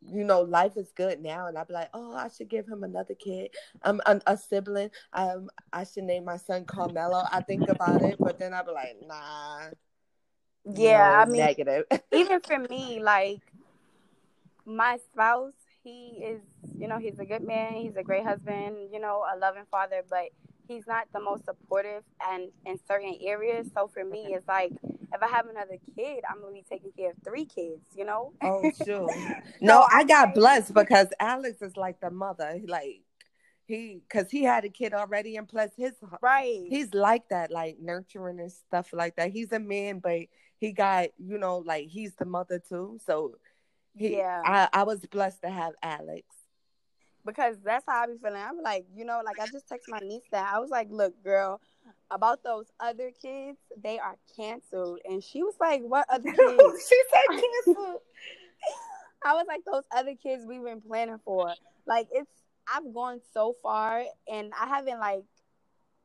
you 0.00 0.24
know, 0.24 0.42
life 0.42 0.76
is 0.76 0.92
good 0.92 1.20
now, 1.20 1.46
and 1.46 1.58
I'd 1.58 1.68
be 1.68 1.74
like, 1.74 1.90
oh, 1.94 2.14
I 2.14 2.28
should 2.28 2.48
give 2.48 2.66
him 2.66 2.84
another 2.84 3.14
kid. 3.14 3.50
I'm 3.82 4.00
um, 4.06 4.20
a, 4.26 4.36
sibling. 4.36 4.90
Um, 5.12 5.48
I 5.72 5.84
should 5.84 6.04
name 6.04 6.24
my 6.24 6.38
son 6.38 6.64
Carmelo. 6.64 7.24
I 7.30 7.42
think 7.42 7.68
about 7.68 8.02
it, 8.02 8.16
but 8.18 8.38
then 8.38 8.54
I'd 8.54 8.66
be 8.66 8.72
like, 8.72 8.96
nah. 9.06 9.68
Yeah, 10.64 11.10
no, 11.10 11.14
I 11.14 11.24
mean, 11.26 11.40
negative. 11.40 11.84
even 12.12 12.40
for 12.40 12.58
me, 12.58 13.00
like 13.02 13.40
my 14.64 14.98
spouse, 15.12 15.52
he 15.82 16.22
is, 16.24 16.40
you 16.78 16.88
know, 16.88 16.98
he's 16.98 17.18
a 17.18 17.24
good 17.24 17.42
man. 17.42 17.74
He's 17.74 17.96
a 17.96 18.02
great 18.02 18.24
husband. 18.24 18.76
You 18.92 19.00
know, 19.00 19.24
a 19.32 19.36
loving 19.38 19.64
father, 19.70 20.02
but 20.08 20.28
he's 20.68 20.86
not 20.86 21.06
the 21.12 21.20
most 21.20 21.44
supportive 21.44 22.02
and 22.28 22.48
in 22.66 22.78
certain 22.86 23.16
areas. 23.20 23.68
So 23.74 23.88
for 23.88 24.04
me, 24.04 24.34
it's 24.34 24.46
like 24.46 24.72
if 24.82 25.22
I 25.22 25.28
have 25.28 25.48
another 25.48 25.76
kid, 25.96 26.24
I'm 26.28 26.40
gonna 26.40 26.52
be 26.52 26.64
taking 26.68 26.92
care 26.92 27.10
of 27.10 27.16
three 27.24 27.44
kids. 27.44 27.82
You 27.96 28.04
know? 28.04 28.32
Oh 28.42 28.70
sure. 28.84 29.08
no, 29.60 29.86
I 29.90 30.04
got 30.04 30.34
blessed 30.34 30.74
because 30.74 31.08
Alex 31.20 31.62
is 31.62 31.76
like 31.76 32.00
the 32.00 32.10
mother. 32.10 32.60
Like 32.66 33.02
he, 33.66 34.00
because 34.08 34.30
he 34.30 34.42
had 34.44 34.64
a 34.64 34.68
kid 34.68 34.94
already, 34.94 35.36
and 35.36 35.48
plus 35.48 35.70
his 35.76 35.92
right, 36.20 36.64
he's 36.68 36.94
like 36.94 37.28
that, 37.30 37.50
like 37.50 37.78
nurturing 37.80 38.40
and 38.40 38.52
stuff 38.52 38.92
like 38.92 39.16
that. 39.16 39.30
He's 39.30 39.52
a 39.52 39.60
man, 39.60 39.98
but 39.98 40.22
he 40.58 40.72
got 40.72 41.08
you 41.18 41.38
know 41.38 41.58
like 41.58 41.88
he's 41.88 42.14
the 42.14 42.24
mother 42.24 42.62
too. 42.68 42.98
So 43.04 43.34
he, 43.94 44.16
yeah, 44.16 44.42
I, 44.44 44.68
I 44.72 44.82
was 44.84 45.00
blessed 45.00 45.42
to 45.42 45.50
have 45.50 45.74
Alex 45.82 46.24
because 47.24 47.56
that's 47.64 47.84
how 47.86 48.02
I 48.02 48.06
be 48.06 48.14
feeling. 48.22 48.42
I'm 48.42 48.60
like, 48.62 48.86
you 48.94 49.04
know, 49.04 49.20
like 49.24 49.40
I 49.40 49.46
just 49.46 49.68
text 49.68 49.88
my 49.88 49.98
niece 49.98 50.22
that 50.32 50.52
I 50.52 50.58
was 50.58 50.70
like, 50.70 50.88
look, 50.90 51.14
girl, 51.22 51.60
about 52.10 52.42
those 52.42 52.66
other 52.80 53.10
kids, 53.10 53.58
they 53.82 53.98
are 53.98 54.16
canceled. 54.36 55.00
And 55.08 55.22
she 55.22 55.42
was 55.42 55.54
like, 55.60 55.82
what 55.82 56.06
other 56.10 56.32
kids? 56.32 56.88
she 56.88 57.02
said 57.10 57.42
canceled. 57.66 58.00
I 59.24 59.34
was 59.34 59.46
like, 59.48 59.62
those 59.64 59.84
other 59.94 60.14
kids 60.20 60.44
we've 60.46 60.64
been 60.64 60.80
planning 60.80 61.20
for. 61.24 61.54
Like, 61.86 62.08
it's, 62.12 62.30
I've 62.72 62.92
gone 62.94 63.20
so 63.32 63.54
far 63.62 64.04
and 64.32 64.52
I 64.60 64.68
haven't 64.68 64.98
like 64.98 65.24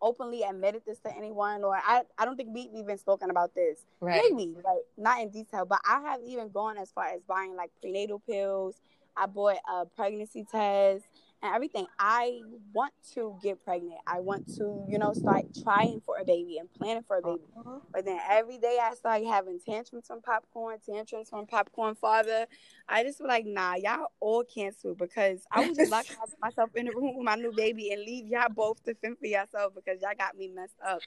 openly 0.01 0.43
admitted 0.43 0.83
this 0.85 0.99
to 0.99 1.15
anyone 1.15 1.63
or 1.63 1.75
I, 1.75 2.03
I 2.17 2.25
don't 2.25 2.35
think 2.35 2.49
we've 2.53 2.69
even 2.75 2.97
spoken 2.97 3.29
about 3.29 3.55
this. 3.55 3.85
Right. 3.99 4.21
Maybe, 4.31 4.53
like 4.55 4.83
not 4.97 5.21
in 5.21 5.29
detail, 5.29 5.65
but 5.65 5.79
I 5.87 6.01
have 6.01 6.21
even 6.25 6.49
gone 6.49 6.77
as 6.77 6.91
far 6.91 7.05
as 7.05 7.21
buying 7.27 7.55
like 7.55 7.71
prenatal 7.81 8.19
pills 8.19 8.75
I 9.17 9.25
bought 9.25 9.57
a 9.67 9.85
pregnancy 9.85 10.45
test 10.49 11.05
and 11.41 11.53
everything. 11.53 11.85
I 11.99 12.41
want 12.73 12.93
to 13.13 13.37
get 13.43 13.63
pregnant. 13.63 13.99
I 14.07 14.19
want 14.19 14.47
to, 14.55 14.85
you 14.89 14.97
know, 14.97 15.13
start 15.13 15.45
trying 15.63 16.01
for 16.05 16.17
a 16.17 16.25
baby 16.25 16.57
and 16.57 16.71
planning 16.73 17.03
for 17.03 17.17
a 17.17 17.21
baby. 17.21 17.43
Uh-huh. 17.57 17.79
But 17.93 18.05
then 18.05 18.19
every 18.29 18.57
day 18.57 18.77
I 18.81 18.93
start 18.95 19.23
having 19.23 19.59
tantrums 19.59 20.07
from 20.07 20.21
popcorn, 20.21 20.77
tantrums 20.85 21.29
from 21.29 21.45
popcorn 21.45 21.95
father. 21.95 22.47
I 22.87 23.03
just 23.03 23.19
was 23.19 23.27
like, 23.27 23.45
nah, 23.45 23.75
y'all 23.75 24.11
all 24.19 24.43
cancel 24.43 24.95
because 24.95 25.41
I 25.51 25.67
was 25.67 25.77
just 25.77 25.91
lock 25.91 26.05
myself 26.41 26.71
in 26.75 26.85
the 26.85 26.91
room 26.95 27.15
with 27.15 27.25
my 27.25 27.35
new 27.35 27.51
baby 27.51 27.91
and 27.91 28.01
leave 28.01 28.27
y'all 28.27 28.49
both 28.49 28.83
to 28.85 28.95
fend 28.95 29.17
for 29.19 29.27
yourself 29.27 29.73
because 29.75 30.01
y'all 30.01 30.11
got 30.17 30.37
me 30.37 30.47
messed 30.47 30.79
up 30.85 31.01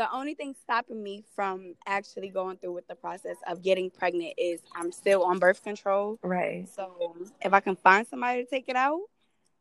the 0.00 0.10
only 0.14 0.32
thing 0.32 0.54
stopping 0.62 1.02
me 1.02 1.22
from 1.34 1.74
actually 1.86 2.30
going 2.30 2.56
through 2.56 2.72
with 2.72 2.88
the 2.88 2.94
process 2.94 3.36
of 3.46 3.62
getting 3.62 3.90
pregnant 3.90 4.32
is 4.38 4.60
I'm 4.74 4.92
still 4.92 5.24
on 5.24 5.38
birth 5.38 5.62
control. 5.62 6.18
Right. 6.22 6.66
So 6.74 7.14
if 7.42 7.52
I 7.52 7.60
can 7.60 7.76
find 7.76 8.06
somebody 8.06 8.44
to 8.44 8.48
take 8.48 8.68
it 8.68 8.76
out, 8.76 9.00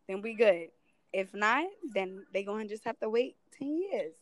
then 0.09 0.21
we 0.21 0.33
good. 0.33 0.69
If 1.13 1.33
not, 1.33 1.65
then 1.93 2.25
they 2.33 2.43
gonna 2.43 2.67
just 2.67 2.83
have 2.83 2.99
to 2.99 3.09
wait 3.09 3.37
ten 3.57 3.77
years. 3.77 4.15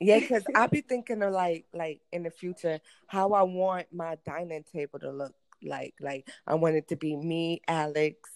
Yeah, 0.00 0.18
because 0.20 0.42
I 0.54 0.66
be 0.66 0.80
thinking 0.80 1.22
of 1.22 1.32
like 1.32 1.66
like 1.72 2.00
in 2.10 2.24
the 2.24 2.30
future 2.30 2.80
how 3.06 3.32
I 3.32 3.42
want 3.42 3.86
my 3.92 4.16
dining 4.26 4.64
table 4.72 4.98
to 5.00 5.12
look 5.12 5.34
like. 5.62 5.94
Like 6.00 6.28
I 6.46 6.54
want 6.54 6.76
it 6.76 6.88
to 6.88 6.96
be 6.96 7.14
me, 7.14 7.60
Alex. 7.68 8.30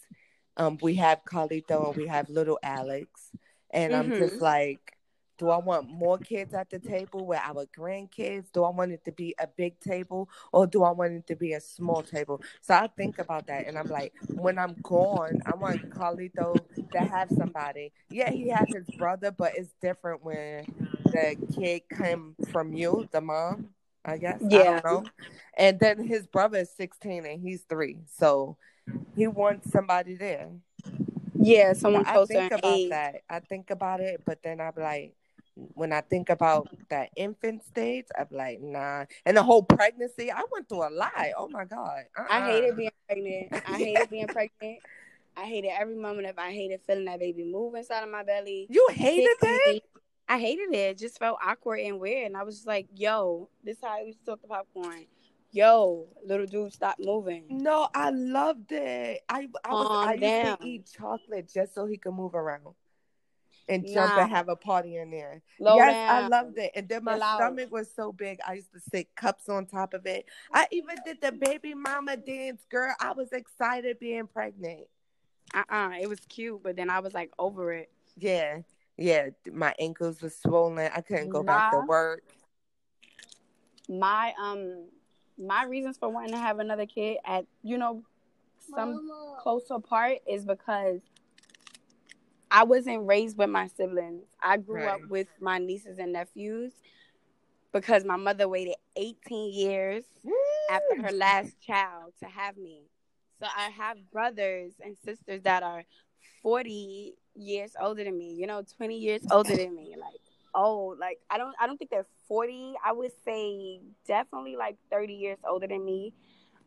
Um, 0.57 0.79
we 0.83 0.97
have 0.97 1.25
Carlito 1.25 1.89
and 1.89 1.97
we 1.97 2.07
have 2.07 2.29
little 2.29 2.59
Alex, 2.63 3.31
and 3.71 3.93
mm-hmm. 3.93 4.13
I'm 4.13 4.19
just 4.19 4.35
mm-hmm. 4.35 4.45
like 4.45 4.98
do 5.39 5.51
I 5.51 5.59
want 5.59 5.89
more 5.89 6.19
kids 6.19 6.53
at 6.53 6.69
the 6.69 6.79
table 6.79 7.27
with 7.27 7.39
our 7.39 7.65
grandkids? 7.77 8.53
Do 8.53 8.65
I 8.65 8.71
want 8.71 8.93
it 8.93 9.05
to 9.05 9.13
be 9.13 9.35
a 9.39 9.47
big 9.47 9.79
table 9.81 10.29
or 10.53 10.67
do 10.67 10.83
I 10.83 10.91
want 10.91 11.13
it 11.13 11.27
to 11.29 11.37
be 11.37 11.53
a 11.53 11.61
small 11.61 12.03
table? 12.03 12.43
So 12.61 12.75
I 12.75 12.89
think 12.89 13.19
about 13.19 13.47
that 13.47 13.67
and 13.67 13.79
I'm 13.79 13.89
like, 13.89 14.13
when 14.35 14.59
I'm 14.59 14.75
gone, 14.83 15.41
I 15.47 15.55
want 15.57 15.91
Carlito 15.91 16.59
to 16.93 16.99
have 16.99 17.31
somebody. 17.31 17.93
Yeah, 18.11 18.31
he 18.31 18.49
has 18.49 18.67
his 18.69 18.89
brother, 18.97 19.31
but 19.31 19.53
it's 19.57 19.73
different 19.81 20.25
when 20.25 20.67
the 21.07 21.37
kid 21.55 21.83
came 21.97 22.35
from 22.51 22.75
you, 22.75 23.09
the 23.13 23.21
mom, 23.21 23.69
I 24.05 24.19
guess. 24.19 24.43
Yeah. 24.47 24.81
I 24.85 25.03
and 25.57 25.79
then 25.79 26.07
his 26.07 26.27
brother 26.27 26.59
is 26.59 26.71
16 26.77 27.27
and 27.27 27.41
he's 27.41 27.63
three. 27.63 27.99
So 28.19 28.57
he 29.15 29.27
wants 29.27 29.71
somebody 29.71 30.17
there. 30.17 30.51
Yeah, 31.41 31.73
someone 31.73 32.05
so 32.05 32.13
closer. 32.13 32.33
I 32.33 32.49
think 32.49 32.53
about 32.53 32.75
age. 32.75 32.91
that. 32.91 33.23
I 33.31 33.41
think 33.41 33.71
about 33.71 34.01
it, 34.01 34.23
but 34.25 34.43
then 34.43 34.61
I'm 34.61 34.73
like, 34.77 35.15
when 35.75 35.93
I 35.93 36.01
think 36.01 36.31
about 36.31 36.69
that 36.91 37.11
infant 37.17 37.65
stage, 37.65 38.07
I'm 38.17 38.29
like, 38.31 38.61
nah. 38.61 39.05
And 39.25 39.37
the 39.37 39.43
whole 39.43 39.63
pregnancy, 39.63 40.31
I 40.31 40.43
went 40.51 40.69
through 40.69 40.89
a 40.89 40.91
lot. 40.91 41.13
Oh 41.37 41.49
my 41.49 41.65
god, 41.65 42.05
uh-uh. 42.17 42.27
I 42.31 42.51
hated 42.51 42.71
uh-uh. 42.71 42.77
being 42.77 42.91
pregnant. 43.07 43.63
I 43.67 43.73
hated 43.79 44.11
being 44.11 44.27
pregnant. 44.29 44.79
I 45.37 45.45
hated 45.45 45.71
every 45.79 45.97
moment 45.97 46.27
of. 46.29 46.39
I 46.39 46.51
hated 46.51 46.81
feeling 46.87 47.05
that 47.07 47.21
baby 47.21 47.45
move 47.45 47.75
inside 47.75 48.03
of 48.03 48.11
my 48.11 48.23
belly. 48.23 48.67
You 48.71 48.89
hated 48.93 49.37
that. 49.41 49.81
I 50.29 50.39
hated 50.39 50.75
it. 50.75 50.77
It 50.77 50.99
just 50.99 51.19
felt 51.19 51.39
awkward 51.45 51.81
and 51.81 51.99
weird. 51.99 52.27
And 52.27 52.37
I 52.37 52.43
was 52.43 52.67
like, 52.67 52.87
yo, 52.95 53.49
this 53.65 53.79
is 53.79 53.83
how 53.83 53.97
I 53.97 54.03
used 54.03 54.19
to 54.21 54.27
talk 54.27 54.43
the 54.43 54.49
popcorn. 54.49 55.07
Yo, 55.51 56.07
little 56.27 56.45
dude, 56.45 56.73
stop 56.73 56.97
moving. 56.99 57.45
No, 57.49 57.89
I 57.95 58.11
loved 58.11 58.71
it. 58.73 59.23
I 59.29 59.49
I, 59.65 59.73
was, 59.73 60.07
I 60.07 60.13
used 60.15 60.61
to 60.61 60.67
eat 60.67 60.91
chocolate 60.99 61.51
just 61.53 61.75
so 61.75 61.87
he 61.87 61.97
could 61.97 62.13
move 62.13 62.35
around 62.35 62.75
and 63.69 63.87
jump 63.87 64.15
nah. 64.15 64.23
and 64.23 64.31
have 64.31 64.49
a 64.49 64.57
party 64.57 64.97
in 64.97 65.11
there. 65.11 65.43
Low 65.61 65.77
yes, 65.77 65.93
down. 65.93 66.25
I 66.25 66.29
loved 66.29 66.59
it. 66.59 66.73
And 66.75 66.89
then 66.89 67.05
my 67.05 67.17
stomach 67.17 67.71
was 67.71 67.91
so 67.95 68.13
big, 68.13 68.39
I 68.47 68.55
used 68.55 68.73
to 68.73 68.81
stick 68.81 69.15
cups 69.15 69.49
on 69.49 69.67
top 69.67 69.95
of 69.95 70.07
it. 70.07 70.27
I 70.53 70.67
even 70.71 70.97
did 71.05 71.21
the 71.21 71.33
baby 71.33 71.75
mama 71.75 72.17
dance, 72.17 72.65
girl. 72.71 72.95
I 73.01 73.13
was 73.13 73.33
excited 73.33 73.99
being 73.99 74.27
pregnant. 74.27 74.87
Uh 75.55 75.63
uh-uh, 75.71 75.89
uh 75.89 75.93
it 76.01 76.09
was 76.09 76.21
cute, 76.29 76.63
but 76.63 76.77
then 76.77 76.91
I 76.91 77.01
was 77.01 77.15
like 77.15 77.31
over 77.39 77.73
it. 77.73 77.91
Yeah, 78.17 78.59
yeah. 78.97 79.29
My 79.51 79.75
ankles 79.79 80.21
were 80.21 80.31
swollen. 80.31 80.91
I 80.95 81.01
couldn't 81.01 81.31
go 81.31 81.43
nah. 81.43 81.57
back 81.57 81.73
to 81.73 81.81
work. 81.87 82.23
My 83.89 84.35
um, 84.41 84.89
my 85.39 85.65
reasons 85.65 85.97
for 85.97 86.09
wanting 86.09 86.33
to 86.33 86.39
have 86.39 86.59
another 86.59 86.85
kid 86.85 87.19
at 87.25 87.47
you 87.63 87.79
know 87.79 88.03
some 88.75 89.07
Mama. 89.07 89.37
close 89.41 89.71
apart 89.71 90.19
is 90.27 90.45
because 90.45 91.01
I 92.51 92.65
wasn't 92.65 93.07
raised 93.07 93.37
with 93.37 93.51
my 93.51 93.69
siblings. 93.69 94.25
I 94.43 94.57
grew 94.57 94.85
right. 94.85 94.95
up 94.95 95.09
with 95.09 95.29
my 95.41 95.59
nieces 95.59 95.99
and 95.99 96.13
nephews 96.13 96.73
because 97.73 98.05
my 98.05 98.17
mother 98.17 98.49
waited 98.49 98.77
18 98.97 99.53
years 99.53 100.05
Woo! 100.25 100.33
after 100.71 101.03
her 101.03 101.13
last 101.13 101.61
child 101.61 102.13
to 102.21 102.27
have 102.27 102.57
me. 102.57 102.83
So 103.41 103.47
I 103.57 103.71
have 103.71 103.99
brothers 104.11 104.73
and 104.83 104.97
sisters 105.05 105.43
that 105.43 105.63
are 105.63 105.85
40 106.43 107.15
years 107.37 107.73
older 107.81 108.05
than 108.05 108.19
me, 108.19 108.35
you 108.35 108.47
know, 108.47 108.63
20 108.77 108.97
years 108.97 109.23
older 109.31 109.57
than 109.57 109.75
me. 109.75 109.95
Like, 109.99 110.21
oh, 110.55 110.97
like 110.99 111.19
I 111.31 111.39
don't 111.39 111.55
I 111.61 111.67
don't 111.67 111.77
think 111.77 111.91
they're 111.91 112.07
40. 112.27 112.75
I 112.85 112.93
would 112.93 113.13
say 113.25 113.81
definitely 114.07 114.57
like 114.57 114.77
30 114.91 115.15
years 115.15 115.39
older 115.49 115.67
than 115.67 115.85
me. 115.85 116.13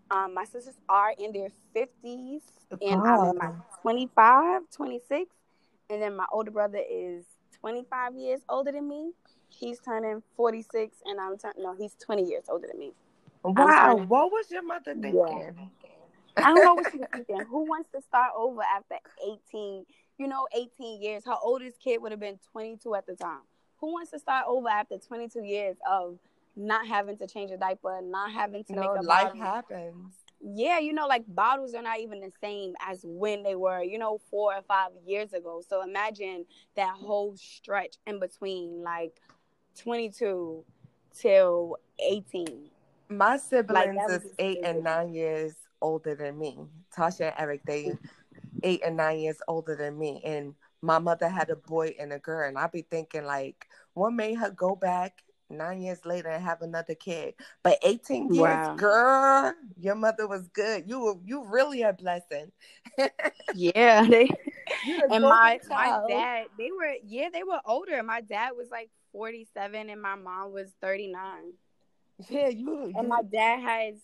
Um, 0.10 0.34
my 0.34 0.44
sisters 0.46 0.76
are 0.90 1.14
in 1.18 1.32
their 1.32 1.50
50s 1.76 2.42
and 2.82 3.02
I'm 3.02 3.30
in 3.30 3.38
my 3.38 3.52
25, 3.82 4.62
26. 4.76 5.30
And 5.92 6.02
then 6.02 6.16
my 6.16 6.26
older 6.32 6.52
brother 6.52 6.82
is 6.90 7.26
25 7.60 8.16
years 8.16 8.40
older 8.48 8.72
than 8.72 8.88
me. 8.88 9.12
He's 9.50 9.78
turning 9.80 10.24
46 10.38 10.96
and 11.06 11.20
I'm 11.20 11.38
turning 11.38 11.64
no, 11.64 11.76
he's 11.78 11.96
20 11.96 12.24
years 12.24 12.46
older 12.48 12.68
than 12.72 12.80
me. 12.80 12.94
Wow, 13.44 13.96
turning, 13.96 14.08
what 14.08 14.32
was 14.32 14.50
your 14.50 14.64
mother 14.64 14.94
thinking? 14.94 15.16
Yeah. 15.18 15.52
I 16.38 16.54
don't 16.54 16.64
know 16.64 16.76
what 16.76 16.92
she 16.94 16.98
was 17.00 17.08
thinking. 17.14 17.42
Who 17.50 17.68
wants 17.68 17.90
to 17.94 18.02
start 18.02 18.32
over 18.38 18.62
after 18.62 18.96
18, 19.54 19.86
you 20.18 20.28
know, 20.28 20.48
18 20.56 21.02
years? 21.02 21.26
Her 21.26 21.36
oldest 21.44 21.82
kid 21.82 22.02
would 22.02 22.12
have 22.14 22.22
been 22.22 22.40
22 22.54 22.96
at 22.96 23.06
the 23.06 23.16
time. 23.18 23.42
Who 23.82 23.92
wants 23.92 24.12
to 24.12 24.20
start 24.20 24.46
over 24.48 24.70
after 24.70 24.98
22 24.98 25.44
years 25.44 25.76
of 25.90 26.18
not 26.56 26.88
having 26.88 27.18
to 27.18 27.28
change 27.28 27.52
a 27.52 27.58
diaper, 27.58 28.00
not 28.02 28.32
having 28.32 28.64
to 28.64 28.74
no, 28.74 28.82
make 28.82 29.02
a 29.02 29.06
life 29.06 29.24
bottle? 29.34 29.42
happens. 29.42 30.14
Yeah, 30.44 30.80
you 30.80 30.94
know, 30.94 31.08
like 31.08 31.24
bottles 31.28 31.74
are 31.74 31.84
not 31.84 32.00
even 32.00 32.20
the 32.20 32.32
same 32.42 32.74
as 32.88 33.02
when 33.04 33.44
they 33.44 33.56
were, 33.56 33.84
you 33.84 33.98
know, 34.00 34.20
four 34.30 34.56
or 34.56 34.62
five 34.64 34.92
years 35.06 35.34
ago. 35.34 35.62
So 35.68 35.84
imagine 35.84 36.46
that 36.76 36.96
whole 36.96 37.36
stretch 37.38 37.98
in 38.08 38.20
between, 38.20 38.84
like 38.84 39.22
22 39.78 40.64
till 41.14 41.78
18. 42.00 42.70
My 43.10 43.38
siblings 43.38 43.98
like, 44.08 44.22
is 44.22 44.32
eight 44.40 44.60
and 44.64 44.84
nine 44.84 45.14
years 45.14 45.54
older 45.82 46.16
than 46.16 46.40
me. 46.40 46.58
Tasha 46.96 47.28
and 47.28 47.36
Eric, 47.38 47.62
they 47.66 47.92
eight 48.64 48.82
and 48.86 48.98
nine 48.98 49.20
years 49.20 49.38
older 49.48 49.76
than 49.76 49.98
me. 49.98 50.22
And 50.24 50.56
my 50.82 51.00
mother 51.00 51.28
had 51.28 51.50
a 51.50 51.56
boy 51.56 51.96
and 52.00 52.14
a 52.14 52.20
girl. 52.20 52.48
And 52.48 52.58
I'd 52.58 52.72
be 52.72 52.84
thinking, 52.84 53.26
like, 53.26 53.68
what 53.94 54.12
made 54.12 54.36
her 54.36 54.52
go 54.52 54.76
back 54.76 55.24
nine 55.52 55.82
years 55.82 56.06
later 56.06 56.30
and 56.30 56.44
have 56.44 56.62
another 56.62 56.96
kid? 56.96 57.36
But 57.64 57.80
18 57.84 58.34
years, 58.34 58.40
wow. 58.42 58.76
girl, 58.76 59.54
your 59.78 59.96
mother 59.96 60.28
was 60.28 60.48
good. 60.50 60.84
You 60.88 61.00
were 61.00 61.16
you 61.24 61.46
really 61.46 61.82
a 61.84 61.94
blessing. 61.94 62.52
yeah. 63.54 64.06
They 64.08 64.30
and 65.10 65.24
my, 65.24 65.60
my 65.70 66.00
dad, 66.08 66.48
they 66.58 66.70
were 66.72 66.96
yeah, 67.06 67.30
they 67.32 67.44
were 67.44 67.62
older. 67.66 68.02
My 68.04 68.22
dad 68.22 68.52
was 68.58 68.70
like 68.72 68.90
47 69.12 69.90
and 69.90 70.02
my 70.02 70.16
mom 70.16 70.54
was 70.54 70.72
39. 70.82 71.54
Yeah, 72.30 72.50
you, 72.50 72.94
and 72.96 73.08
my 73.08 73.22
dad 73.24 73.62
has 73.62 73.96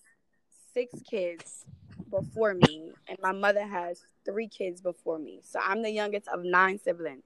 six 0.73 1.01
kids 1.09 1.65
before 2.09 2.53
me, 2.53 2.91
and 3.07 3.17
my 3.21 3.31
mother 3.31 3.65
has 3.65 4.01
three 4.25 4.47
kids 4.47 4.81
before 4.81 5.19
me. 5.19 5.41
So 5.43 5.59
I'm 5.63 5.81
the 5.81 5.91
youngest 5.91 6.27
of 6.27 6.43
nine 6.43 6.79
siblings. 6.79 7.23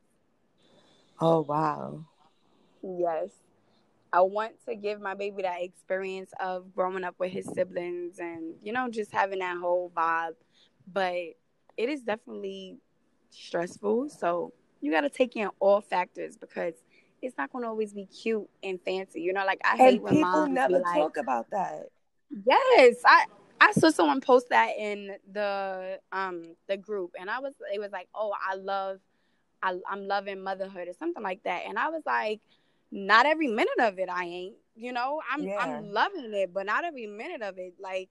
Oh, 1.20 1.42
wow. 1.42 2.06
Yes. 2.82 3.30
I 4.14 4.22
want 4.22 4.54
to 4.68 4.76
give 4.76 5.00
my 5.00 5.14
baby 5.14 5.44
that 5.44 5.62
experience 5.62 6.32
of 6.40 6.74
growing 6.76 7.04
up 7.04 7.16
with 7.18 7.32
his 7.32 7.46
siblings 7.46 8.20
and, 8.20 8.56
you 8.62 8.74
know, 8.74 8.90
just 8.90 9.12
having 9.12 9.40
that 9.40 9.58
whole 9.58 9.92
vibe. 9.96 10.36
But 10.92 11.36
it 11.78 11.90
is 11.90 12.02
definitely 12.02 12.78
stressful. 13.30 14.10
So 14.10 14.54
you 14.82 14.92
got 14.92 15.02
to 15.02 15.10
take 15.10 15.36
in 15.36 15.50
all 15.60 15.82
factors 15.82 16.36
because 16.38 16.74
it's 17.22 17.38
not 17.38 17.52
going 17.52 17.64
to 17.64 17.70
always 17.70 17.94
be 17.94 18.06
cute 18.06 18.50
and 18.64 18.80
fancy. 18.82 19.22
You 19.22 19.34
know, 19.34 19.46
like 19.46 19.62
I 19.64 19.78
hate 19.78 19.96
and 19.96 20.02
when 20.02 20.14
people 20.14 20.48
never 20.48 20.82
talk 20.82 21.18
about 21.18 21.50
that. 21.52 21.88
Yes, 22.46 22.98
I 23.06 23.26
I 23.60 23.72
saw 23.74 23.90
someone 23.90 24.22
post 24.22 24.50
that 24.50 24.72
in 24.78 25.16
the 25.32 26.00
um 26.12 26.56
the 26.68 26.78
group, 26.78 27.12
and 27.20 27.30
I 27.30 27.40
was 27.40 27.54
it 27.74 27.80
was 27.80 27.92
like, 27.92 28.08
oh, 28.16 28.34
I 28.50 28.56
love, 28.56 29.00
I, 29.62 29.78
I'm 29.90 30.08
loving 30.08 30.42
motherhood 30.42 30.88
or 30.88 30.94
something 30.94 31.22
like 31.22 31.44
that, 31.44 31.64
and 31.68 31.78
I 31.78 31.90
was 31.90 32.02
like, 32.06 32.42
not 32.92 33.26
every 33.26 33.48
minute 33.48 33.80
of 33.80 34.00
it, 34.00 34.10
I 34.10 34.26
ain't. 34.26 34.56
You 34.76 34.94
know, 34.94 35.22
I'm 35.30 35.44
yeah. 35.44 35.58
I'm 35.60 35.92
loving 35.92 36.34
it, 36.34 36.54
but 36.54 36.66
not 36.66 36.84
every 36.84 37.08
minute 37.08 37.42
of 37.42 37.58
it. 37.58 37.76
Like 37.80 38.10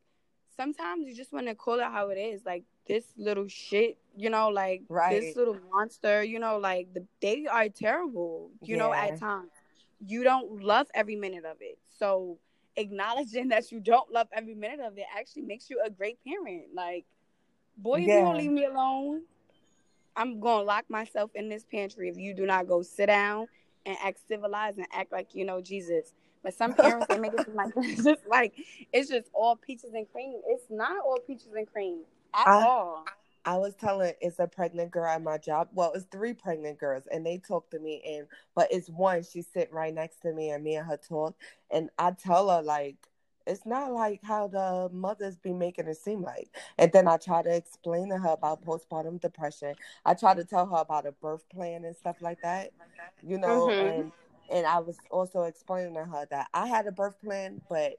sometimes 0.57 1.07
you 1.07 1.15
just 1.15 1.33
want 1.33 1.47
to 1.49 1.55
call 1.55 1.81
it 1.81 1.85
how 1.85 2.09
it 2.09 2.17
is. 2.17 2.45
Like 2.45 2.65
this 2.87 3.05
little 3.17 3.49
shit, 3.49 3.99
you 4.17 4.31
know, 4.31 4.49
like 4.49 4.83
right. 4.89 5.21
this 5.21 5.37
little 5.37 5.57
monster, 5.73 6.23
you 6.23 6.39
know, 6.39 6.59
like 6.59 6.93
the, 6.95 7.07
they 7.21 7.47
are 7.47 7.69
terrible, 7.69 8.51
you 8.63 8.77
yeah. 8.77 8.83
know, 8.83 8.93
at 8.93 9.19
times. 9.19 9.51
You 10.07 10.25
don't 10.25 10.63
love 10.63 10.87
every 10.95 11.17
minute 11.17 11.45
of 11.45 11.59
it, 11.61 11.79
so 11.99 12.39
acknowledging 12.77 13.49
that 13.49 13.71
you 13.71 13.81
don't 13.81 14.11
love 14.11 14.29
every 14.33 14.55
minute 14.55 14.81
of 14.81 14.97
it 14.97 15.05
actually 15.15 15.43
makes 15.43 15.69
you 15.69 15.83
a 15.85 15.91
great 15.91 16.19
parent. 16.25 16.69
Like, 16.75 17.05
boy, 17.77 18.01
if 18.01 18.07
you 18.07 18.21
don't 18.21 18.39
leave 18.39 18.51
me 18.51 18.65
alone, 18.65 19.23
I'm 20.17 20.41
gonna 20.41 20.65
lock 20.65 20.85
myself 20.89 21.31
in 21.35 21.51
this 21.51 21.65
pantry 21.65 22.09
if 22.09 22.17
you 22.17 22.33
do 22.33 22.47
not 22.47 22.67
go 22.67 22.81
sit 22.83 23.07
down 23.07 23.47
and 23.87 23.97
act 24.03 24.21
civilized 24.29 24.79
and 24.79 24.87
act 24.93 25.13
like 25.13 25.35
you 25.35 25.45
know 25.45 25.61
Jesus. 25.61 26.13
But 26.43 26.55
some 26.55 26.75
parents 26.75 27.07
they 27.09 27.19
make 27.19 27.33
it 27.35 27.47
seem 27.47 27.55
like 27.55 27.73
it's 27.77 28.05
just 28.05 28.27
like 28.27 28.55
it's 28.93 29.11
just 29.11 29.29
all 29.33 29.57
peaches 29.57 29.93
and 29.95 30.11
cream. 30.11 30.41
It's 30.47 30.65
not 30.71 30.99
all 31.05 31.19
peaches 31.27 31.49
and 31.57 31.71
cream 31.71 32.01
at 32.35 32.47
I, 32.47 32.65
all. 32.65 33.05
I 33.45 33.57
was 33.57 33.75
telling 33.75 34.13
it's 34.21 34.39
a 34.39 34.47
pregnant 34.47 34.91
girl 34.91 35.07
at 35.07 35.23
my 35.23 35.39
job. 35.39 35.69
Well, 35.73 35.93
it's 35.95 36.07
three 36.11 36.35
pregnant 36.35 36.79
girls, 36.79 37.05
and 37.11 37.25
they 37.25 37.39
talk 37.39 37.71
to 37.71 37.79
me, 37.79 38.03
and 38.07 38.27
but 38.55 38.69
it's 38.71 38.89
one. 38.89 39.23
She's 39.23 39.47
sitting 39.47 39.75
right 39.75 39.95
next 39.95 40.21
to 40.23 40.33
me, 40.33 40.51
and 40.51 40.63
me 40.63 40.77
and 40.77 40.87
her 40.87 40.99
talk, 40.99 41.35
and 41.71 41.91
I 41.99 42.11
tell 42.13 42.51
her 42.51 42.63
like 42.63 42.97
it's 43.51 43.67
not 43.67 43.93
like 43.93 44.21
how 44.23 44.49
the 44.49 44.89
mothers 44.93 45.37
be 45.37 45.53
making 45.53 45.89
it 45.89 45.97
seem 45.97 46.23
like. 46.23 46.49
And 46.79 46.93
then 46.93 47.09
I 47.09 47.17
try 47.17 47.43
to 47.43 47.55
explain 47.55 48.09
to 48.11 48.19
her 48.19 48.31
about 48.31 48.65
postpartum 48.65 49.21
depression. 49.21 49.75
I 50.05 50.15
try 50.15 50.35
to 50.35 50.45
tell 50.45 50.67
her 50.67 50.77
about 50.77 51.07
a 51.07 51.13
birth 51.13 51.49
plan 51.49 51.85
and 51.85 51.97
stuff 51.97 52.23
like 52.23 52.41
that, 52.43 52.71
you 53.23 53.39
know. 53.39 53.69
Mm-hmm. 53.69 54.01
And 54.01 54.13
and 54.51 54.67
I 54.67 54.79
was 54.81 54.99
also 55.11 55.43
explaining 55.43 55.95
to 55.95 56.05
her 56.05 56.27
that 56.31 56.49
I 56.55 56.67
had 56.67 56.87
a 56.87 56.93
birth 56.93 57.21
plan, 57.21 57.61
but 57.69 57.95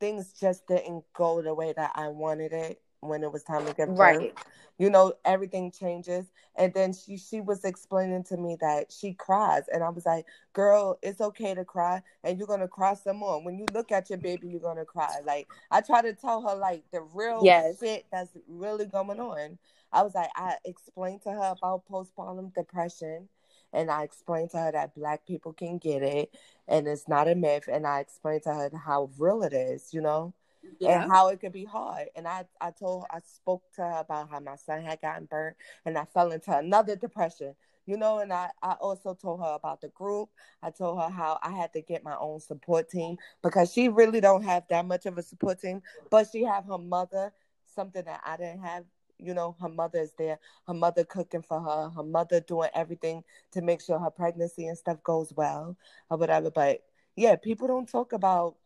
things 0.00 0.32
just 0.38 0.66
didn't 0.66 1.04
go 1.14 1.40
the 1.42 1.54
way 1.54 1.72
that 1.76 1.92
I 1.94 2.08
wanted 2.08 2.52
it 2.52 2.80
when 3.08 3.22
it 3.22 3.32
was 3.32 3.42
time 3.42 3.66
to 3.66 3.74
give 3.74 3.88
birth. 3.88 3.98
Right. 3.98 4.34
You 4.78 4.90
know, 4.90 5.12
everything 5.24 5.70
changes. 5.70 6.26
And 6.56 6.72
then 6.74 6.92
she 6.92 7.16
she 7.16 7.40
was 7.40 7.64
explaining 7.64 8.24
to 8.24 8.36
me 8.36 8.56
that 8.60 8.90
she 8.90 9.14
cries. 9.14 9.68
And 9.72 9.84
I 9.84 9.88
was 9.90 10.04
like, 10.04 10.26
girl, 10.52 10.98
it's 11.02 11.20
okay 11.20 11.54
to 11.54 11.64
cry 11.64 12.02
and 12.24 12.38
you're 12.38 12.48
gonna 12.48 12.68
cry 12.68 12.94
some 12.94 13.18
more. 13.18 13.42
When 13.42 13.58
you 13.58 13.66
look 13.72 13.92
at 13.92 14.10
your 14.10 14.18
baby, 14.18 14.48
you're 14.48 14.60
gonna 14.60 14.84
cry. 14.84 15.16
Like 15.24 15.48
I 15.70 15.80
try 15.80 16.02
to 16.02 16.12
tell 16.12 16.42
her 16.42 16.56
like 16.56 16.82
the 16.92 17.02
real 17.14 17.40
yes. 17.44 17.78
shit 17.80 18.06
that's 18.10 18.30
really 18.48 18.86
going 18.86 19.20
on. 19.20 19.58
I 19.92 20.02
was 20.02 20.14
like, 20.14 20.30
I 20.34 20.56
explained 20.64 21.22
to 21.22 21.30
her 21.30 21.54
about 21.56 21.84
postpartum 21.88 22.52
depression 22.52 23.28
and 23.72 23.90
I 23.90 24.02
explained 24.02 24.50
to 24.50 24.58
her 24.58 24.72
that 24.72 24.94
black 24.94 25.26
people 25.26 25.52
can 25.52 25.78
get 25.78 26.02
it 26.02 26.34
and 26.66 26.86
it's 26.88 27.08
not 27.08 27.28
a 27.28 27.34
myth 27.34 27.68
and 27.70 27.86
I 27.86 28.00
explained 28.00 28.42
to 28.44 28.54
her 28.54 28.70
how 28.76 29.10
real 29.18 29.42
it 29.42 29.52
is, 29.52 29.92
you 29.92 30.00
know? 30.00 30.34
Yeah. 30.78 31.02
and 31.02 31.12
how 31.12 31.28
it 31.28 31.40
could 31.40 31.52
be 31.52 31.64
hard. 31.64 32.08
And 32.16 32.26
I, 32.26 32.44
I 32.60 32.70
told, 32.70 33.04
I 33.10 33.20
spoke 33.20 33.62
to 33.76 33.82
her 33.82 33.98
about 34.00 34.30
how 34.30 34.40
my 34.40 34.56
son 34.56 34.82
had 34.82 35.00
gotten 35.00 35.26
burnt, 35.26 35.56
and 35.84 35.96
I 35.98 36.04
fell 36.04 36.32
into 36.32 36.56
another 36.56 36.96
depression. 36.96 37.54
You 37.86 37.98
know, 37.98 38.20
and 38.20 38.32
I, 38.32 38.48
I 38.62 38.72
also 38.80 39.12
told 39.12 39.40
her 39.40 39.52
about 39.52 39.82
the 39.82 39.88
group. 39.88 40.30
I 40.62 40.70
told 40.70 41.02
her 41.02 41.10
how 41.10 41.38
I 41.42 41.50
had 41.50 41.70
to 41.74 41.82
get 41.82 42.02
my 42.02 42.16
own 42.18 42.40
support 42.40 42.88
team 42.88 43.18
because 43.42 43.74
she 43.74 43.90
really 43.90 44.22
don't 44.22 44.42
have 44.42 44.64
that 44.70 44.86
much 44.86 45.04
of 45.04 45.18
a 45.18 45.22
support 45.22 45.60
team, 45.60 45.82
but 46.08 46.26
she 46.32 46.44
have 46.44 46.64
her 46.64 46.78
mother, 46.78 47.30
something 47.66 48.02
that 48.06 48.22
I 48.24 48.38
didn't 48.38 48.62
have 48.62 48.84
you 49.18 49.32
know 49.32 49.54
her 49.60 49.68
mother 49.68 50.00
is 50.00 50.12
there 50.18 50.38
her 50.66 50.74
mother 50.74 51.04
cooking 51.04 51.42
for 51.42 51.60
her 51.60 51.88
her 51.90 52.02
mother 52.02 52.40
doing 52.40 52.68
everything 52.74 53.22
to 53.52 53.62
make 53.62 53.80
sure 53.80 53.96
her 53.98 54.10
pregnancy 54.10 54.66
and 54.66 54.76
stuff 54.76 55.00
goes 55.04 55.32
well 55.36 55.76
or 56.10 56.18
whatever 56.18 56.50
but 56.50 56.80
yeah 57.14 57.36
people 57.36 57.68
don't 57.68 57.88
talk 57.88 58.12
about 58.12 58.56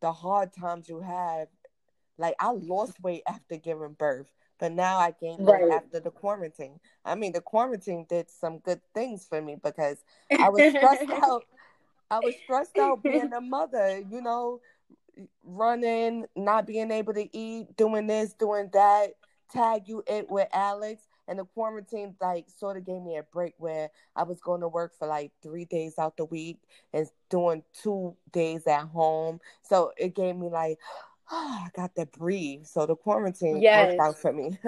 the 0.00 0.12
hard 0.12 0.52
times 0.52 0.88
you 0.88 1.00
have. 1.00 1.48
Like 2.16 2.34
I 2.40 2.50
lost 2.50 3.00
weight 3.00 3.22
after 3.28 3.56
giving 3.56 3.92
birth, 3.92 4.32
but 4.58 4.72
now 4.72 4.98
I 4.98 5.14
gained 5.20 5.46
weight 5.46 5.62
right. 5.62 5.72
after 5.72 6.00
the 6.00 6.10
quarantine. 6.10 6.80
I 7.04 7.14
mean, 7.14 7.32
the 7.32 7.40
quarantine 7.40 8.06
did 8.08 8.28
some 8.28 8.58
good 8.58 8.80
things 8.92 9.24
for 9.28 9.40
me 9.40 9.56
because 9.62 9.98
I 10.36 10.48
was 10.48 10.70
stressed 10.70 11.10
out. 11.22 11.44
I 12.10 12.18
was 12.18 12.34
stressed 12.42 12.76
out 12.76 13.02
being 13.02 13.32
a 13.32 13.40
mother, 13.40 14.02
you 14.10 14.20
know, 14.20 14.60
running, 15.44 16.26
not 16.34 16.66
being 16.66 16.90
able 16.90 17.14
to 17.14 17.36
eat, 17.36 17.76
doing 17.76 18.06
this, 18.06 18.32
doing 18.32 18.70
that. 18.72 19.10
Tag 19.52 19.82
you 19.86 20.02
it 20.06 20.28
with 20.30 20.48
Alex 20.52 21.02
and 21.28 21.38
the 21.38 21.44
quarantine 21.44 22.16
like 22.20 22.46
sort 22.48 22.76
of 22.76 22.86
gave 22.86 23.02
me 23.02 23.18
a 23.18 23.22
break 23.22 23.54
where 23.58 23.90
I 24.16 24.22
was 24.24 24.40
going 24.40 24.62
to 24.62 24.68
work 24.68 24.98
for 24.98 25.06
like 25.06 25.30
three 25.42 25.66
days 25.66 25.98
out 25.98 26.16
the 26.16 26.24
week 26.24 26.58
and 26.92 27.06
doing 27.28 27.62
two 27.82 28.16
days 28.32 28.66
at 28.66 28.86
home. 28.86 29.40
So 29.62 29.92
it 29.96 30.14
gave 30.14 30.36
me 30.36 30.48
like, 30.48 30.78
oh, 31.30 31.58
I 31.66 31.68
got 31.76 31.94
to 31.96 32.06
breathe. 32.06 32.64
So 32.64 32.86
the 32.86 32.96
quarantine 32.96 33.60
yes. 33.60 33.88
worked 33.88 34.00
out 34.00 34.18
for 34.18 34.32
me. 34.32 34.58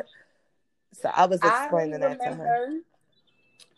so 0.93 1.11
I 1.15 1.27
was 1.27 1.41
explaining 1.43 2.03
I 2.03 2.15
that 2.15 2.21
to 2.21 2.35
her. 2.35 2.81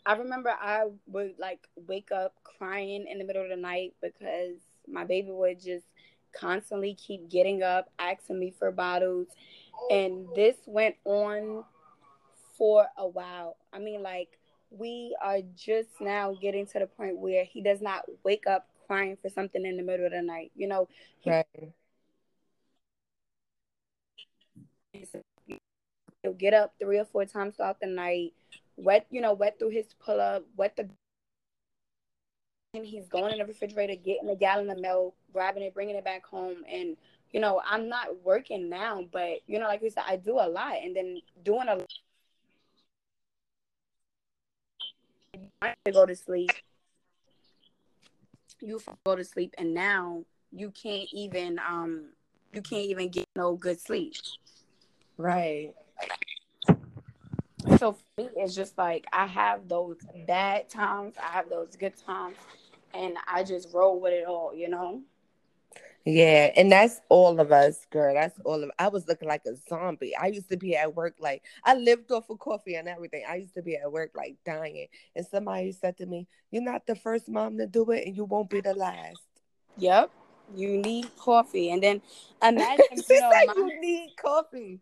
I 0.05 0.15
remember 0.15 0.49
I 0.49 0.87
would 1.07 1.35
like 1.39 1.65
wake 1.87 2.11
up 2.11 2.35
crying 2.43 3.07
in 3.09 3.19
the 3.19 3.23
middle 3.23 3.43
of 3.43 3.49
the 3.49 3.55
night 3.55 3.93
because 4.01 4.57
my 4.85 5.05
baby 5.05 5.31
would 5.31 5.61
just 5.61 5.85
constantly 6.37 6.95
keep 6.95 7.29
getting 7.29 7.63
up, 7.63 7.89
asking 7.99 8.39
me 8.39 8.53
for 8.57 8.71
bottles. 8.71 9.27
And 9.89 10.27
this 10.35 10.57
went 10.65 10.95
on 11.05 11.63
for 12.57 12.87
a 12.97 13.07
while. 13.07 13.57
I 13.71 13.79
mean, 13.79 14.01
like, 14.01 14.39
we 14.69 15.15
are 15.21 15.39
just 15.55 15.89
now 15.99 16.33
getting 16.33 16.65
to 16.67 16.79
the 16.79 16.87
point 16.87 17.19
where 17.19 17.43
he 17.45 17.61
does 17.61 17.81
not 17.81 18.05
wake 18.23 18.47
up 18.47 18.67
crying 18.87 19.17
for 19.21 19.29
something 19.29 19.65
in 19.65 19.77
the 19.77 19.83
middle 19.83 20.05
of 20.05 20.11
the 20.11 20.21
night. 20.21 20.51
You 20.55 20.67
know, 20.67 20.87
he, 21.19 21.29
right. 21.29 21.45
he'll 26.23 26.33
get 26.33 26.53
up 26.53 26.73
three 26.79 26.99
or 26.99 27.05
four 27.05 27.25
times 27.25 27.55
throughout 27.55 27.79
the 27.79 27.87
night, 27.87 28.33
wet, 28.77 29.05
you 29.11 29.21
know, 29.21 29.33
wet 29.33 29.59
through 29.59 29.69
his 29.69 29.85
pull 30.03 30.19
up, 30.19 30.43
wet 30.55 30.75
the 30.75 30.89
and 32.75 32.85
he's 32.87 33.07
going 33.07 33.31
in 33.31 33.37
the 33.37 33.45
refrigerator, 33.45 33.93
getting 33.93 34.29
a 34.29 34.35
gallon 34.35 34.67
of 34.71 34.79
milk, 34.79 35.13
grabbing 35.31 35.61
it, 35.61 35.75
bringing 35.75 35.95
it 35.95 36.03
back 36.03 36.25
home. 36.25 36.63
And, 36.67 36.97
you 37.31 37.39
know, 37.39 37.61
I'm 37.63 37.87
not 37.87 38.23
working 38.23 38.67
now, 38.67 39.05
but, 39.11 39.41
you 39.45 39.59
know, 39.59 39.67
like 39.67 39.83
you 39.83 39.91
said, 39.91 40.05
I 40.07 40.15
do 40.15 40.39
a 40.39 40.49
lot. 40.49 40.77
And 40.83 40.95
then 40.95 41.21
doing 41.43 41.67
a 41.67 41.85
to 45.85 45.91
go 45.91 46.05
to 46.05 46.15
sleep. 46.15 46.51
You 48.61 48.79
go 49.05 49.15
to 49.15 49.23
sleep, 49.23 49.53
and 49.57 49.73
now 49.73 50.23
you 50.51 50.71
can't 50.71 51.09
even 51.11 51.59
um 51.59 52.05
you 52.53 52.61
can't 52.61 52.85
even 52.85 53.09
get 53.09 53.25
no 53.35 53.55
good 53.55 53.79
sleep. 53.79 54.13
Right. 55.17 55.73
So 57.77 57.93
for 57.93 58.03
me, 58.17 58.29
it's 58.35 58.55
just 58.55 58.77
like 58.77 59.05
I 59.11 59.25
have 59.25 59.67
those 59.67 59.97
bad 60.27 60.69
times, 60.69 61.15
I 61.21 61.31
have 61.31 61.49
those 61.49 61.75
good 61.75 61.93
times, 62.05 62.37
and 62.93 63.15
I 63.27 63.43
just 63.43 63.73
roll 63.73 63.99
with 63.99 64.13
it 64.13 64.25
all, 64.25 64.53
you 64.53 64.69
know. 64.69 65.01
Yeah, 66.05 66.51
and 66.57 66.69
that's 66.69 66.99
all 67.07 67.39
of 67.39 67.53
us, 67.53 67.85
girl. 67.89 68.13
That's 68.13 68.37
all 68.43 68.61
of 68.61 68.69
I 68.77 68.89
was 68.89 69.07
looking 69.07 69.29
like 69.29 69.43
a 69.45 69.55
zombie. 69.69 70.13
I 70.15 70.27
used 70.27 70.49
to 70.49 70.57
be 70.57 70.75
at 70.75 70.93
work 70.93 71.15
like 71.19 71.43
I 71.63 71.75
lived 71.75 72.11
off 72.11 72.29
of 72.29 72.39
coffee 72.39 72.75
and 72.75 72.89
everything. 72.89 73.23
I 73.27 73.35
used 73.35 73.53
to 73.53 73.61
be 73.61 73.77
at 73.77 73.89
work 73.89 74.11
like 74.13 74.35
dying. 74.45 74.87
And 75.15 75.25
somebody 75.25 75.71
said 75.71 75.97
to 75.97 76.05
me, 76.05 76.27
You're 76.51 76.63
not 76.63 76.85
the 76.85 76.95
first 76.95 77.29
mom 77.29 77.57
to 77.57 77.67
do 77.67 77.89
it 77.91 78.05
and 78.05 78.17
you 78.17 78.25
won't 78.25 78.49
be 78.49 78.59
the 78.59 78.73
last. 78.73 79.21
Yep. 79.77 80.11
You 80.53 80.77
need 80.77 81.15
coffee. 81.17 81.71
And 81.71 81.81
then 81.81 82.01
imagine 82.43 82.85
you, 82.91 83.21
know, 83.21 83.29
my, 83.29 83.53
you 83.55 83.79
need 83.79 84.09
coffee. 84.21 84.81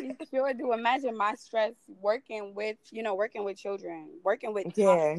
you 0.00 0.16
sure 0.30 0.54
do. 0.54 0.72
Imagine 0.72 1.14
my 1.14 1.34
stress 1.34 1.74
working 2.00 2.54
with, 2.54 2.78
you 2.90 3.02
know, 3.02 3.14
working 3.14 3.44
with 3.44 3.58
children, 3.58 4.08
working 4.24 4.54
with 4.54 4.66
yeah 4.76 5.18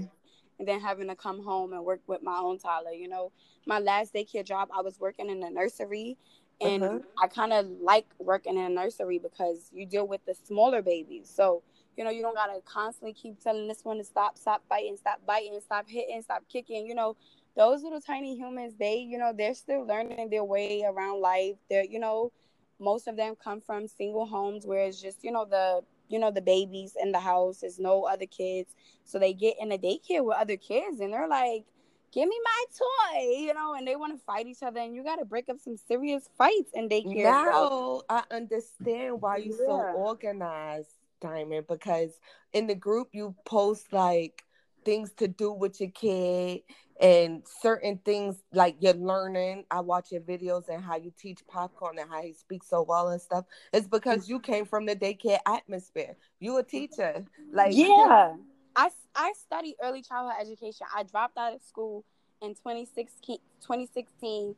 and 0.60 0.68
then 0.68 0.80
having 0.80 1.08
to 1.08 1.16
come 1.16 1.44
home 1.44 1.74
and 1.74 1.84
work 1.84 2.02
with 2.08 2.22
my 2.22 2.38
own 2.38 2.60
Tyler. 2.60 2.92
You 2.92 3.08
know, 3.08 3.32
my 3.66 3.80
last 3.80 4.14
daycare 4.14 4.46
job, 4.46 4.70
I 4.76 4.82
was 4.82 5.00
working 5.00 5.30
in 5.30 5.42
a 5.42 5.50
nursery, 5.50 6.18
and 6.62 6.84
uh-huh. 6.84 7.00
I 7.22 7.28
kind 7.28 7.54
of 7.54 7.68
like 7.82 8.06
working 8.20 8.58
in 8.58 8.66
a 8.66 8.70
nursery 8.70 9.20
because 9.20 9.70
you 9.74 9.86
deal 9.86 10.08
with 10.08 10.26
the 10.26 10.36
smaller 10.36 10.82
babies. 10.82 11.32
So 11.34 11.64
you 12.00 12.06
know, 12.06 12.12
you 12.12 12.22
don't 12.22 12.34
gotta 12.34 12.62
constantly 12.64 13.12
keep 13.12 13.44
telling 13.44 13.68
this 13.68 13.84
one 13.84 13.98
to 13.98 14.06
stop, 14.06 14.38
stop 14.38 14.64
biting, 14.70 14.96
stop 14.96 15.20
biting, 15.28 15.60
stop 15.60 15.86
hitting, 15.90 16.22
stop 16.22 16.44
kicking. 16.48 16.88
You 16.88 16.96
know, 16.96 17.18
those 17.58 17.84
little 17.84 18.00
tiny 18.00 18.38
humans, 18.38 18.74
they, 18.80 19.00
you 19.00 19.18
know, 19.18 19.34
they're 19.38 19.54
still 19.54 19.86
learning 19.86 20.30
their 20.30 20.46
way 20.46 20.86
around 20.88 21.20
life. 21.20 21.56
They're, 21.70 21.84
you 21.84 22.00
know, 22.00 22.32
most 22.80 23.10
of 23.10 23.18
them 23.18 23.36
come 23.36 23.60
from 23.60 23.86
single 23.86 24.26
homes 24.26 24.66
where 24.66 24.86
it's 24.86 25.02
just, 25.02 25.26
you 25.26 25.32
know, 25.34 25.44
the 25.44 25.82
you 26.10 26.20
know 26.20 26.32
the 26.32 26.42
babies 26.42 26.96
in 27.02 27.12
the 27.12 27.20
house 27.20 27.62
there's 27.62 27.80
no 27.80 28.04
other 28.04 28.26
kids 28.26 28.76
so 29.06 29.18
they 29.18 29.34
get 29.34 29.56
in 29.60 29.72
a 29.72 29.78
daycare 29.78 30.24
with 30.24 30.38
other 30.38 30.58
kids 30.58 31.00
and 31.00 31.14
they're 31.14 31.28
like 31.28 31.64
give 32.12 32.28
me 32.28 32.36
my 32.44 32.66
toy 32.78 33.42
you 33.46 33.54
know 33.54 33.76
and 33.76 33.88
they 33.88 33.96
want 33.96 34.14
to 34.14 34.26
fight 34.26 34.48
each 34.48 34.64
other 34.64 34.80
and 34.80 34.96
you 34.96 35.04
got 35.04 35.18
to 35.18 35.26
break 35.26 35.48
up 35.50 35.58
some 35.60 35.78
serious 35.78 36.30
fights 36.38 36.72
in 36.74 36.90
daycare 36.90 37.24
now 37.24 38.02
i 38.10 38.24
understand 38.32 39.22
why 39.22 39.38
you're 39.38 39.56
yeah. 39.62 39.66
so 39.68 39.94
organized 39.96 40.90
diamond 41.22 41.66
because 41.68 42.20
in 42.54 42.68
the 42.68 42.76
group 42.76 43.10
you 43.12 43.36
post 43.46 43.92
like 43.94 44.44
things 44.86 45.12
to 45.12 45.28
do 45.28 45.52
with 45.52 45.80
your 45.80 45.92
kid 45.92 46.62
and 47.00 47.44
certain 47.62 48.00
things 48.04 48.44
like 48.54 48.76
you're 48.80 48.94
learning. 48.94 49.64
I 49.72 49.80
watch 49.80 50.12
your 50.12 50.22
videos 50.22 50.68
and 50.68 50.84
how 50.84 50.98
you 50.98 51.14
teach 51.18 51.40
popcorn 51.48 51.98
and 51.98 52.10
how 52.10 52.22
he 52.22 52.34
speaks 52.34 52.68
so 52.68 52.82
well 52.82 53.10
and 53.10 53.22
stuff. 53.22 53.46
It's 53.72 53.88
because 53.88 54.28
you 54.28 54.40
came 54.40 54.66
from 54.66 54.86
the 54.86 54.96
daycare 54.96 55.40
atmosphere. 55.46 56.16
You 56.40 56.58
a 56.58 56.64
teacher, 56.64 57.26
like 57.54 57.72
yeah. 57.74 58.36
I 58.76 58.90
I 59.16 59.34
studied 59.38 59.76
early 59.82 60.02
childhood 60.02 60.36
education. 60.42 60.88
I 60.96 61.04
dropped 61.04 61.38
out 61.38 61.54
of 61.54 61.62
school 61.62 62.04
in 62.42 62.50
2016, 62.50 63.38
2016 63.62 64.56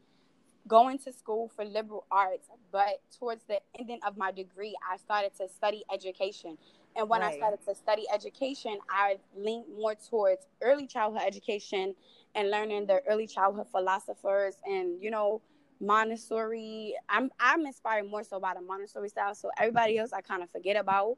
going 0.68 1.00
to 1.00 1.12
school 1.12 1.52
for 1.56 1.66
liberal 1.66 2.06
arts, 2.12 2.48
but 2.72 3.02
towards 3.18 3.44
the 3.46 3.60
ending 3.80 4.00
of 4.06 4.18
my 4.18 4.32
degree, 4.32 4.76
I 4.90 4.98
started 4.98 5.32
to 5.38 5.48
study 5.50 5.84
education. 5.92 6.58
And 6.96 7.10
when 7.10 7.22
right. 7.22 7.34
I 7.34 7.38
started 7.38 7.66
to 7.68 7.76
study 7.76 8.06
education, 8.14 8.78
I 8.90 9.18
leaned 9.36 9.66
more 9.76 9.96
towards 9.96 10.46
early 10.62 10.88
childhood 10.88 11.24
education 11.26 11.96
and 12.36 12.50
learning 12.50 12.86
the 12.88 13.02
early 13.08 13.28
childhood 13.28 13.68
philosophers 13.72 14.56
and 14.66 15.02
you 15.02 15.12
know 15.12 15.42
Montessori. 15.80 16.96
I'm 17.10 17.32
I'm 17.40 17.66
inspired 17.66 18.10
more 18.10 18.24
so 18.24 18.40
by 18.40 18.54
the 18.54 18.62
Montessori 18.62 19.10
style. 19.10 19.36
So 19.36 19.50
everybody 19.58 19.98
else 19.98 20.14
I 20.14 20.22
kind 20.22 20.44
of 20.44 20.50
forget 20.52 20.76
about. 20.76 21.18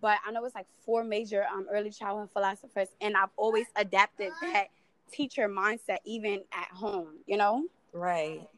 But 0.00 0.18
I 0.26 0.32
know 0.32 0.44
it's 0.44 0.54
like 0.54 0.66
four 0.84 1.04
major 1.04 1.44
um, 1.52 1.66
early 1.70 1.90
childhood 1.90 2.30
philosophers, 2.32 2.88
and 3.00 3.16
I've 3.16 3.30
always 3.36 3.66
adapted 3.76 4.32
that 4.42 4.66
teacher 5.12 5.48
mindset 5.48 5.98
even 6.04 6.42
at 6.52 6.68
home. 6.68 7.18
You 7.26 7.36
know. 7.36 7.64
Right. 7.92 8.48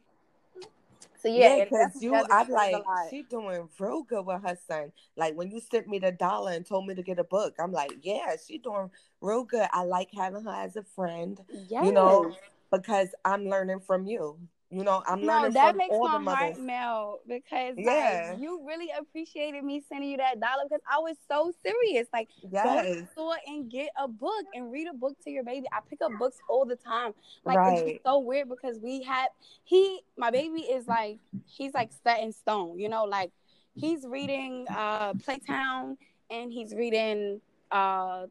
So 1.21 1.29
yeah, 1.29 1.63
because 1.63 2.01
yeah, 2.01 2.09
you, 2.19 2.25
I'm 2.29 2.49
like, 2.49 2.75
she 3.09 3.23
doing 3.23 3.67
real 3.79 4.03
good 4.03 4.25
with 4.25 4.41
her 4.43 4.57
son. 4.67 4.91
Like 5.15 5.35
when 5.35 5.51
you 5.51 5.59
sent 5.59 5.87
me 5.87 5.99
the 5.99 6.11
dollar 6.11 6.51
and 6.51 6.65
told 6.65 6.85
me 6.85 6.95
to 6.95 7.01
get 7.01 7.19
a 7.19 7.23
book, 7.23 7.55
I'm 7.59 7.71
like, 7.71 7.91
yeah, 8.01 8.35
she 8.45 8.57
doing 8.57 8.91
real 9.21 9.43
good. 9.43 9.67
I 9.71 9.83
like 9.83 10.09
having 10.15 10.43
her 10.43 10.51
as 10.51 10.75
a 10.75 10.83
friend. 10.83 11.39
Yes. 11.69 11.85
You 11.85 11.91
know, 11.91 12.35
because 12.71 13.09
I'm 13.25 13.45
learning 13.45 13.79
from 13.79 14.05
you. 14.05 14.37
You 14.69 14.83
know, 14.83 15.01
I'm 15.07 15.21
no, 15.21 15.27
learning 15.27 15.53
that 15.53 15.69
from 15.69 15.77
makes 15.77 15.93
all 15.93 16.07
my 16.07 16.13
the 16.13 16.19
mothers. 16.19 16.39
heart 16.39 16.59
melt 16.59 17.21
because 17.25 17.75
yeah. 17.77 18.31
Like, 18.31 18.41
you 18.41 18.65
really 18.67 18.89
appreciated 18.99 19.63
me 19.63 19.81
sending 19.87 20.09
you 20.09 20.17
that 20.17 20.41
dollar 20.41 20.63
because 20.69 20.81
I 20.91 20.99
was 20.99 21.15
so 21.29 21.53
serious. 21.63 22.07
Like, 22.11 22.27
yes. 22.51 22.65
go 22.65 22.83
to 22.83 23.01
the 23.01 23.07
store 23.13 23.35
and 23.47 23.71
get 23.71 23.91
a 23.97 24.09
book 24.09 24.43
and 24.53 24.69
read 24.69 24.87
a 24.89 24.93
book 24.93 25.15
to 25.23 25.29
your 25.29 25.45
baby. 25.45 25.67
I 25.71 25.79
pick 25.89 25.99
up 26.01 26.11
books 26.19 26.37
all 26.49 26.65
the 26.65 26.75
time. 26.75 27.13
Like, 27.45 27.57
right. 27.57 27.87
it's 27.87 28.03
so 28.03 28.19
weird 28.19 28.49
because 28.49 28.77
we 28.81 29.03
have 29.03 29.29
he, 29.63 30.01
my 30.17 30.31
baby 30.31 30.61
is 30.61 30.85
like 30.85 31.19
he's 31.45 31.73
like 31.73 31.91
set 32.03 32.21
in 32.21 32.33
stone. 32.33 32.77
You 32.77 32.89
know, 32.89 33.05
like 33.05 33.31
he's 33.73 34.05
reading 34.05 34.65
uh 34.69 35.13
Playtown 35.13 35.95
and 36.29 36.51
he's 36.51 36.73
reading 36.73 37.39
uh 37.71 38.25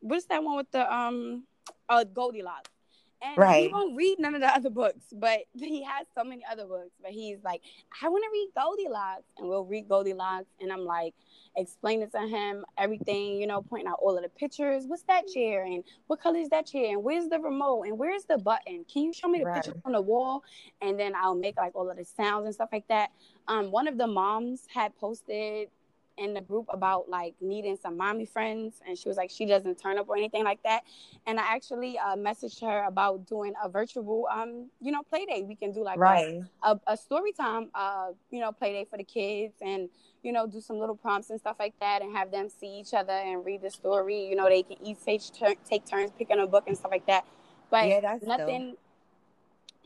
what's 0.00 0.24
that 0.26 0.42
one 0.42 0.56
with 0.56 0.70
the 0.70 0.94
um 0.94 1.44
uh 1.90 2.04
Goldilocks 2.04 2.70
and 3.24 3.38
right. 3.38 3.66
he 3.66 3.72
won't 3.72 3.96
read 3.96 4.18
none 4.18 4.34
of 4.34 4.40
the 4.40 4.48
other 4.48 4.70
books, 4.70 5.04
but 5.12 5.40
he 5.54 5.82
has 5.82 6.06
so 6.16 6.24
many 6.24 6.42
other 6.50 6.66
books. 6.66 6.90
But 7.02 7.12
he's 7.12 7.38
like, 7.42 7.62
I 8.02 8.08
want 8.08 8.24
to 8.24 8.30
read 8.32 8.50
Goldilocks, 8.56 9.24
and 9.38 9.48
we'll 9.48 9.64
read 9.64 9.88
Goldilocks, 9.88 10.50
and 10.60 10.72
I'm 10.72 10.84
like, 10.84 11.14
explaining 11.56 12.10
to 12.10 12.20
him 12.20 12.64
everything, 12.78 13.40
you 13.40 13.46
know, 13.46 13.62
pointing 13.62 13.88
out 13.88 13.98
all 14.02 14.16
of 14.16 14.22
the 14.22 14.28
pictures. 14.28 14.84
What's 14.86 15.02
that 15.04 15.26
chair, 15.28 15.64
and 15.64 15.82
what 16.06 16.20
color 16.20 16.38
is 16.38 16.50
that 16.50 16.66
chair, 16.66 16.92
and 16.92 17.02
where's 17.02 17.28
the 17.28 17.38
remote, 17.38 17.84
and 17.84 17.98
where's 17.98 18.24
the 18.24 18.38
button? 18.38 18.84
Can 18.92 19.02
you 19.02 19.12
show 19.12 19.28
me 19.28 19.38
the 19.38 19.46
right. 19.46 19.62
picture 19.62 19.80
on 19.84 19.92
the 19.92 20.02
wall? 20.02 20.44
And 20.82 20.98
then 20.98 21.14
I'll 21.14 21.34
make 21.34 21.56
like 21.56 21.74
all 21.74 21.90
of 21.90 21.96
the 21.96 22.04
sounds 22.04 22.46
and 22.46 22.54
stuff 22.54 22.68
like 22.72 22.88
that. 22.88 23.10
Um, 23.48 23.70
one 23.70 23.88
of 23.88 23.98
the 23.98 24.06
moms 24.06 24.66
had 24.72 24.96
posted 24.96 25.68
in 26.18 26.34
the 26.34 26.40
group 26.40 26.66
about 26.68 27.08
like 27.08 27.34
needing 27.40 27.76
some 27.76 27.96
mommy 27.96 28.26
friends 28.26 28.80
and 28.86 28.98
she 28.98 29.08
was 29.08 29.16
like 29.16 29.30
she 29.30 29.46
doesn't 29.46 29.80
turn 29.80 29.98
up 29.98 30.08
or 30.08 30.16
anything 30.16 30.44
like 30.44 30.62
that. 30.62 30.82
And 31.26 31.38
i 31.40 31.54
actually 31.54 31.98
uh, 31.98 32.16
messaged 32.16 32.60
her 32.60 32.84
about 32.84 33.26
doing 33.26 33.54
a 33.62 33.68
virtual 33.68 34.28
um 34.32 34.70
you 34.80 34.92
know 34.92 35.02
play 35.02 35.24
day 35.26 35.42
we 35.46 35.54
can 35.54 35.72
do 35.72 35.82
like 35.82 35.98
right. 35.98 36.42
a, 36.62 36.70
a, 36.70 36.80
a 36.88 36.96
story 36.96 37.32
time 37.32 37.70
uh 37.74 38.08
you 38.30 38.40
know 38.40 38.52
play 38.52 38.72
day 38.72 38.86
for 38.88 38.96
the 38.96 39.04
kids 39.04 39.54
and 39.60 39.88
you 40.22 40.32
know 40.32 40.46
do 40.46 40.60
some 40.60 40.78
little 40.78 40.96
prompts 40.96 41.30
and 41.30 41.38
stuff 41.38 41.56
like 41.58 41.74
that 41.80 42.02
and 42.02 42.16
have 42.16 42.30
them 42.30 42.48
see 42.48 42.80
each 42.80 42.94
other 42.94 43.12
and 43.12 43.44
read 43.44 43.62
the 43.62 43.70
story. 43.70 44.26
You 44.26 44.36
know 44.36 44.48
they 44.48 44.62
can 44.62 44.76
each 44.84 44.98
take, 45.04 45.62
take 45.64 45.86
turns 45.86 46.10
picking 46.18 46.40
a 46.40 46.46
book 46.46 46.64
and 46.66 46.76
stuff 46.76 46.90
like 46.90 47.06
that. 47.06 47.24
But 47.70 47.88
yeah, 47.88 48.18
nothing 48.22 48.70
dope 48.70 48.78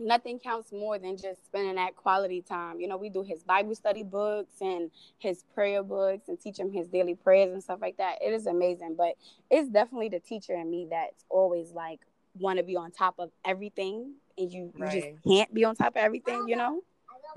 nothing 0.01 0.38
counts 0.38 0.72
more 0.72 0.99
than 0.99 1.16
just 1.16 1.44
spending 1.46 1.76
that 1.76 1.96
quality 1.96 2.42
time. 2.42 2.80
You 2.80 2.88
know, 2.88 2.96
we 2.96 3.09
do 3.09 3.22
his 3.22 3.42
Bible 3.42 3.74
study 3.74 4.03
books 4.03 4.55
and 4.61 4.90
his 5.18 5.44
prayer 5.55 5.82
books 5.82 6.28
and 6.28 6.40
teach 6.40 6.59
him 6.59 6.72
his 6.72 6.88
daily 6.88 7.14
prayers 7.14 7.53
and 7.53 7.62
stuff 7.62 7.80
like 7.80 7.96
that. 7.99 8.18
It 8.20 8.32
is 8.32 8.46
amazing, 8.46 8.94
but 8.96 9.14
it's 9.51 9.68
definitely 9.68 10.09
the 10.09 10.20
teacher 10.20 10.55
in 10.55 10.70
me 10.70 10.86
that's 10.90 11.24
always 11.28 11.72
like 11.72 12.01
want 12.38 12.59
to 12.59 12.64
be 12.64 12.76
on 12.76 12.90
top 12.90 13.14
of 13.18 13.30
everything 13.44 14.14
and 14.36 14.53
you, 14.53 14.72
right. 14.78 14.94
you 14.94 15.01
just 15.01 15.24
can't 15.26 15.53
be 15.53 15.64
on 15.64 15.74
top 15.74 15.96
of 15.96 16.03
everything, 16.03 16.46
you 16.46 16.57
know? 16.57 16.80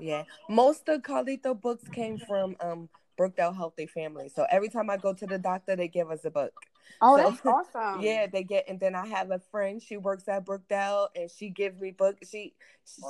Yeah. 0.00 0.24
Most 0.48 0.88
of 0.88 1.02
Carlito 1.02 1.60
books 1.60 1.88
came 1.88 2.18
from 2.18 2.56
um 2.60 2.88
Brookdale 3.18 3.54
Healthy 3.54 3.86
Family. 3.86 4.28
So 4.28 4.46
every 4.50 4.68
time 4.68 4.90
I 4.90 4.96
go 4.96 5.12
to 5.12 5.26
the 5.26 5.38
doctor, 5.38 5.76
they 5.76 5.88
give 5.88 6.10
us 6.10 6.24
a 6.24 6.30
book. 6.30 6.52
Oh, 7.00 7.16
so, 7.16 7.30
that's 7.30 7.46
awesome. 7.74 8.02
Yeah, 8.02 8.26
they 8.26 8.42
get, 8.44 8.64
and 8.68 8.78
then 8.78 8.94
I 8.94 9.06
have 9.06 9.30
a 9.30 9.38
friend. 9.38 9.82
She 9.82 9.96
works 9.96 10.28
at 10.28 10.44
Brookdale, 10.44 11.08
and 11.16 11.30
she 11.30 11.50
gives 11.50 11.80
me 11.80 11.90
books. 11.90 12.28
She 12.28 12.54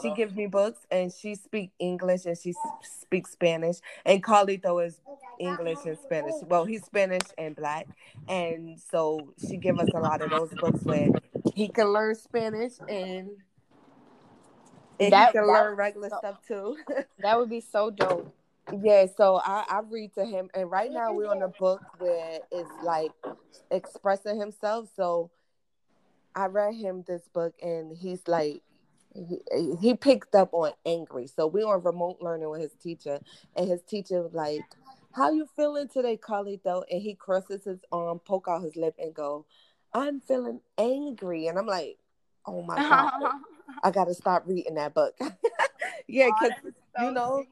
she 0.03 0.15
gives 0.15 0.35
me 0.35 0.47
books, 0.47 0.81
and 0.91 1.13
she 1.13 1.35
speaks 1.35 1.73
English 1.79 2.27
and 2.27 2.37
she 2.37 2.55
speaks 2.83 3.33
Spanish. 3.33 3.77
And 4.05 4.23
Carlito 4.23 4.85
is 4.85 5.01
English 5.39 5.79
and 5.85 5.99
Spanish. 5.99 6.35
Well, 6.43 6.65
he's 6.65 6.85
Spanish 6.85 7.23
and 7.39 7.55
black, 7.57 7.87
and 8.29 8.79
so 8.91 9.33
she 9.49 9.57
give 9.57 9.79
us 9.79 9.89
a 9.95 10.01
lot 10.01 10.23
of 10.23 10.31
those 10.31 10.51
books 10.51 10.83
where 10.85 11.09
he 11.55 11.69
can 11.69 11.89
learn 11.89 12.15
Spanish 12.15 12.73
and. 12.89 13.31
And 15.01 15.13
that, 15.13 15.33
he 15.33 15.39
can 15.39 15.49
learn 15.49 15.75
regular 15.75 16.11
so, 16.11 16.19
stuff 16.19 16.47
too. 16.47 16.77
that 17.19 17.37
would 17.37 17.51
be 17.51 17.61
so 17.61 17.91
dope. 17.91 18.33
Yeah, 18.71 19.07
so 19.17 19.41
I, 19.45 19.65
I 19.69 19.81
read 19.89 20.15
to 20.15 20.25
him, 20.25 20.49
and 20.55 20.71
right 20.71 20.91
now 20.91 21.13
we're 21.13 21.31
on 21.31 21.43
a 21.43 21.49
book 21.49 21.83
where 21.99 22.39
it's 22.51 22.71
like 22.85 23.11
expressing 23.71 24.39
himself. 24.39 24.89
So 24.95 25.31
I 26.35 26.47
read 26.47 26.75
him 26.75 27.05
this 27.07 27.29
book, 27.33 27.55
and 27.61 27.97
he's 27.97 28.27
like, 28.27 28.63
he, 29.15 29.41
he 29.81 29.95
picked 29.95 30.35
up 30.35 30.51
on 30.55 30.73
angry. 30.87 31.27
So 31.27 31.47
we 31.47 31.65
were 31.65 31.75
on 31.77 31.83
remote 31.83 32.19
learning 32.21 32.49
with 32.51 32.61
his 32.61 32.75
teacher, 32.81 33.21
and 33.57 33.69
his 33.69 33.83
teacher 33.83 34.23
was 34.23 34.33
like, 34.33 34.61
"How 35.13 35.33
you 35.33 35.47
feeling 35.57 35.89
today, 35.89 36.17
Carlito?" 36.17 36.85
And 36.91 37.03
he 37.03 37.15
crosses 37.15 37.65
his 37.65 37.81
arm, 37.91 38.21
poke 38.21 38.47
out 38.49 38.63
his 38.63 38.77
lip, 38.77 38.95
and 38.99 39.13
go, 39.13 39.45
"I'm 39.93 40.21
feeling 40.21 40.61
angry." 40.79 41.49
And 41.49 41.59
I'm 41.59 41.67
like, 41.67 41.99
"Oh 42.47 42.63
my 42.63 42.77
god, 42.89 43.13
I 43.83 43.91
got 43.91 44.05
to 44.05 44.15
stop 44.15 44.45
reading 44.47 44.77
that 44.77 44.95
book." 44.95 45.15
yeah, 46.07 46.31
because 46.31 46.53
you 47.01 47.13
know 47.13 47.45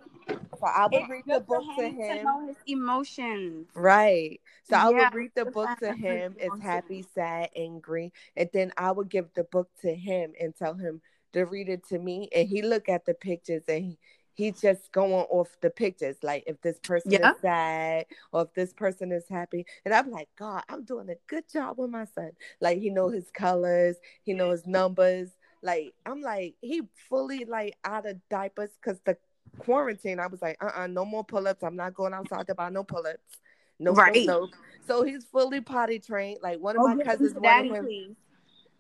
I 0.67 0.89
would 0.91 1.09
read 1.09 1.25
the 1.27 1.41
book 1.41 1.65
to 1.77 1.89
him. 1.89 2.19
To 2.19 2.23
know 2.25 2.47
his 2.47 2.57
emotions. 2.67 3.69
Right. 3.75 4.41
So 4.69 4.77
I 4.77 4.89
would 4.91 5.15
read 5.15 5.33
the 5.35 5.47
book 5.47 5.71
to 5.81 5.93
him. 5.93 6.35
It's 6.39 6.61
happy, 6.61 7.05
sad, 7.15 7.51
angry, 7.57 8.13
and 8.37 8.49
then 8.53 8.73
I 8.77 8.93
would 8.93 9.09
give 9.09 9.29
the 9.35 9.45
book 9.45 9.69
to 9.83 9.95
him 9.95 10.33
and 10.41 10.55
tell 10.57 10.75
him 10.75 11.01
to 11.33 11.45
read 11.45 11.69
it 11.69 11.87
to 11.89 11.99
me. 11.99 12.29
And 12.35 12.49
he 12.49 12.63
look 12.63 12.89
at 12.89 13.07
the 13.07 13.15
pictures 13.15 13.63
and 13.69 13.85
he, 13.85 13.99
he's 14.35 14.61
just 14.61 14.91
going 14.93 15.13
off 15.13 15.49
the 15.61 15.71
pictures, 15.71 16.17
like 16.23 16.45
if 16.47 16.61
this 16.61 16.79
person 16.81 17.13
yeah. 17.13 17.33
is 17.33 17.41
sad 17.41 18.07
or 18.33 18.43
if 18.43 18.55
this 18.55 18.73
person 18.73 19.13
is 19.13 19.25
happy. 19.29 19.67
And 19.85 19.95
I'm 19.95 20.11
like, 20.11 20.29
God, 20.39 20.63
I'm 20.69 20.85
doing 20.85 21.11
a 21.11 21.17
good 21.27 21.45
job 21.53 21.79
with 21.79 21.91
my 21.91 22.07
son. 22.07 22.33
Like 22.61 22.79
he 22.79 22.91
know 22.91 23.09
his 23.09 23.31
colors, 23.31 23.97
he 24.23 24.33
knows 24.33 24.67
numbers. 24.67 25.31
Like 25.63 25.95
I'm 26.07 26.23
like 26.23 26.55
he 26.63 26.83
fully 27.09 27.45
like 27.45 27.77
out 27.85 28.07
of 28.07 28.17
diapers 28.31 28.71
because 28.81 28.99
the 29.05 29.19
quarantine, 29.59 30.21
I 30.21 30.27
was 30.27 30.43
like, 30.43 30.57
uh 30.61 30.71
uh 30.75 30.87
no 30.87 31.05
more 31.05 31.25
pull 31.25 31.47
ups. 31.49 31.63
I'm 31.63 31.77
not 31.77 31.95
going 31.95 32.15
outside 32.15 32.47
to 32.47 32.55
buy 32.55 32.71
no 32.71 32.85
pull 32.85 33.07
ups. 33.07 33.39
No, 33.81 33.93
right. 33.93 34.27
no, 34.27 34.49
So 34.87 35.03
he's 35.03 35.25
fully 35.25 35.61
potty 35.63 35.99
trained. 35.99 36.41
Like 36.43 36.61
one 36.61 36.77
of 36.77 36.83
oh, 36.83 36.95
my 36.95 37.03
cousins 37.03 37.35
wanted 37.35 37.73
him. 37.73 37.85
Please. 37.87 38.15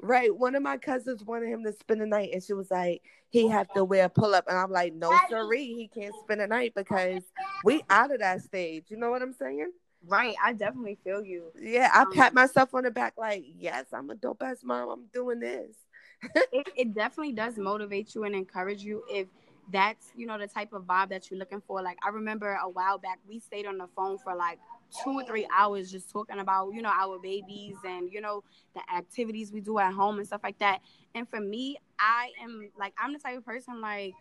Right. 0.02 0.34
One 0.34 0.54
of 0.54 0.62
my 0.62 0.76
cousins 0.76 1.24
wanted 1.24 1.48
him 1.48 1.64
to 1.64 1.72
spend 1.72 2.00
the 2.00 2.06
night, 2.06 2.30
and 2.32 2.42
she 2.42 2.52
was 2.52 2.70
like, 2.70 3.02
he 3.30 3.48
have 3.48 3.72
to 3.74 3.84
wear 3.84 4.06
a 4.06 4.08
pull 4.08 4.34
up. 4.34 4.44
And 4.48 4.58
I'm 4.58 4.70
like, 4.70 4.94
no, 4.94 5.14
sorry, 5.28 5.64
he 5.64 5.90
can't 5.92 6.14
spend 6.22 6.40
the 6.40 6.46
night 6.46 6.74
because 6.74 7.22
we 7.64 7.82
out 7.88 8.12
of 8.12 8.20
that 8.20 8.42
stage. 8.42 8.84
You 8.88 8.98
know 8.98 9.10
what 9.10 9.22
I'm 9.22 9.32
saying? 9.32 9.70
Right. 10.06 10.34
I 10.42 10.52
definitely 10.52 10.98
feel 11.04 11.22
you. 11.22 11.52
Yeah. 11.58 11.90
I 11.94 12.02
um, 12.02 12.12
pat 12.12 12.34
myself 12.34 12.74
on 12.74 12.84
the 12.84 12.90
back, 12.90 13.14
like, 13.16 13.44
yes, 13.58 13.86
I'm 13.92 14.10
a 14.10 14.14
dope 14.14 14.42
ass 14.42 14.58
mom. 14.62 14.88
I'm 14.90 15.04
doing 15.12 15.40
this. 15.40 15.76
it, 16.52 16.68
it 16.76 16.94
definitely 16.94 17.32
does 17.32 17.56
motivate 17.56 18.14
you 18.14 18.24
and 18.24 18.34
encourage 18.34 18.82
you 18.82 19.02
if 19.10 19.28
that's 19.70 20.12
you 20.16 20.26
know 20.26 20.38
the 20.38 20.46
type 20.46 20.72
of 20.72 20.82
vibe 20.84 21.10
that 21.10 21.30
you're 21.30 21.38
looking 21.38 21.62
for. 21.66 21.82
Like 21.82 21.98
i 22.04 22.08
remember 22.08 22.58
a 22.62 22.68
while 22.68 22.98
back 22.98 23.18
we 23.28 23.38
stayed 23.38 23.66
on 23.66 23.78
the 23.78 23.88
phone 23.96 24.18
for 24.18 24.34
like 24.34 24.58
two 25.04 25.10
or 25.10 25.24
three 25.24 25.46
hours 25.56 25.90
just 25.90 26.10
talking 26.10 26.38
about 26.38 26.70
you 26.72 26.82
know 26.82 26.90
our 26.90 27.18
babies 27.18 27.76
and 27.86 28.10
you 28.12 28.20
know 28.20 28.42
the 28.74 28.80
activities 28.94 29.52
we 29.52 29.60
do 29.60 29.78
at 29.78 29.92
home 29.92 30.18
and 30.18 30.26
stuff 30.26 30.40
like 30.42 30.58
that. 30.58 30.80
And 31.14 31.28
for 31.28 31.40
me 31.40 31.76
i 31.98 32.30
am 32.42 32.70
like 32.78 32.94
i'm 32.98 33.12
the 33.12 33.18
type 33.18 33.36
of 33.36 33.44
person 33.44 33.80
like 33.80 34.14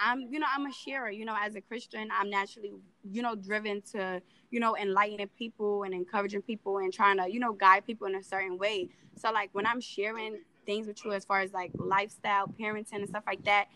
i'm 0.00 0.20
you 0.30 0.38
know 0.38 0.46
i'm 0.54 0.66
a 0.66 0.72
sharer 0.72 1.10
you 1.10 1.24
know 1.24 1.36
as 1.40 1.54
a 1.54 1.60
christian 1.60 2.08
i'm 2.12 2.28
naturally 2.28 2.72
you 3.10 3.22
know 3.22 3.34
driven 3.34 3.80
to 3.80 4.20
you 4.50 4.60
know 4.60 4.76
enlightening 4.76 5.28
people 5.38 5.84
and 5.84 5.94
encouraging 5.94 6.42
people 6.42 6.78
and 6.78 6.92
trying 6.92 7.18
to 7.18 7.30
you 7.30 7.40
know 7.40 7.52
guide 7.52 7.86
people 7.86 8.06
in 8.06 8.14
a 8.14 8.22
certain 8.22 8.58
way. 8.58 8.88
So 9.16 9.32
like 9.32 9.50
when 9.52 9.66
i'm 9.66 9.80
sharing 9.80 10.38
things 10.66 10.86
with 10.86 11.04
you 11.04 11.12
as 11.12 11.24
far 11.24 11.40
as 11.40 11.52
like 11.52 11.70
lifestyle 11.74 12.48
parenting 12.48 12.94
and 12.94 13.08
stuff 13.08 13.24
like 13.26 13.44
that 13.44 13.66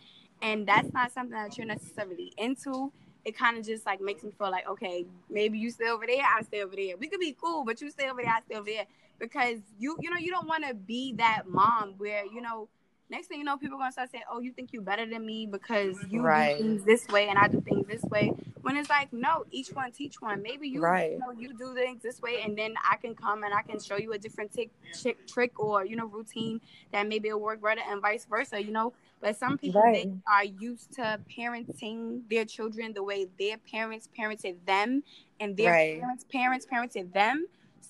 and 0.42 0.66
that's 0.66 0.92
not 0.92 1.12
something 1.12 1.36
that 1.36 1.56
you're 1.58 1.66
necessarily 1.66 2.32
into, 2.36 2.92
it 3.24 3.36
kind 3.36 3.58
of 3.58 3.66
just 3.66 3.84
like 3.84 4.00
makes 4.00 4.22
me 4.22 4.30
feel 4.38 4.50
like, 4.50 4.68
okay, 4.68 5.04
maybe 5.28 5.58
you 5.58 5.70
stay 5.70 5.88
over 5.88 6.06
there, 6.06 6.22
I 6.22 6.42
stay 6.42 6.62
over 6.62 6.74
there. 6.76 6.96
We 6.96 7.08
could 7.08 7.20
be 7.20 7.36
cool, 7.38 7.64
but 7.64 7.80
you 7.80 7.90
stay 7.90 8.08
over 8.08 8.22
there, 8.22 8.30
I 8.30 8.40
stay 8.40 8.56
over 8.56 8.66
there. 8.66 8.86
Because 9.18 9.58
you, 9.78 9.96
you 10.00 10.10
know, 10.10 10.16
you 10.16 10.30
don't 10.30 10.46
want 10.46 10.64
to 10.66 10.74
be 10.74 11.14
that 11.14 11.42
mom 11.48 11.94
where, 11.98 12.24
you 12.24 12.40
know, 12.40 12.68
next 13.10 13.26
thing 13.26 13.38
you 13.38 13.44
know, 13.44 13.56
people 13.56 13.76
are 13.76 13.80
gonna 13.80 13.92
start 13.92 14.10
saying, 14.10 14.24
"Oh, 14.30 14.40
you 14.40 14.52
think 14.52 14.72
you're 14.72 14.82
better 14.82 15.06
than 15.06 15.24
me 15.26 15.46
because 15.46 15.96
you 16.08 16.22
right. 16.22 16.56
do 16.56 16.62
things 16.62 16.84
this 16.84 17.08
way 17.08 17.28
and 17.28 17.38
I 17.38 17.48
do 17.48 17.60
things 17.60 17.86
this 17.88 18.02
way." 18.04 18.32
When 18.62 18.76
it's 18.76 18.90
like, 18.90 19.12
no, 19.12 19.44
each 19.50 19.68
one 19.68 19.92
teach 19.92 20.20
one. 20.20 20.42
Maybe 20.42 20.68
you, 20.68 20.80
right. 20.80 21.12
you 21.12 21.18
know, 21.18 21.30
you 21.30 21.56
do 21.56 21.74
things 21.74 22.02
this 22.02 22.20
way, 22.20 22.42
and 22.42 22.56
then 22.56 22.74
I 22.90 22.96
can 22.96 23.14
come 23.14 23.44
and 23.44 23.54
I 23.54 23.62
can 23.62 23.80
show 23.80 23.96
you 23.96 24.12
a 24.12 24.18
different 24.18 24.52
tick, 24.52 24.70
trick, 25.00 25.26
trick 25.26 25.58
or 25.60 25.84
you 25.84 25.96
know 25.96 26.06
routine 26.06 26.60
that 26.92 27.06
maybe 27.08 27.28
it'll 27.28 27.40
work 27.40 27.62
better, 27.62 27.80
and 27.88 28.00
vice 28.00 28.24
versa. 28.24 28.62
You 28.62 28.72
know, 28.72 28.92
but 29.20 29.36
some 29.36 29.58
people 29.58 29.82
right. 29.82 29.94
they 29.94 30.12
are 30.30 30.44
used 30.44 30.92
to 30.94 31.20
parenting 31.30 32.22
their 32.30 32.44
children 32.44 32.92
the 32.92 33.02
way 33.02 33.28
their 33.38 33.58
parents 33.58 34.08
parented 34.18 34.56
them, 34.66 35.02
and 35.40 35.56
their 35.56 35.72
right. 35.72 36.00
parents 36.00 36.24
parents 36.30 36.66
parented 36.66 37.12
them. 37.12 37.46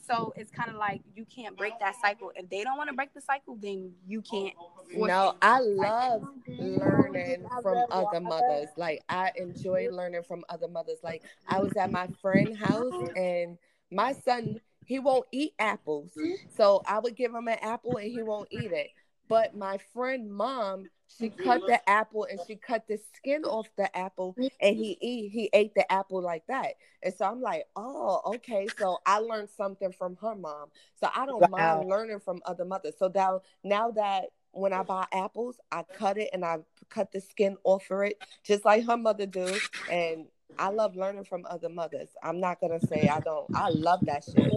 So 0.08 0.32
it's 0.36 0.50
kind 0.50 0.70
of 0.70 0.76
like 0.76 1.02
you 1.14 1.26
can't 1.26 1.56
break 1.56 1.78
that 1.80 1.94
cycle. 2.00 2.32
If 2.34 2.48
they 2.48 2.64
don't 2.64 2.78
want 2.78 2.88
to 2.88 2.96
break 2.96 3.12
the 3.12 3.20
cycle, 3.20 3.56
then 3.60 3.92
you 4.06 4.22
can't. 4.22 4.54
No, 4.94 5.34
I 5.42 5.60
love 5.60 6.26
learning 6.58 7.46
from 7.62 7.84
other 7.90 8.20
mothers. 8.20 8.68
Like 8.76 9.02
I 9.08 9.32
enjoy 9.36 9.88
learning 9.90 10.22
from 10.22 10.44
other 10.48 10.68
mothers. 10.68 10.98
Like 11.02 11.22
I 11.46 11.60
was 11.60 11.76
at 11.76 11.90
my 11.90 12.08
friend's 12.22 12.58
house 12.58 12.94
and 13.16 13.58
my 13.90 14.12
son 14.12 14.60
he 14.84 14.98
won't 14.98 15.26
eat 15.30 15.52
apples. 15.58 16.12
So 16.56 16.82
I 16.86 16.98
would 16.98 17.14
give 17.14 17.34
him 17.34 17.46
an 17.46 17.58
apple 17.60 17.98
and 17.98 18.10
he 18.10 18.22
won't 18.22 18.48
eat 18.50 18.72
it. 18.72 18.88
But 19.28 19.56
my 19.56 19.78
friend 19.92 20.30
mom, 20.32 20.88
she 21.18 21.30
cut 21.30 21.62
the 21.66 21.80
apple 21.88 22.26
and 22.30 22.38
she 22.46 22.56
cut 22.56 22.86
the 22.86 22.98
skin 23.16 23.44
off 23.44 23.68
the 23.76 23.94
apple 23.96 24.36
and 24.60 24.76
he 24.76 24.96
eat 25.00 25.30
he 25.30 25.50
ate 25.52 25.74
the 25.74 25.90
apple 25.90 26.22
like 26.22 26.46
that. 26.48 26.74
And 27.02 27.12
so 27.14 27.24
I'm 27.24 27.40
like, 27.40 27.64
oh, 27.76 28.20
okay. 28.36 28.66
So 28.78 28.98
I 29.06 29.18
learned 29.18 29.48
something 29.56 29.92
from 29.92 30.16
her 30.20 30.34
mom. 30.34 30.68
So 31.00 31.08
I 31.14 31.26
don't 31.26 31.50
wow. 31.50 31.76
mind 31.76 31.88
learning 31.88 32.20
from 32.20 32.40
other 32.44 32.64
mothers. 32.64 32.94
So 32.98 33.10
now 33.14 33.40
now 33.64 33.90
that 33.92 34.26
when 34.52 34.72
I 34.72 34.82
buy 34.82 35.06
apples, 35.12 35.58
I 35.70 35.84
cut 35.94 36.18
it 36.18 36.30
and 36.32 36.44
I 36.44 36.58
cut 36.88 37.12
the 37.12 37.20
skin 37.20 37.56
off 37.64 37.90
of 37.90 38.00
it, 38.02 38.22
just 38.44 38.64
like 38.64 38.86
her 38.86 38.96
mother 38.96 39.26
do. 39.26 39.58
And 39.90 40.26
I 40.58 40.68
love 40.68 40.96
learning 40.96 41.24
from 41.24 41.46
other 41.48 41.68
mothers. 41.68 42.08
I'm 42.22 42.40
not 42.40 42.60
gonna 42.60 42.80
say 42.80 43.08
I 43.08 43.20
don't. 43.20 43.46
I 43.54 43.70
love 43.70 44.00
that 44.02 44.24
shit. 44.24 44.52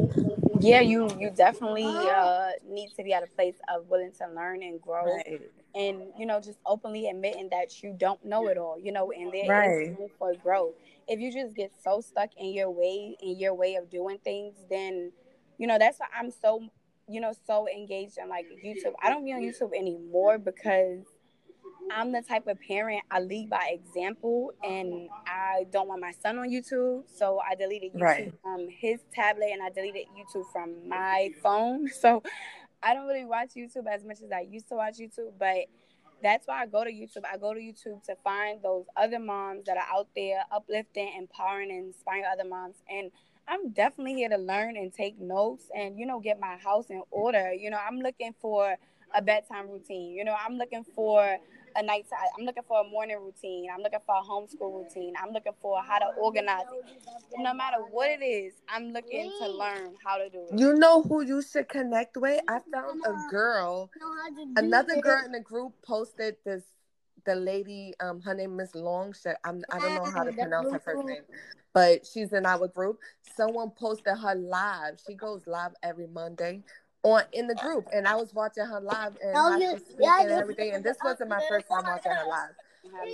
Yeah, 0.60 0.82
you 0.82 1.10
you 1.20 1.32
definitely 1.32 1.86
uh, 1.88 2.50
need 2.68 2.92
to 2.96 3.04
be 3.04 3.14
at 3.14 3.24
a 3.24 3.28
place 3.28 3.56
of 3.74 3.88
willing 3.88 4.12
to 4.20 4.28
learn 4.34 4.64
and 4.64 4.82
grow, 4.82 5.06
right. 5.06 5.42
and 5.76 6.04
you 6.18 6.26
know 6.26 6.40
just 6.40 6.60
openly 6.66 7.10
admitting 7.10 7.50
that 7.50 7.84
you 7.84 7.96
don't 7.98 8.24
know 8.24 8.48
it 8.48 8.58
all. 8.58 8.80
You 8.80 8.92
know, 8.92 9.12
and 9.12 9.32
there 9.32 9.50
right. 9.50 9.82
is 9.82 9.98
room 9.98 10.10
for 10.18 10.34
growth. 10.36 10.74
If 11.08 11.20
you 11.20 11.32
just 11.32 11.56
get 11.56 11.72
so 11.84 12.02
stuck 12.02 12.30
in 12.38 12.54
your 12.54 12.70
way 12.70 13.18
in 13.22 13.38
your 13.38 13.54
way 13.54 13.76
of 13.76 13.90
doing 13.90 14.18
things, 14.24 14.56
then 14.70 15.12
you 15.58 15.68
know 15.68 15.78
that's 15.78 16.00
why 16.00 16.08
I'm 16.18 16.32
so 16.32 16.62
you 17.08 17.22
know 17.22 17.34
so 17.46 17.68
engaged 17.68 18.18
in 18.18 18.30
like 18.30 18.46
YouTube. 18.64 18.94
I 19.04 19.10
don't 19.10 19.26
be 19.26 19.34
on 19.34 19.42
YouTube 19.42 19.76
anymore 19.78 20.38
because 20.38 21.06
I'm 21.96 22.12
the 22.12 22.22
type 22.22 22.48
of 22.48 22.60
parent 22.62 23.02
I 23.12 23.20
lead 23.20 23.50
by 23.50 23.72
example, 23.74 24.54
and 24.64 25.10
I 25.28 25.66
don't 25.72 25.88
want 25.88 26.02
my 26.02 26.12
son 26.12 26.38
on 26.40 26.50
YouTube, 26.50 27.04
so 27.14 27.40
I 27.40 27.56
deleted 27.56 27.94
YouTube 27.94 28.02
right. 28.02 28.34
from 28.42 28.68
his 28.70 29.00
tablet 29.14 29.50
and 29.52 29.62
I 29.62 29.70
deleted 29.70 30.06
YouTube 30.18 30.46
from 30.52 30.88
my 30.88 31.32
phone. 31.42 31.88
So 32.02 32.24
I 32.82 32.94
don't 32.96 33.06
really 33.06 33.26
watch 33.26 33.52
YouTube 33.56 33.86
as 33.92 34.04
much 34.04 34.22
as 34.24 34.32
I 34.32 34.42
used 34.42 34.68
to 34.70 34.76
watch 34.76 34.96
YouTube, 34.98 35.34
but 35.38 35.66
that's 36.24 36.48
why 36.48 36.64
I 36.64 36.66
go 36.66 36.84
to 36.84 36.90
YouTube. 36.90 37.24
I 37.32 37.38
go 37.38 37.54
to 37.54 37.60
YouTube 37.60 38.04
to 38.06 38.16
find 38.24 38.62
those 38.64 38.86
other 38.98 39.20
moms 39.20 39.66
that 39.66 39.78
are 39.78 39.86
out 39.96 40.08
there 40.16 40.44
uplifting, 40.52 41.12
empowering, 41.18 41.70
and 41.70 41.88
inspiring 41.88 42.24
other 42.32 42.48
moms. 42.48 42.76
And 42.90 43.12
I'm 43.48 43.70
definitely 43.70 44.16
here 44.16 44.30
to 44.30 44.38
learn 44.38 44.78
and 44.78 44.94
take 44.94 45.20
notes 45.20 45.66
and, 45.76 46.00
you 46.00 46.06
know, 46.06 46.20
get 46.20 46.40
my 46.40 46.58
house 46.58 46.90
in 46.90 47.04
order. 47.12 47.54
You 47.54 47.70
know, 47.70 47.80
I'm 47.88 48.00
looking 48.00 48.34
for 48.42 48.76
a 49.14 49.22
bedtime 49.22 49.70
routine. 49.70 50.16
You 50.16 50.24
know, 50.24 50.36
I'm 50.44 50.58
looking 50.58 50.86
for 50.96 51.38
a 51.76 51.84
night 51.84 52.06
time. 52.10 52.28
I'm 52.38 52.46
looking 52.46 52.64
for 52.68 52.82
a 52.82 52.84
morning 52.84 53.18
routine. 53.22 53.70
I'm 53.74 53.82
looking 53.82 54.00
for 54.06 54.16
a 54.16 54.22
homeschool 54.22 54.84
routine. 54.84 55.14
I'm 55.22 55.32
looking 55.32 55.54
for 55.62 55.82
how 55.82 56.00
to 56.00 56.08
organize 56.20 56.66
it. 56.72 57.40
No 57.40 57.54
matter 57.54 57.78
what 57.92 58.10
it 58.10 58.24
is, 58.24 58.54
I'm 58.68 58.92
looking 58.92 59.32
to 59.42 59.48
learn 59.50 59.96
how 60.06 60.18
to 60.18 60.30
do 60.30 60.46
it. 60.52 60.60
You 60.60 60.74
know 60.74 61.02
who 61.04 61.24
you 61.24 61.42
should 61.42 61.70
connect 61.70 62.18
with? 62.18 62.42
I 62.48 62.60
found 62.72 63.02
a 63.06 63.14
girl, 63.30 63.90
another 64.56 65.02
girl 65.02 65.24
in 65.26 65.32
the 65.32 65.40
group 65.40 65.74
posted 65.84 66.36
this 66.46 66.64
the 67.24 67.36
lady, 67.36 67.94
um, 68.00 68.20
her 68.22 68.34
name 68.34 68.60
is 68.60 68.72
Longshot. 68.72 69.36
I'm 69.44 69.64
I 69.72 69.80
don't 69.80 69.94
know 69.94 70.12
how 70.12 70.24
to 70.24 70.32
pronounce 70.32 70.72
her 70.72 70.80
first 70.80 71.06
name, 71.06 71.22
but 71.72 72.06
she's 72.06 72.34
in 72.34 72.48
our 72.48 72.68
group. 72.68 73.00
Someone 73.36 73.70
posted 73.72 74.18
her 74.18 74.36
live. 74.36 75.00
She 75.06 75.14
goes 75.14 75.46
live 75.46 75.72
every 75.84 76.08
Monday 76.08 76.64
on 77.04 77.24
in 77.34 77.48
the 77.48 77.56
group, 77.56 77.88
and 77.94 78.08
I 78.08 78.16
was 78.16 78.34
watching 78.34 78.66
her 78.66 78.80
live 78.80 79.18
and 79.24 79.36
how 79.36 79.60
she's 79.60 79.82
speaking 79.82 80.08
and 80.20 80.32
everything. 80.32 80.74
And 80.74 80.84
this 80.84 80.98
wasn't 81.04 81.30
my 81.30 81.42
first 81.50 81.68
time 81.68 81.84
watching 81.86 82.12
her 82.12 82.28
live. 82.28 82.52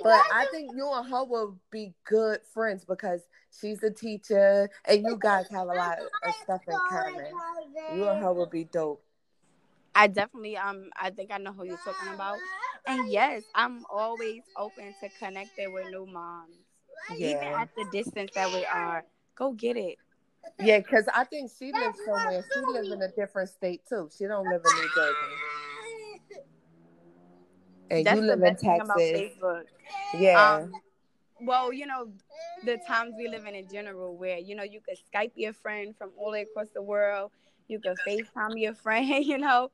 But 0.04 0.22
I 0.34 0.46
think 0.52 0.72
you 0.76 0.90
and 0.92 1.08
her 1.10 1.24
will 1.24 1.58
be 1.72 1.94
good 2.06 2.40
friends 2.54 2.86
because 2.86 3.22
she's 3.60 3.84
a 3.84 3.92
teacher 3.92 4.70
and 4.86 5.04
you 5.04 5.18
guys 5.20 5.48
have 5.50 5.68
a 5.68 5.74
lot 5.74 6.00
of 6.24 6.34
stuff 6.44 6.62
in 6.68 6.78
common. 6.90 7.32
You 7.96 8.08
and 8.08 8.22
her 8.22 8.34
will 8.34 8.48
be 8.48 8.66
dope. 8.66 9.04
I 9.94 10.08
definitely 10.08 10.58
um 10.58 10.90
I 11.00 11.10
think 11.10 11.32
I 11.32 11.38
know 11.38 11.54
who 11.54 11.66
you're 11.66 11.80
talking 11.84 12.14
about. 12.14 12.38
And 12.86 13.12
yes, 13.12 13.44
I'm 13.56 13.84
always 13.90 14.44
open 14.56 14.94
to 15.02 15.10
connecting 15.20 15.74
with 15.74 15.88
new 15.92 16.06
moms. 16.06 16.56
Yeah. 17.18 17.28
Even 17.28 17.44
at 17.44 17.70
the 17.76 17.86
distance 17.92 18.32
that 18.36 18.52
we 18.54 18.66
are. 18.66 19.04
Go 19.36 19.52
get 19.52 19.78
it. 19.78 19.98
Yeah, 20.60 20.80
because 20.80 21.06
I 21.14 21.24
think 21.24 21.52
she 21.58 21.72
lives 21.72 21.98
somewhere. 22.06 22.44
She 22.54 22.60
lives 22.60 22.92
in 22.92 23.02
a 23.02 23.10
different 23.10 23.50
state 23.50 23.82
too. 23.88 24.10
She 24.18 24.26
don't 24.26 24.46
live 24.46 24.62
in 24.66 24.78
New 24.78 24.90
Jersey. 24.96 26.44
And 27.90 28.06
That's 28.06 28.20
you 28.20 28.26
live 28.26 28.44
in 28.44 28.56
Texas. 28.56 29.32
Yeah. 30.14 30.56
Um, 30.56 30.72
well, 31.42 31.72
you 31.72 31.86
know, 31.86 32.10
the 32.66 32.78
times 32.88 33.14
we 33.18 33.28
live 33.28 33.46
in 33.46 33.56
in 33.56 33.68
general, 33.72 34.16
where 34.18 34.38
you 34.38 34.56
know 34.56 34.64
you 34.64 34.82
could 34.82 34.98
Skype 35.14 35.32
your 35.36 35.54
friend 35.54 35.96
from 35.98 36.12
all 36.18 36.34
across 36.34 36.68
the 36.74 36.82
world, 36.82 37.32
you 37.68 37.80
could 37.80 37.98
FaceTime 38.08 38.60
your 38.60 38.74
friend. 38.74 39.08
You 39.26 39.38
know, 39.38 39.70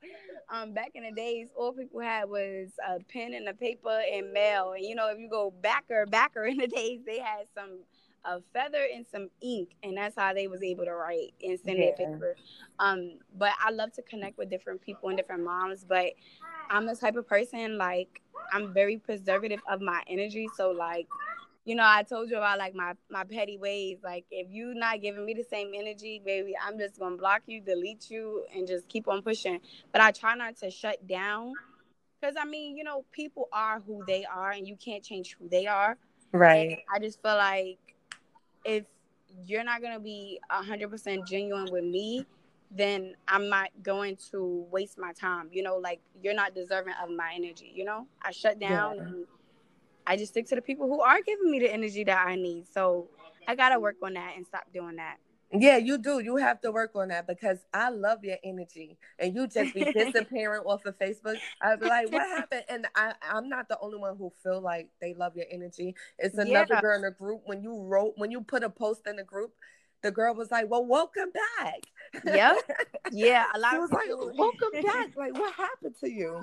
um, 0.52 0.72
back 0.72 0.90
in 0.94 1.04
the 1.04 1.12
days, 1.12 1.48
all 1.56 1.72
people 1.72 2.00
had 2.00 2.28
was 2.28 2.68
a 2.86 3.00
pen 3.04 3.34
and 3.34 3.48
a 3.48 3.54
paper 3.54 4.00
and 4.12 4.32
mail. 4.32 4.72
And 4.72 4.84
you 4.84 4.94
know, 4.94 5.08
if 5.10 5.18
you 5.18 5.28
go 5.28 5.52
backer, 5.62 6.06
backer 6.06 6.44
in 6.44 6.58
the 6.58 6.66
days, 6.66 7.00
they 7.06 7.18
had 7.18 7.46
some 7.54 7.80
a 8.24 8.40
feather 8.52 8.86
and 8.92 9.06
some 9.06 9.28
ink, 9.42 9.70
and 9.82 9.96
that's 9.96 10.16
how 10.16 10.32
they 10.32 10.46
was 10.46 10.62
able 10.62 10.84
to 10.84 10.94
write 10.94 11.34
and 11.42 11.58
send 11.60 11.78
yeah. 11.78 11.92
their 11.96 12.08
paper. 12.08 12.36
Um, 12.78 13.18
but 13.36 13.52
I 13.62 13.70
love 13.70 13.92
to 13.92 14.02
connect 14.02 14.38
with 14.38 14.50
different 14.50 14.80
people 14.80 15.08
and 15.08 15.18
different 15.18 15.44
moms. 15.44 15.84
But 15.84 16.12
I'm 16.70 16.86
the 16.86 16.96
type 16.96 17.16
of 17.16 17.28
person 17.28 17.78
like 17.78 18.22
I'm 18.52 18.72
very 18.72 18.98
preservative 18.98 19.60
of 19.70 19.80
my 19.80 20.02
energy. 20.08 20.48
So 20.56 20.70
like, 20.70 21.06
you 21.64 21.74
know, 21.74 21.84
I 21.84 22.02
told 22.02 22.30
you 22.30 22.36
about 22.36 22.58
like 22.58 22.74
my 22.74 22.94
my 23.10 23.24
petty 23.24 23.58
ways. 23.58 23.98
Like 24.02 24.24
if 24.30 24.48
you 24.50 24.74
not 24.74 25.00
giving 25.00 25.24
me 25.24 25.34
the 25.34 25.44
same 25.44 25.72
energy, 25.74 26.20
baby, 26.24 26.54
I'm 26.62 26.78
just 26.78 26.98
gonna 26.98 27.16
block 27.16 27.42
you, 27.46 27.60
delete 27.60 28.10
you, 28.10 28.44
and 28.54 28.66
just 28.66 28.88
keep 28.88 29.08
on 29.08 29.22
pushing. 29.22 29.60
But 29.92 30.00
I 30.00 30.10
try 30.10 30.34
not 30.34 30.56
to 30.58 30.70
shut 30.70 31.06
down. 31.06 31.54
Cause 32.22 32.34
I 32.40 32.46
mean, 32.46 32.76
you 32.76 32.84
know, 32.84 33.04
people 33.12 33.48
are 33.52 33.80
who 33.80 34.02
they 34.06 34.24
are 34.24 34.50
and 34.50 34.66
you 34.66 34.76
can't 34.76 35.04
change 35.04 35.36
who 35.38 35.46
they 35.46 35.66
are. 35.66 35.98
Right. 36.32 36.70
And 36.70 36.78
I 36.92 36.98
just 36.98 37.20
feel 37.20 37.36
like 37.36 37.78
if 38.64 38.84
you're 39.44 39.64
not 39.64 39.82
gonna 39.82 40.00
be 40.00 40.40
hundred 40.48 40.90
percent 40.90 41.26
genuine 41.26 41.68
with 41.70 41.84
me, 41.84 42.26
then 42.70 43.14
I'm 43.28 43.48
not 43.48 43.70
going 43.82 44.16
to 44.32 44.66
waste 44.70 44.98
my 44.98 45.12
time. 45.12 45.48
You 45.52 45.62
know, 45.62 45.76
like 45.76 46.00
you're 46.22 46.34
not 46.34 46.54
deserving 46.54 46.94
of 47.02 47.10
my 47.10 47.32
energy. 47.34 47.72
You 47.74 47.84
know, 47.84 48.06
I 48.22 48.30
shut 48.30 48.58
down 48.58 48.96
yeah. 48.96 49.02
and 49.02 49.26
I 50.06 50.16
just 50.16 50.32
stick 50.32 50.46
to 50.48 50.54
the 50.54 50.62
people 50.62 50.86
who 50.88 51.00
are 51.00 51.20
giving 51.22 51.50
me 51.50 51.60
the 51.60 51.72
energy 51.72 52.04
that 52.04 52.26
I 52.26 52.36
need. 52.36 52.66
So 52.72 53.08
I 53.46 53.54
gotta 53.54 53.78
work 53.78 53.96
on 54.02 54.14
that 54.14 54.34
and 54.36 54.46
stop 54.46 54.64
doing 54.72 54.96
that. 54.96 55.16
Yeah, 55.52 55.76
you 55.76 55.98
do. 55.98 56.18
You 56.18 56.36
have 56.36 56.60
to 56.62 56.72
work 56.72 56.92
on 56.94 57.08
that 57.08 57.26
because 57.26 57.58
I 57.72 57.90
love 57.90 58.24
your 58.24 58.38
energy, 58.42 58.98
and 59.18 59.34
you 59.34 59.46
just 59.46 59.74
be 59.74 59.84
disappearing 59.92 60.62
off 60.62 60.84
of 60.84 60.98
Facebook. 60.98 61.36
I'd 61.60 61.80
be 61.80 61.86
like, 61.86 62.10
"What 62.10 62.22
happened?" 62.36 62.64
And 62.68 62.86
I, 62.94 63.14
I'm 63.22 63.48
not 63.48 63.68
the 63.68 63.78
only 63.80 63.98
one 63.98 64.16
who 64.16 64.32
feel 64.42 64.60
like 64.60 64.88
they 65.00 65.14
love 65.14 65.36
your 65.36 65.46
energy. 65.50 65.94
It's 66.18 66.38
another 66.38 66.74
yeah. 66.74 66.80
girl 66.80 66.96
in 66.96 67.02
the 67.02 67.10
group. 67.10 67.42
When 67.44 67.62
you 67.62 67.82
wrote, 67.82 68.14
when 68.16 68.30
you 68.30 68.40
put 68.40 68.64
a 68.64 68.70
post 68.70 69.06
in 69.06 69.16
the 69.16 69.24
group, 69.24 69.52
the 70.02 70.10
girl 70.10 70.34
was 70.34 70.50
like, 70.50 70.70
"Well, 70.70 70.84
welcome 70.84 71.30
back." 71.58 71.80
Yep. 72.24 72.56
Yeah, 73.12 73.44
a 73.54 73.58
lot 73.58 73.72
she 73.72 73.78
was 73.78 73.92
like, 73.92 74.08
"Welcome 74.08 74.82
back." 74.82 75.16
Like, 75.16 75.34
what 75.34 75.52
happened 75.54 75.94
to 76.00 76.10
you? 76.10 76.40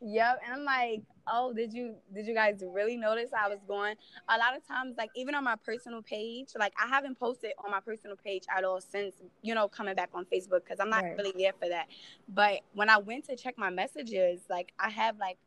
Yep. 0.00 0.40
And 0.44 0.54
I'm 0.54 0.64
like, 0.64 1.02
oh, 1.26 1.52
did 1.52 1.72
you 1.72 1.96
did 2.14 2.26
you 2.26 2.34
guys 2.34 2.62
really 2.64 2.96
notice 2.96 3.30
I 3.36 3.48
was 3.48 3.58
going? 3.66 3.96
A 4.28 4.38
lot 4.38 4.56
of 4.56 4.66
times, 4.66 4.94
like 4.96 5.10
even 5.16 5.34
on 5.34 5.44
my 5.44 5.56
personal 5.56 6.02
page, 6.02 6.48
like 6.58 6.72
I 6.82 6.86
haven't 6.86 7.18
posted 7.18 7.52
on 7.64 7.70
my 7.70 7.80
personal 7.80 8.16
page 8.16 8.44
at 8.56 8.64
all 8.64 8.80
since 8.80 9.16
you 9.42 9.54
know 9.54 9.68
coming 9.68 9.94
back 9.94 10.10
on 10.14 10.24
Facebook 10.26 10.64
because 10.64 10.78
I'm 10.80 10.90
not 10.90 11.02
right. 11.02 11.16
really 11.16 11.34
there 11.36 11.52
for 11.60 11.68
that. 11.68 11.88
But 12.28 12.60
when 12.74 12.88
I 12.88 12.98
went 12.98 13.26
to 13.26 13.36
check 13.36 13.58
my 13.58 13.70
messages, 13.70 14.42
like 14.48 14.72
I 14.78 14.90
have 14.90 15.18
like 15.18 15.38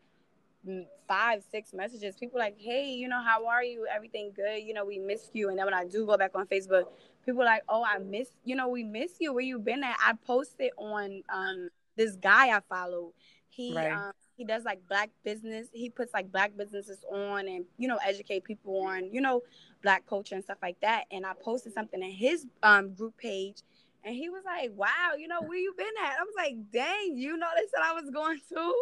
five, 1.08 1.44
six 1.50 1.74
messages. 1.74 2.16
People 2.16 2.40
like, 2.40 2.56
hey, 2.58 2.92
you 2.92 3.08
know, 3.08 3.22
how 3.22 3.48
are 3.48 3.64
you? 3.64 3.88
Everything 3.94 4.32
good? 4.36 4.60
You 4.60 4.74
know, 4.74 4.86
we 4.86 5.00
miss 5.00 5.30
you. 5.34 5.50
And 5.50 5.58
then 5.58 5.66
when 5.66 5.74
I 5.74 5.86
do 5.86 6.06
go 6.06 6.18
back 6.18 6.32
on 6.36 6.46
Facebook, 6.48 6.84
people 7.26 7.44
like, 7.44 7.64
oh, 7.68 7.84
I 7.84 7.98
miss, 8.00 8.30
you 8.44 8.56
know, 8.56 8.68
we 8.68 8.84
miss 8.84 9.14
you. 9.20 9.34
Where 9.34 9.44
you 9.44 9.60
been 9.60 9.84
at? 9.84 9.98
I 10.00 10.14
posted 10.26 10.72
on 10.78 11.24
um 11.34 11.70
this 11.96 12.16
guy 12.16 12.56
I 12.56 12.60
follow. 12.70 13.14
He 13.50 13.74
right. 13.76 13.92
um 13.92 14.12
he 14.36 14.46
does 14.46 14.64
like 14.64 14.80
black 14.88 15.10
business. 15.24 15.68
He 15.74 15.90
puts 15.90 16.14
like 16.14 16.32
black 16.32 16.56
businesses 16.58 17.04
on 17.12 17.48
and 17.48 17.66
you 17.78 17.88
know 17.88 18.00
educate 18.06 18.44
people 18.44 18.82
on 18.86 19.14
you 19.14 19.22
know 19.22 19.42
black 19.84 20.06
culture 20.08 20.36
and 20.36 20.44
stuff 20.44 20.58
like 20.62 20.80
that. 20.82 21.06
And 21.12 21.26
I 21.26 21.34
posted 21.44 21.74
something 21.74 22.02
in 22.02 22.12
his 22.12 22.46
um 22.64 22.94
group 22.94 23.18
page, 23.18 23.62
and 24.04 24.16
he 24.16 24.30
was 24.30 24.44
like, 24.46 24.72
"Wow, 24.76 25.14
you 25.18 25.28
know 25.28 25.42
where 25.42 25.58
you 25.58 25.74
been 25.78 25.88
at?" 26.04 26.20
I 26.20 26.24
was 26.24 26.34
like, 26.38 26.56
"Dang, 26.72 27.18
you 27.18 27.38
noticed 27.38 27.74
that 27.74 27.84
I 27.84 27.94
was 27.94 28.10
going 28.10 28.40
to." 28.50 28.74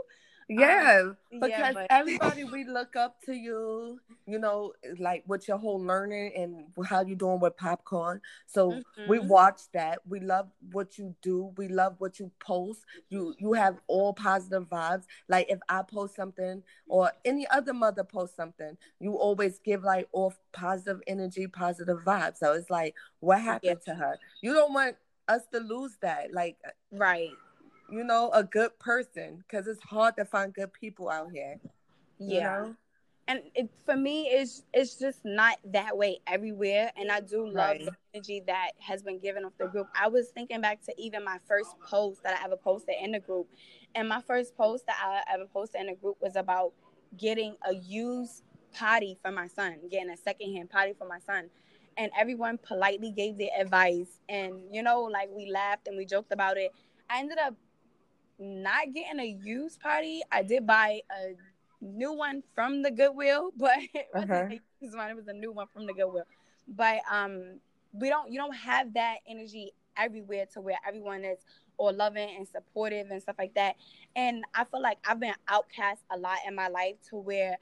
Yeah, 0.50 1.02
um, 1.04 1.18
because 1.32 1.50
yeah, 1.50 1.74
but... 1.74 1.88
everybody 1.92 2.44
we 2.44 2.64
look 2.64 2.96
up 2.96 3.22
to 3.26 3.36
you, 3.36 4.00
you 4.26 4.40
know, 4.40 4.74
like 4.98 5.24
with 5.28 5.48
your 5.48 5.60
whole 5.60 5.80
learning 5.80 6.32
and 6.36 6.88
how 6.88 7.06
you 7.06 7.16
doing 7.16 7.40
with 7.40 7.56
popcorn. 7.56 8.20
So 8.48 8.72
mm-hmm. 8.72 9.10
we 9.10 9.20
watch 9.20 9.62
that. 9.76 10.00
We 10.10 10.20
love 10.20 10.50
what 10.72 10.98
you 10.98 11.14
do. 11.22 11.54
We 11.56 11.68
love 11.68 11.96
what 12.00 12.20
you 12.20 12.32
post. 12.40 12.84
You 13.10 13.36
you 13.38 13.54
have 13.54 13.78
all 13.88 14.12
positive 14.12 14.68
vibes. 14.68 15.04
Like 15.28 15.52
if 15.52 15.60
I 15.70 15.84
post 15.84 16.16
something 16.16 16.64
or 16.88 17.12
any 17.24 17.48
other 17.50 17.74
mother 17.74 18.04
post 18.04 18.36
something, 18.36 18.76
you 19.00 19.14
always 19.14 19.60
give 19.60 19.84
like 19.84 20.08
off 20.14 20.40
positive 20.52 21.00
energy, 21.06 21.46
positive 21.46 22.00
vibes. 22.00 22.38
So 22.38 22.54
it's 22.54 22.72
like, 22.72 22.96
what 23.20 23.40
happened 23.40 23.82
yeah. 23.86 23.94
to 23.94 24.00
her? 24.00 24.18
You 24.42 24.54
don't 24.54 24.74
want 24.74 24.96
us 25.28 25.44
to 25.54 25.60
lose 25.60 25.96
that. 26.02 26.34
Like 26.34 26.58
right 26.92 27.30
you 27.92 28.04
know, 28.04 28.30
a 28.34 28.44
good 28.44 28.78
person 28.80 29.44
because 29.48 29.68
it's 29.68 29.82
hard 29.84 30.16
to 30.18 30.26
find 30.26 30.54
good 30.54 30.74
people 30.74 31.10
out 31.10 31.32
here. 31.32 31.60
Yeah. 32.18 32.44
know? 32.44 32.76
And 33.28 33.42
it, 33.54 33.70
for 33.86 33.96
me, 33.96 34.28
it's 34.28 34.64
it's 34.74 34.96
just 34.96 35.20
not 35.24 35.58
that 35.66 35.96
way 35.96 36.20
everywhere. 36.26 36.92
And 36.98 37.12
I 37.12 37.20
do 37.20 37.46
love 37.46 37.56
right. 37.56 37.86
the 37.86 37.92
energy 38.14 38.42
that 38.48 38.72
has 38.80 39.04
been 39.04 39.20
given 39.20 39.46
off 39.46 39.54
the 39.60 39.68
group. 39.68 39.88
I 40.00 40.08
was 40.08 40.30
thinking 40.30 40.62
back 40.62 40.82
to 40.86 40.94
even 40.98 41.24
my 41.24 41.38
first 41.48 41.80
post 41.80 42.24
that 42.24 42.40
I 42.40 42.46
ever 42.46 42.58
posted 42.58 42.96
in 43.02 43.12
the 43.12 43.20
group, 43.20 43.48
and 43.94 44.10
my 44.10 44.22
first 44.22 44.56
post 44.58 44.88
that 44.88 44.98
I 45.00 45.22
ever 45.32 45.46
posted 45.46 45.82
in 45.82 45.88
the 45.88 45.96
group 45.96 46.18
was 46.22 46.36
about 46.36 46.74
getting 47.18 47.56
a 47.68 47.76
used 47.76 48.44
potty 48.74 49.18
for 49.22 49.32
my 49.32 49.48
son, 49.48 49.78
getting 49.92 50.10
a 50.10 50.18
secondhand 50.18 50.72
potty 50.72 50.94
for 50.98 51.08
my 51.08 51.20
son 51.20 51.50
and 51.98 52.12
everyone 52.18 52.58
politely 52.58 53.12
gave 53.12 53.38
their 53.38 53.50
advice 53.60 54.20
and 54.30 54.54
you 54.72 54.82
know 54.82 55.02
like 55.04 55.30
we 55.36 55.52
laughed 55.52 55.88
and 55.88 55.98
we 55.98 56.06
joked 56.06 56.32
about 56.32 56.58
it 56.58 56.72
i 57.10 57.20
ended 57.20 57.38
up 57.38 57.54
not 58.40 58.94
getting 58.94 59.20
a 59.20 59.38
used 59.44 59.80
potty. 59.82 60.22
I 60.32 60.44
did 60.44 60.66
buy 60.66 61.02
a 61.12 61.36
new 61.82 62.14
one 62.14 62.44
from 62.56 62.82
the 62.82 62.92
Goodwill, 62.92 63.52
but 63.58 63.78
it 63.94 64.08
wasn't 64.14 64.32
uh-huh. 64.32 64.48
a 64.52 64.62
used 64.82 64.96
one. 64.98 65.10
It 65.10 65.16
was 65.16 65.28
a 65.28 65.34
new 65.34 65.52
one 65.52 65.68
from 65.74 65.86
the 65.86 65.94
Goodwill. 65.94 66.26
But 66.68 67.00
um, 67.12 67.60
we 67.94 68.10
don't. 68.10 68.32
You 68.32 68.40
don't 68.40 68.56
have 68.56 68.94
that 68.94 69.18
energy 69.28 69.74
everywhere 69.98 70.46
to 70.54 70.62
where 70.62 70.78
everyone 70.88 71.26
is 71.26 71.40
or 71.78 71.92
loving 71.94 72.30
and 72.38 72.48
supportive 72.48 73.10
and 73.10 73.22
stuff 73.22 73.36
like 73.40 73.54
that. 73.56 73.76
And 74.16 74.44
I 74.54 74.66
feel 74.66 74.82
like 74.82 74.98
I've 75.08 75.20
been 75.20 75.34
outcast 75.48 76.02
a 76.12 76.18
lot 76.18 76.38
in 76.48 76.54
my 76.54 76.68
life 76.68 76.96
to 77.10 77.16
where 77.16 77.58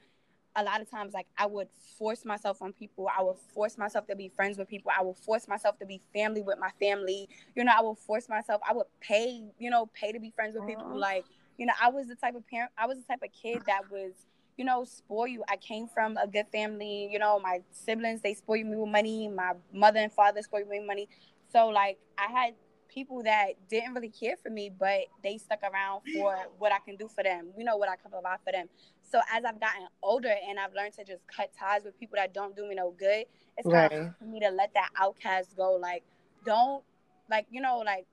a 0.56 0.62
lot 0.62 0.80
of 0.80 0.90
times 0.90 1.14
like 1.14 1.26
I 1.36 1.46
would 1.46 1.68
force 1.98 2.24
myself 2.24 2.62
on 2.62 2.72
people. 2.72 3.08
I 3.16 3.22
would 3.22 3.36
force 3.54 3.78
myself 3.78 4.06
to 4.08 4.16
be 4.16 4.30
friends 4.34 4.58
with 4.58 4.68
people. 4.68 4.90
I 4.96 5.02
would 5.02 5.16
force 5.16 5.48
myself 5.48 5.78
to 5.78 5.86
be 5.86 6.00
family 6.12 6.42
with 6.42 6.58
my 6.58 6.70
family. 6.80 7.28
You 7.54 7.64
know, 7.64 7.72
I 7.76 7.82
would 7.82 7.98
force 7.98 8.28
myself. 8.28 8.60
I 8.68 8.72
would 8.72 8.86
pay, 9.00 9.44
you 9.58 9.70
know, 9.70 9.88
pay 9.94 10.12
to 10.12 10.20
be 10.20 10.30
friends 10.30 10.56
with 10.58 10.66
people. 10.66 10.86
Uh-huh. 10.86 10.98
Like, 10.98 11.24
you 11.58 11.66
know, 11.66 11.74
I 11.80 11.90
was 11.90 12.06
the 12.08 12.16
type 12.16 12.34
of 12.34 12.46
parent. 12.48 12.72
I 12.76 12.86
was 12.86 12.98
the 12.98 13.04
type 13.04 13.22
of 13.22 13.30
kid 13.32 13.62
that 13.66 13.90
was, 13.90 14.12
you 14.56 14.64
know, 14.64 14.84
spoil 14.84 15.26
you. 15.26 15.44
I 15.48 15.56
came 15.56 15.86
from 15.86 16.16
a 16.16 16.26
good 16.26 16.46
family. 16.50 17.08
You 17.10 17.18
know, 17.18 17.38
my 17.38 17.60
siblings 17.70 18.22
they 18.22 18.34
spoil 18.34 18.64
me 18.64 18.76
with 18.76 18.90
money. 18.90 19.28
My 19.28 19.52
mother 19.72 20.00
and 20.00 20.12
father 20.12 20.42
spoiled 20.42 20.68
me 20.68 20.78
with 20.78 20.86
money. 20.86 21.08
So 21.52 21.68
like 21.68 21.98
I 22.18 22.30
had 22.30 22.54
people 22.88 23.22
that 23.22 23.54
didn't 23.68 23.94
really 23.94 24.08
care 24.08 24.36
for 24.42 24.50
me, 24.50 24.70
but 24.76 25.02
they 25.22 25.38
stuck 25.38 25.60
around 25.62 26.02
for 26.14 26.36
what 26.58 26.72
I 26.72 26.78
can 26.78 26.96
do 26.96 27.08
for 27.08 27.22
them. 27.22 27.48
You 27.56 27.64
know 27.64 27.76
what 27.76 27.88
I 27.88 27.96
can 27.96 28.10
provide 28.10 28.38
for 28.44 28.52
them. 28.52 28.68
So 29.10 29.20
as 29.34 29.44
I've 29.44 29.60
gotten 29.60 29.86
older 30.02 30.34
and 30.48 30.58
I've 30.58 30.74
learned 30.74 30.94
to 30.94 31.04
just 31.04 31.22
cut 31.26 31.50
ties 31.58 31.82
with 31.84 31.98
people 31.98 32.16
that 32.16 32.34
don't 32.34 32.54
do 32.56 32.68
me 32.68 32.74
no 32.74 32.94
good, 32.98 33.24
it's 33.56 33.66
right. 33.66 33.90
time 33.90 34.14
for 34.18 34.24
me 34.24 34.40
to 34.40 34.50
let 34.50 34.74
that 34.74 34.90
outcast 34.98 35.56
go. 35.56 35.74
Like, 35.74 36.02
don't 36.44 36.82
like 37.30 37.46
you 37.50 37.60
know, 37.60 37.78
like 37.78 38.06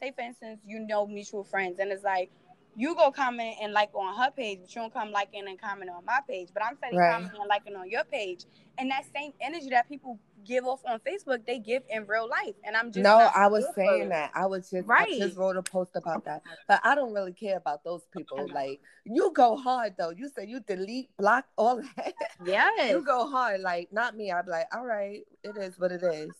say 0.00 0.12
for 0.14 0.22
instance, 0.22 0.60
you 0.66 0.80
know 0.80 1.06
mutual 1.06 1.44
friends, 1.44 1.78
and 1.78 1.90
it's 1.90 2.04
like, 2.04 2.30
you 2.76 2.94
go 2.94 3.10
comment 3.10 3.56
and 3.62 3.72
like 3.72 3.90
on 3.94 4.16
her 4.22 4.30
page, 4.30 4.58
but 4.60 4.74
you 4.74 4.82
don't 4.82 4.92
come 4.92 5.10
liking 5.10 5.48
and 5.48 5.60
comment 5.60 5.90
on 5.90 6.04
my 6.04 6.20
page. 6.28 6.48
But 6.52 6.62
I'm 6.62 6.76
saying 6.80 6.96
right. 6.96 7.12
commenting 7.12 7.40
and 7.40 7.48
liking 7.48 7.74
on 7.74 7.88
your 7.88 8.04
page. 8.04 8.44
And 8.78 8.90
that 8.90 9.04
same 9.14 9.32
energy 9.40 9.70
that 9.70 9.88
people 9.88 10.18
give 10.46 10.64
off 10.64 10.80
on 10.86 11.00
Facebook, 11.00 11.44
they 11.46 11.58
give 11.58 11.82
in 11.90 12.06
real 12.06 12.28
life. 12.28 12.54
And 12.64 12.76
I'm 12.76 12.92
just 12.92 13.02
no. 13.02 13.16
I 13.16 13.46
was 13.48 13.66
saying 13.74 14.10
that. 14.10 14.30
I 14.34 14.46
was 14.46 14.70
just 14.70 14.86
right. 14.86 15.08
I 15.08 15.18
just 15.18 15.36
wrote 15.36 15.56
a 15.56 15.62
post 15.62 15.92
about 15.94 16.24
that, 16.24 16.42
but 16.68 16.80
I 16.84 16.94
don't 16.94 17.12
really 17.12 17.32
care 17.32 17.56
about 17.56 17.84
those 17.84 18.02
people. 18.16 18.48
Like 18.52 18.80
you 19.04 19.32
go 19.34 19.56
hard 19.56 19.94
though. 19.98 20.10
You 20.10 20.28
say 20.28 20.46
you 20.46 20.60
delete, 20.60 21.14
block 21.16 21.46
all 21.56 21.82
that. 21.96 22.14
Yeah, 22.44 22.70
you 22.88 23.04
go 23.04 23.28
hard. 23.28 23.60
Like 23.60 23.92
not 23.92 24.16
me. 24.16 24.30
I'm 24.30 24.46
like, 24.46 24.66
all 24.74 24.86
right, 24.86 25.20
it 25.42 25.56
is 25.56 25.78
what 25.78 25.92
it 25.92 26.02
is. 26.02 26.30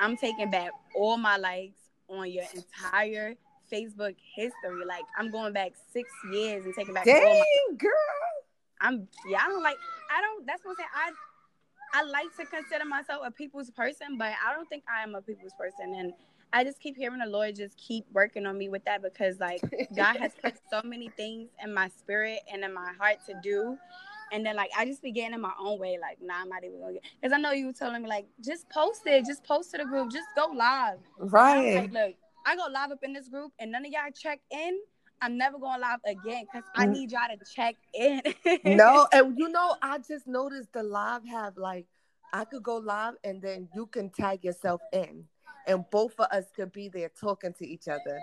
I'm 0.00 0.16
taking 0.16 0.50
back 0.50 0.70
all 0.94 1.16
my 1.16 1.36
likes 1.36 1.78
on 2.08 2.30
your 2.30 2.44
entire 2.54 3.34
Facebook 3.72 4.14
history. 4.34 4.84
Like 4.86 5.04
I'm 5.18 5.30
going 5.30 5.52
back 5.52 5.72
six 5.92 6.08
years 6.32 6.64
and 6.64 6.74
taking 6.74 6.94
back. 6.94 7.04
Dang, 7.04 7.26
all 7.26 7.38
my- 7.38 7.76
girl. 7.76 7.90
I'm 8.80 9.08
yeah. 9.28 9.40
I 9.44 9.48
don't 9.48 9.62
like. 9.62 9.76
I 10.16 10.20
don't. 10.20 10.46
That's 10.46 10.64
what 10.64 10.70
I'm 10.72 10.76
saying. 10.76 10.88
I 10.94 11.10
I 11.92 12.02
like 12.02 12.36
to 12.38 12.44
consider 12.44 12.84
myself 12.84 13.22
a 13.24 13.30
people's 13.30 13.70
person, 13.70 14.18
but 14.18 14.32
I 14.46 14.54
don't 14.54 14.68
think 14.68 14.84
I 14.88 15.02
am 15.02 15.14
a 15.14 15.22
people's 15.22 15.52
person. 15.58 15.94
And 15.94 16.12
I 16.52 16.64
just 16.64 16.80
keep 16.80 16.96
hearing 16.96 17.18
the 17.18 17.26
Lord 17.26 17.56
just 17.56 17.76
keep 17.76 18.06
working 18.12 18.46
on 18.46 18.56
me 18.56 18.68
with 18.68 18.84
that 18.84 19.02
because 19.02 19.38
like 19.38 19.60
God 19.94 20.16
has 20.16 20.32
put 20.42 20.54
so 20.70 20.80
many 20.84 21.08
things 21.10 21.50
in 21.62 21.74
my 21.74 21.88
spirit 21.88 22.40
and 22.52 22.64
in 22.64 22.72
my 22.72 22.92
heart 22.98 23.18
to 23.26 23.38
do. 23.42 23.76
And 24.32 24.44
then 24.44 24.56
like 24.56 24.70
I 24.76 24.84
just 24.84 25.02
began 25.02 25.32
in 25.32 25.40
my 25.40 25.52
own 25.58 25.78
way, 25.78 25.98
like, 26.00 26.18
nah, 26.22 26.40
I'm 26.42 26.48
not 26.48 26.64
even 26.64 26.80
gonna 26.80 26.94
get 26.94 27.02
because 27.20 27.32
I 27.32 27.40
know 27.40 27.52
you 27.52 27.66
were 27.66 27.72
telling 27.72 28.02
me 28.02 28.08
like 28.08 28.26
just 28.44 28.68
post 28.68 29.02
it, 29.06 29.24
just 29.24 29.44
post 29.44 29.70
to 29.72 29.78
the 29.78 29.84
group, 29.84 30.10
just 30.10 30.28
go 30.36 30.50
live. 30.54 30.98
Right. 31.18 31.76
Like, 31.76 31.92
look, 31.92 32.14
I 32.46 32.56
go 32.56 32.66
live 32.72 32.92
up 32.92 33.02
in 33.02 33.12
this 33.12 33.28
group 33.28 33.52
and 33.58 33.72
none 33.72 33.84
of 33.84 33.92
y'all 33.92 34.10
check 34.14 34.40
in. 34.50 34.78
I'm 35.20 35.36
never 35.36 35.58
going 35.58 35.80
live 35.80 36.00
again 36.06 36.44
because 36.44 36.68
I 36.74 36.86
mm. 36.86 36.92
need 36.92 37.12
y'all 37.12 37.22
to 37.28 37.54
check 37.54 37.74
in. 37.94 38.22
no, 38.64 39.06
and 39.12 39.38
you 39.38 39.48
know, 39.48 39.76
I 39.82 39.98
just 39.98 40.26
noticed 40.26 40.72
the 40.72 40.82
live 40.82 41.26
have 41.26 41.56
like 41.56 41.86
I 42.32 42.44
could 42.44 42.62
go 42.62 42.76
live 42.76 43.14
and 43.24 43.42
then 43.42 43.68
you 43.74 43.86
can 43.86 44.10
tag 44.10 44.44
yourself 44.44 44.80
in, 44.92 45.24
and 45.66 45.84
both 45.90 46.14
of 46.18 46.26
us 46.30 46.44
could 46.54 46.72
be 46.72 46.88
there 46.88 47.10
talking 47.20 47.52
to 47.54 47.66
each 47.66 47.88
other. 47.88 48.20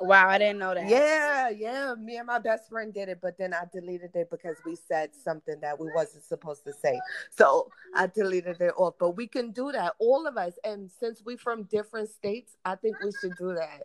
Wow, 0.00 0.28
I 0.28 0.38
didn't 0.38 0.58
know 0.58 0.74
that. 0.74 0.88
Yeah, 0.88 1.50
yeah. 1.50 1.94
Me 1.94 2.16
and 2.16 2.26
my 2.26 2.38
best 2.38 2.68
friend 2.68 2.92
did 2.92 3.08
it, 3.08 3.20
but 3.20 3.36
then 3.38 3.54
I 3.54 3.64
deleted 3.72 4.10
it 4.14 4.28
because 4.30 4.56
we 4.64 4.76
said 4.76 5.10
something 5.14 5.60
that 5.60 5.78
we 5.78 5.88
wasn't 5.94 6.24
supposed 6.24 6.64
to 6.64 6.72
say. 6.72 6.98
So 7.30 7.70
I 7.94 8.06
deleted 8.06 8.60
it 8.60 8.72
off. 8.76 8.94
But 8.98 9.10
we 9.10 9.26
can 9.26 9.52
do 9.52 9.70
that, 9.72 9.94
all 9.98 10.26
of 10.26 10.36
us. 10.36 10.54
And 10.64 10.90
since 10.90 11.22
we're 11.24 11.38
from 11.38 11.64
different 11.64 12.10
states, 12.10 12.56
I 12.64 12.74
think 12.74 12.96
we 13.02 13.10
should 13.20 13.36
do 13.38 13.54
that 13.54 13.82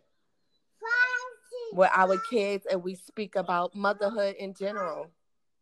with 1.72 1.90
our 1.94 2.18
kids 2.30 2.66
and 2.70 2.82
we 2.82 2.94
speak 2.94 3.36
about 3.36 3.74
motherhood 3.74 4.36
in 4.38 4.54
general. 4.54 5.10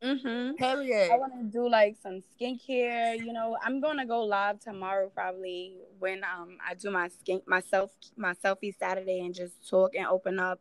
Mm-hmm. 0.03 0.57
Period. 0.57 1.11
I 1.13 1.17
want 1.17 1.33
to 1.35 1.45
do 1.45 1.69
like 1.69 1.97
some 2.03 2.21
skincare. 2.21 3.17
You 3.17 3.33
know, 3.33 3.57
I'm 3.63 3.81
gonna 3.81 4.05
go 4.05 4.25
live 4.25 4.59
tomorrow 4.59 5.09
probably 5.15 5.77
when 6.01 6.25
um 6.25 6.59
I 6.67 6.75
do 6.75 6.91
my 6.91 7.09
skin 7.09 7.41
myself 7.47 7.93
my 8.17 8.35
selfie 8.35 8.77
Saturday 8.77 9.21
and 9.21 9.33
just 9.33 9.69
talk 9.69 9.95
and 9.95 10.07
open 10.07 10.41
up. 10.41 10.61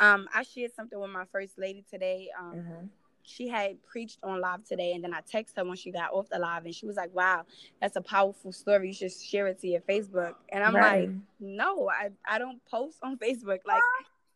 Um, 0.00 0.28
I 0.34 0.42
shared 0.42 0.72
something 0.76 1.00
with 1.00 1.10
my 1.10 1.24
first 1.32 1.58
lady 1.58 1.82
today. 1.90 2.28
Um, 2.38 2.54
mm-hmm. 2.54 2.86
she 3.22 3.48
had 3.48 3.82
preached 3.84 4.18
on 4.22 4.42
live 4.42 4.64
today, 4.64 4.92
and 4.92 5.02
then 5.02 5.14
I 5.14 5.22
texted 5.22 5.56
her 5.56 5.64
when 5.64 5.76
she 5.76 5.90
got 5.90 6.12
off 6.12 6.28
the 6.28 6.38
live, 6.38 6.66
and 6.66 6.74
she 6.74 6.84
was 6.84 6.96
like, 6.96 7.14
"Wow, 7.14 7.46
that's 7.80 7.96
a 7.96 8.02
powerful 8.02 8.52
story. 8.52 8.88
You 8.88 8.94
should 8.94 9.12
share 9.12 9.46
it 9.46 9.62
to 9.62 9.66
your 9.66 9.80
Facebook." 9.80 10.34
And 10.50 10.62
I'm 10.62 10.76
right. 10.76 11.08
like, 11.08 11.16
"No, 11.40 11.88
I 11.88 12.10
I 12.28 12.38
don't 12.38 12.62
post 12.66 12.98
on 13.02 13.16
Facebook. 13.24 13.60
Like, 13.64 13.80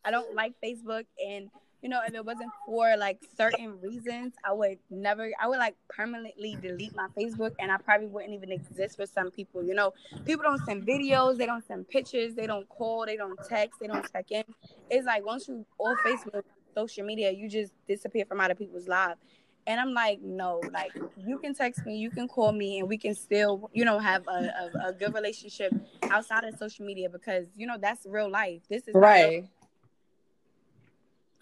I 0.08 0.10
don't 0.10 0.34
like 0.34 0.54
Facebook 0.64 1.04
and." 1.24 1.50
you 1.82 1.88
know, 1.88 2.00
if 2.06 2.12
it 2.12 2.24
wasn't 2.24 2.50
for 2.66 2.96
like 2.96 3.20
certain 3.36 3.80
reasons, 3.80 4.34
I 4.44 4.52
would 4.52 4.78
never, 4.90 5.30
I 5.40 5.46
would 5.46 5.58
like 5.58 5.76
permanently 5.88 6.58
delete 6.60 6.94
my 6.96 7.06
Facebook 7.16 7.52
and 7.60 7.70
I 7.70 7.76
probably 7.76 8.08
wouldn't 8.08 8.34
even 8.34 8.50
exist 8.50 8.96
for 8.96 9.06
some 9.06 9.30
people. 9.30 9.62
You 9.62 9.74
know, 9.74 9.92
people 10.24 10.42
don't 10.42 10.64
send 10.64 10.86
videos, 10.86 11.36
they 11.36 11.46
don't 11.46 11.64
send 11.66 11.88
pictures, 11.88 12.34
they 12.34 12.46
don't 12.46 12.68
call, 12.68 13.06
they 13.06 13.16
don't 13.16 13.38
text, 13.48 13.78
they 13.80 13.86
don't 13.86 14.04
check 14.12 14.26
in. 14.30 14.44
It's 14.90 15.06
like 15.06 15.24
once 15.24 15.46
you 15.46 15.64
off 15.78 15.98
Facebook, 16.04 16.42
social 16.74 17.04
media, 17.04 17.30
you 17.30 17.48
just 17.48 17.72
disappear 17.86 18.24
from 18.24 18.40
other 18.40 18.56
people's 18.56 18.88
lives. 18.88 19.20
And 19.68 19.78
I'm 19.78 19.92
like, 19.92 20.20
no, 20.22 20.62
like 20.72 20.92
you 21.16 21.38
can 21.38 21.54
text 21.54 21.84
me, 21.84 21.98
you 21.98 22.10
can 22.10 22.26
call 22.26 22.52
me, 22.52 22.78
and 22.78 22.88
we 22.88 22.96
can 22.96 23.14
still, 23.14 23.70
you 23.74 23.84
know, 23.84 23.98
have 23.98 24.26
a, 24.26 24.30
a, 24.74 24.88
a 24.88 24.92
good 24.94 25.14
relationship 25.14 25.72
outside 26.04 26.42
of 26.44 26.58
social 26.58 26.86
media 26.86 27.10
because, 27.10 27.46
you 27.54 27.66
know, 27.66 27.76
that's 27.78 28.06
real 28.06 28.30
life. 28.30 28.62
This 28.68 28.88
is 28.88 28.94
right 28.94 29.44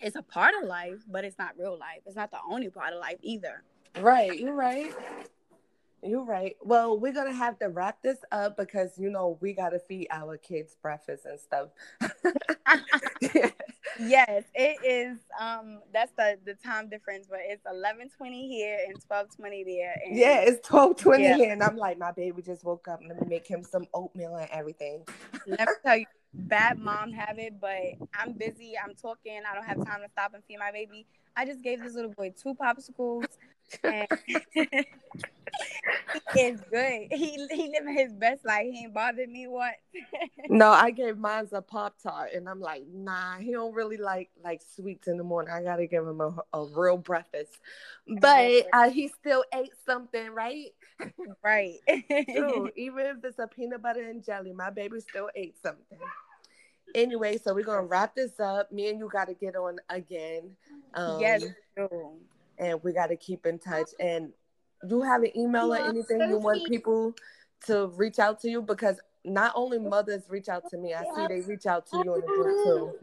it's 0.01 0.17
a 0.17 0.23
part 0.23 0.55
of 0.61 0.69
life, 0.69 1.01
but 1.09 1.25
it's 1.25 1.39
not 1.39 1.55
real 1.59 1.79
life. 1.79 2.01
It's 2.07 2.17
not 2.17 2.31
the 2.31 2.39
only 2.49 2.69
part 2.69 2.93
of 2.93 3.01
life 3.01 3.19
either. 3.23 3.63
Right, 4.01 4.39
you're 4.39 4.55
right. 4.55 4.93
You're 6.03 6.25
right. 6.25 6.57
Well, 6.63 6.99
we're 7.01 7.13
gonna 7.13 7.33
have 7.33 7.59
to 7.61 7.69
wrap 7.69 8.03
this 8.03 8.19
up 8.31 8.57
because 8.57 8.99
you 8.99 9.11
know 9.11 9.39
we 9.41 9.53
gotta 9.53 9.79
feed 9.79 10.09
our 10.11 10.37
kids 10.37 10.77
breakfast 10.81 11.25
and 11.25 11.41
stuff. 11.41 11.69
yes, 13.99 14.45
it 14.55 14.77
is. 14.85 15.19
Um, 15.41 15.81
that's 15.93 16.13
the 16.17 16.39
the 16.45 16.55
time 16.55 16.89
difference, 16.89 17.27
but 17.29 17.41
it's 17.43 17.65
eleven 17.69 18.09
twenty 18.17 18.47
here 18.47 18.79
and 18.87 18.97
twelve 19.05 19.35
twenty 19.35 19.65
there. 19.65 19.97
And, 20.05 20.17
yeah, 20.17 20.43
it's 20.43 20.67
twelve 20.67 20.97
twenty 20.97 21.25
yeah. 21.25 21.37
here, 21.37 21.53
and 21.53 21.63
I'm 21.63 21.77
like, 21.77 21.99
my 21.99 22.13
baby 22.13 22.43
just 22.43 22.65
woke 22.65 22.87
up. 22.89 23.01
Let 23.07 23.21
me 23.21 23.27
make 23.29 23.47
him 23.47 23.65
some 23.65 23.87
oatmeal 23.95 24.37
and 24.37 24.49
everything. 24.53 25.03
Let 25.47 25.61
me 25.61 25.75
tell 25.85 25.97
you, 25.97 26.07
bad 26.35 26.79
mom 26.79 27.13
habit, 27.13 27.61
but 27.61 27.95
I'm 28.15 28.33
busy. 28.33 28.75
I'm 28.83 28.95
talking. 28.95 29.41
I 29.51 29.55
don't 29.55 29.65
have 29.65 29.85
time 29.85 30.03
to 30.03 30.09
stop 30.11 30.35
and 30.35 30.43
feed 30.45 30.59
my 30.59 30.73
baby. 30.73 31.07
I 31.37 31.45
just 31.45 31.63
gave 31.63 31.83
this 31.83 31.95
little 31.95 32.13
boy 32.13 32.33
two 32.41 32.55
popsicles. 32.55 33.27
And 33.83 34.09
he 36.33 36.41
is 36.41 36.61
good. 36.71 37.09
He 37.11 37.47
he 37.51 37.73
living 37.73 37.95
his 37.97 38.13
best 38.13 38.45
life. 38.45 38.67
He 38.71 38.85
ain't 38.85 38.95
bothered 38.95 39.29
me 39.29 39.47
what. 39.47 39.75
no, 40.49 40.71
I 40.71 40.91
gave 40.91 41.19
mine 41.19 41.49
a 41.53 41.63
pop 41.63 41.97
tart, 42.03 42.31
and 42.35 42.49
I'm 42.49 42.61
like, 42.61 42.85
nah, 42.93 43.37
he 43.39 43.53
don't 43.53 43.75
really 43.75 43.97
like 43.97 44.31
like 44.43 44.63
sweets 44.63 45.09
in 45.09 45.17
the 45.17 45.25
morning. 45.25 45.53
I 45.53 45.63
gotta 45.63 45.87
give 45.87 46.07
him 46.07 46.21
a, 46.21 46.35
a 46.53 46.65
real 46.65 46.97
breakfast, 46.97 47.59
but 48.07 48.67
uh, 48.73 48.91
he 48.91 49.09
still 49.09 49.45
ate 49.55 49.73
something, 49.85 50.31
right? 50.31 50.73
Right. 51.43 51.79
True. 52.35 52.71
Even 52.77 53.07
if 53.07 53.25
it's 53.25 53.39
a 53.39 53.47
peanut 53.47 53.83
butter 53.83 54.09
and 54.09 54.25
jelly, 54.25 54.53
my 54.53 54.71
baby 54.71 55.01
still 55.01 55.29
ate 55.35 55.57
something 55.63 55.99
anyway, 56.97 57.39
so 57.39 57.55
we're 57.55 57.65
gonna 57.65 57.87
wrap 57.87 58.15
this 58.17 58.41
up. 58.41 58.73
Me 58.73 58.89
and 58.89 58.99
you 58.99 59.09
got 59.09 59.29
to 59.29 59.35
get 59.35 59.55
on 59.55 59.79
again. 59.89 60.57
Um, 60.95 61.21
yes, 61.21 61.43
and 62.59 62.83
we 62.83 62.93
got 62.93 63.09
to 63.09 63.17
keep 63.17 63.47
in 63.47 63.59
touch. 63.59 63.91
And 64.01 64.33
you 64.89 65.03
have 65.03 65.23
an 65.23 65.37
email 65.37 65.73
or 65.73 65.79
anything 65.79 66.29
you 66.29 66.39
want 66.39 66.67
people 66.67 67.15
to 67.67 67.89
reach 67.89 68.19
out 68.19 68.41
to 68.41 68.51
you 68.51 68.63
because 68.63 68.99
not 69.25 69.53
only 69.55 69.79
mothers 69.79 70.23
reach 70.29 70.49
out 70.49 70.69
to 70.71 70.79
me, 70.79 70.95
I 70.95 71.05
see 71.15 71.27
they 71.29 71.41
reach 71.41 71.67
out 71.67 71.87
to 71.91 72.03
you 72.03 72.15
in 72.15 72.21
the 72.21 72.27
group 72.27 72.57
too. 72.65 72.95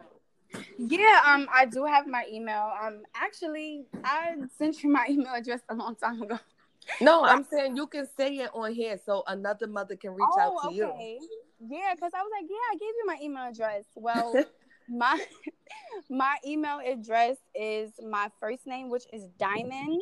Yeah, 0.78 1.20
um, 1.26 1.48
I 1.52 1.66
do 1.66 1.86
have 1.86 2.08
my 2.08 2.26
email. 2.32 2.72
Um, 2.82 3.02
actually, 3.16 3.86
I 4.04 4.36
sent 4.58 4.84
you 4.84 4.90
my 4.90 5.06
email 5.10 5.34
address 5.34 5.62
a 5.70 5.76
long 5.76 5.96
time 5.96 6.22
ago. 6.22 6.40
No, 7.02 7.24
I'm 7.24 7.44
saying 7.44 7.76
you 7.78 7.88
can 7.88 8.08
say 8.18 8.38
it 8.38 8.50
on 8.54 8.74
here 8.74 9.00
so 9.04 9.24
another 9.28 9.68
mother 9.68 9.96
can 9.96 10.12
reach 10.12 10.26
oh, 10.34 10.40
out 10.40 10.64
to 10.64 10.68
okay. 10.70 11.18
you. 11.20 11.30
Yeah, 11.70 11.94
because 11.96 12.12
I 12.14 12.22
was 12.22 12.32
like, 12.40 12.50
yeah, 12.50 12.56
I 12.72 12.76
gave 12.76 12.90
you 12.90 13.06
my 13.06 13.18
email 13.22 13.50
address. 13.50 13.86
Well, 13.96 14.46
my 14.90 15.24
my 16.10 16.36
email 16.46 16.80
address 16.86 17.38
is 17.56 17.92
my 18.06 18.30
first 18.40 18.68
name, 18.68 18.90
which 18.90 19.06
is 19.14 19.28
Diamond, 19.40 20.02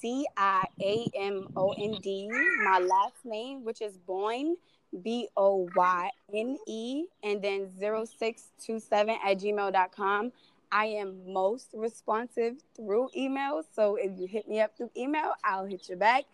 D 0.00 0.26
I 0.36 0.64
A 0.82 1.06
M 1.14 1.48
O 1.56 1.72
N 1.72 1.96
D. 2.02 2.28
My 2.64 2.78
last 2.78 3.24
name, 3.24 3.64
which 3.64 3.80
is 3.80 3.96
Boyne, 3.96 4.56
B 5.02 5.28
O 5.36 5.68
Y 5.74 6.10
N 6.34 6.58
E, 6.66 7.04
and 7.22 7.42
then 7.42 7.70
0627 7.80 9.16
at 9.24 9.38
gmail.com. 9.38 10.32
I 10.72 10.86
am 10.86 11.32
most 11.32 11.70
responsive 11.74 12.54
through 12.76 13.08
email. 13.16 13.62
So 13.74 13.96
if 13.96 14.12
you 14.18 14.26
hit 14.26 14.48
me 14.48 14.60
up 14.60 14.76
through 14.76 14.90
email, 14.96 15.32
I'll 15.44 15.66
hit 15.66 15.88
you 15.88 15.96
back. 15.96 16.24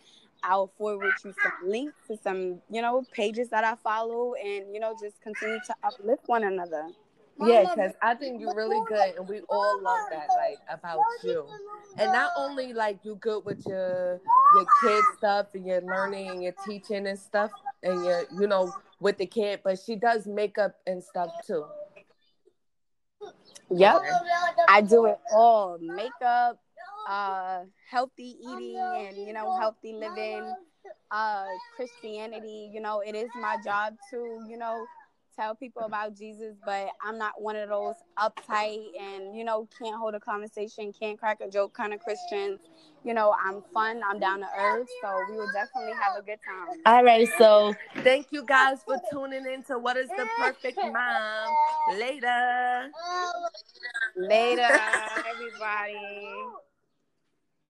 I'll 0.42 0.70
forward 0.78 1.14
you 1.24 1.34
some 1.42 1.52
links 1.70 1.94
to 2.08 2.16
some, 2.22 2.60
you 2.70 2.82
know, 2.82 3.04
pages 3.12 3.48
that 3.48 3.64
I 3.64 3.74
follow 3.76 4.34
and, 4.34 4.72
you 4.72 4.80
know, 4.80 4.94
just 5.00 5.20
continue 5.22 5.58
to 5.66 5.74
uplift 5.82 6.22
one 6.26 6.44
another. 6.44 6.88
Yeah, 7.38 7.64
because 7.68 7.92
I 8.00 8.14
think 8.14 8.40
you're 8.40 8.54
really 8.54 8.82
good 8.88 9.16
and 9.16 9.28
we 9.28 9.40
all 9.50 9.82
love 9.82 10.06
that, 10.10 10.28
like 10.36 10.58
about 10.70 11.02
you. 11.22 11.46
And 11.98 12.12
not 12.12 12.32
only 12.36 12.72
like 12.72 12.98
you 13.02 13.16
good 13.16 13.44
with 13.44 13.62
your 13.66 14.20
your 14.54 14.66
kid 14.82 15.04
stuff 15.18 15.48
and 15.54 15.66
your 15.66 15.82
learning 15.82 16.30
and 16.30 16.42
your 16.42 16.54
teaching 16.66 17.06
and 17.06 17.18
stuff 17.18 17.50
and 17.82 18.04
your 18.04 18.24
you 18.38 18.46
know, 18.46 18.72
with 19.00 19.18
the 19.18 19.26
kid, 19.26 19.60
but 19.64 19.78
she 19.78 19.96
does 19.96 20.26
makeup 20.26 20.76
and 20.86 21.02
stuff 21.02 21.28
too. 21.46 21.64
Yep. 23.70 24.02
I 24.68 24.80
do 24.80 25.06
it 25.06 25.18
all. 25.32 25.78
Makeup, 25.80 26.58
uh, 27.08 27.62
healthy 27.90 28.36
eating 28.40 28.78
and 29.06 29.16
you 29.16 29.32
know 29.32 29.56
healthy 29.58 29.92
living 29.92 30.54
uh 31.10 31.46
christianity 31.76 32.70
you 32.72 32.80
know 32.80 33.00
it 33.00 33.14
is 33.14 33.28
my 33.40 33.56
job 33.64 33.94
to 34.10 34.44
you 34.48 34.56
know 34.58 34.84
tell 35.36 35.54
people 35.54 35.82
about 35.82 36.16
Jesus, 36.16 36.56
but 36.64 36.88
I'm 37.04 37.18
not 37.18 37.40
one 37.40 37.56
of 37.56 37.68
those 37.68 37.94
uptight 38.18 38.86
and, 38.98 39.36
you 39.36 39.44
know, 39.44 39.68
can't 39.78 39.96
hold 39.96 40.14
a 40.14 40.20
conversation, 40.20 40.92
can't 40.98 41.18
crack 41.18 41.40
a 41.40 41.50
joke 41.50 41.74
kind 41.74 41.92
of 41.92 42.00
Christians. 42.00 42.60
You 43.04 43.14
know, 43.14 43.34
I'm 43.44 43.62
fun, 43.72 44.00
I'm 44.08 44.18
down 44.18 44.40
to 44.40 44.48
earth, 44.58 44.88
so 45.02 45.20
we 45.30 45.36
will 45.36 45.50
definitely 45.52 45.92
have 45.92 46.16
a 46.18 46.22
good 46.22 46.38
time. 46.44 46.80
All 46.86 47.04
right, 47.04 47.28
so 47.38 47.74
thank 48.02 48.28
you 48.30 48.44
guys 48.44 48.78
for 48.84 48.96
tuning 49.12 49.44
in 49.46 49.62
to 49.64 49.78
What 49.78 49.96
is 49.96 50.08
the 50.08 50.26
Perfect 50.38 50.78
Mom. 50.78 51.54
Later. 51.98 52.90
Later, 54.16 54.68
everybody. 55.30 56.65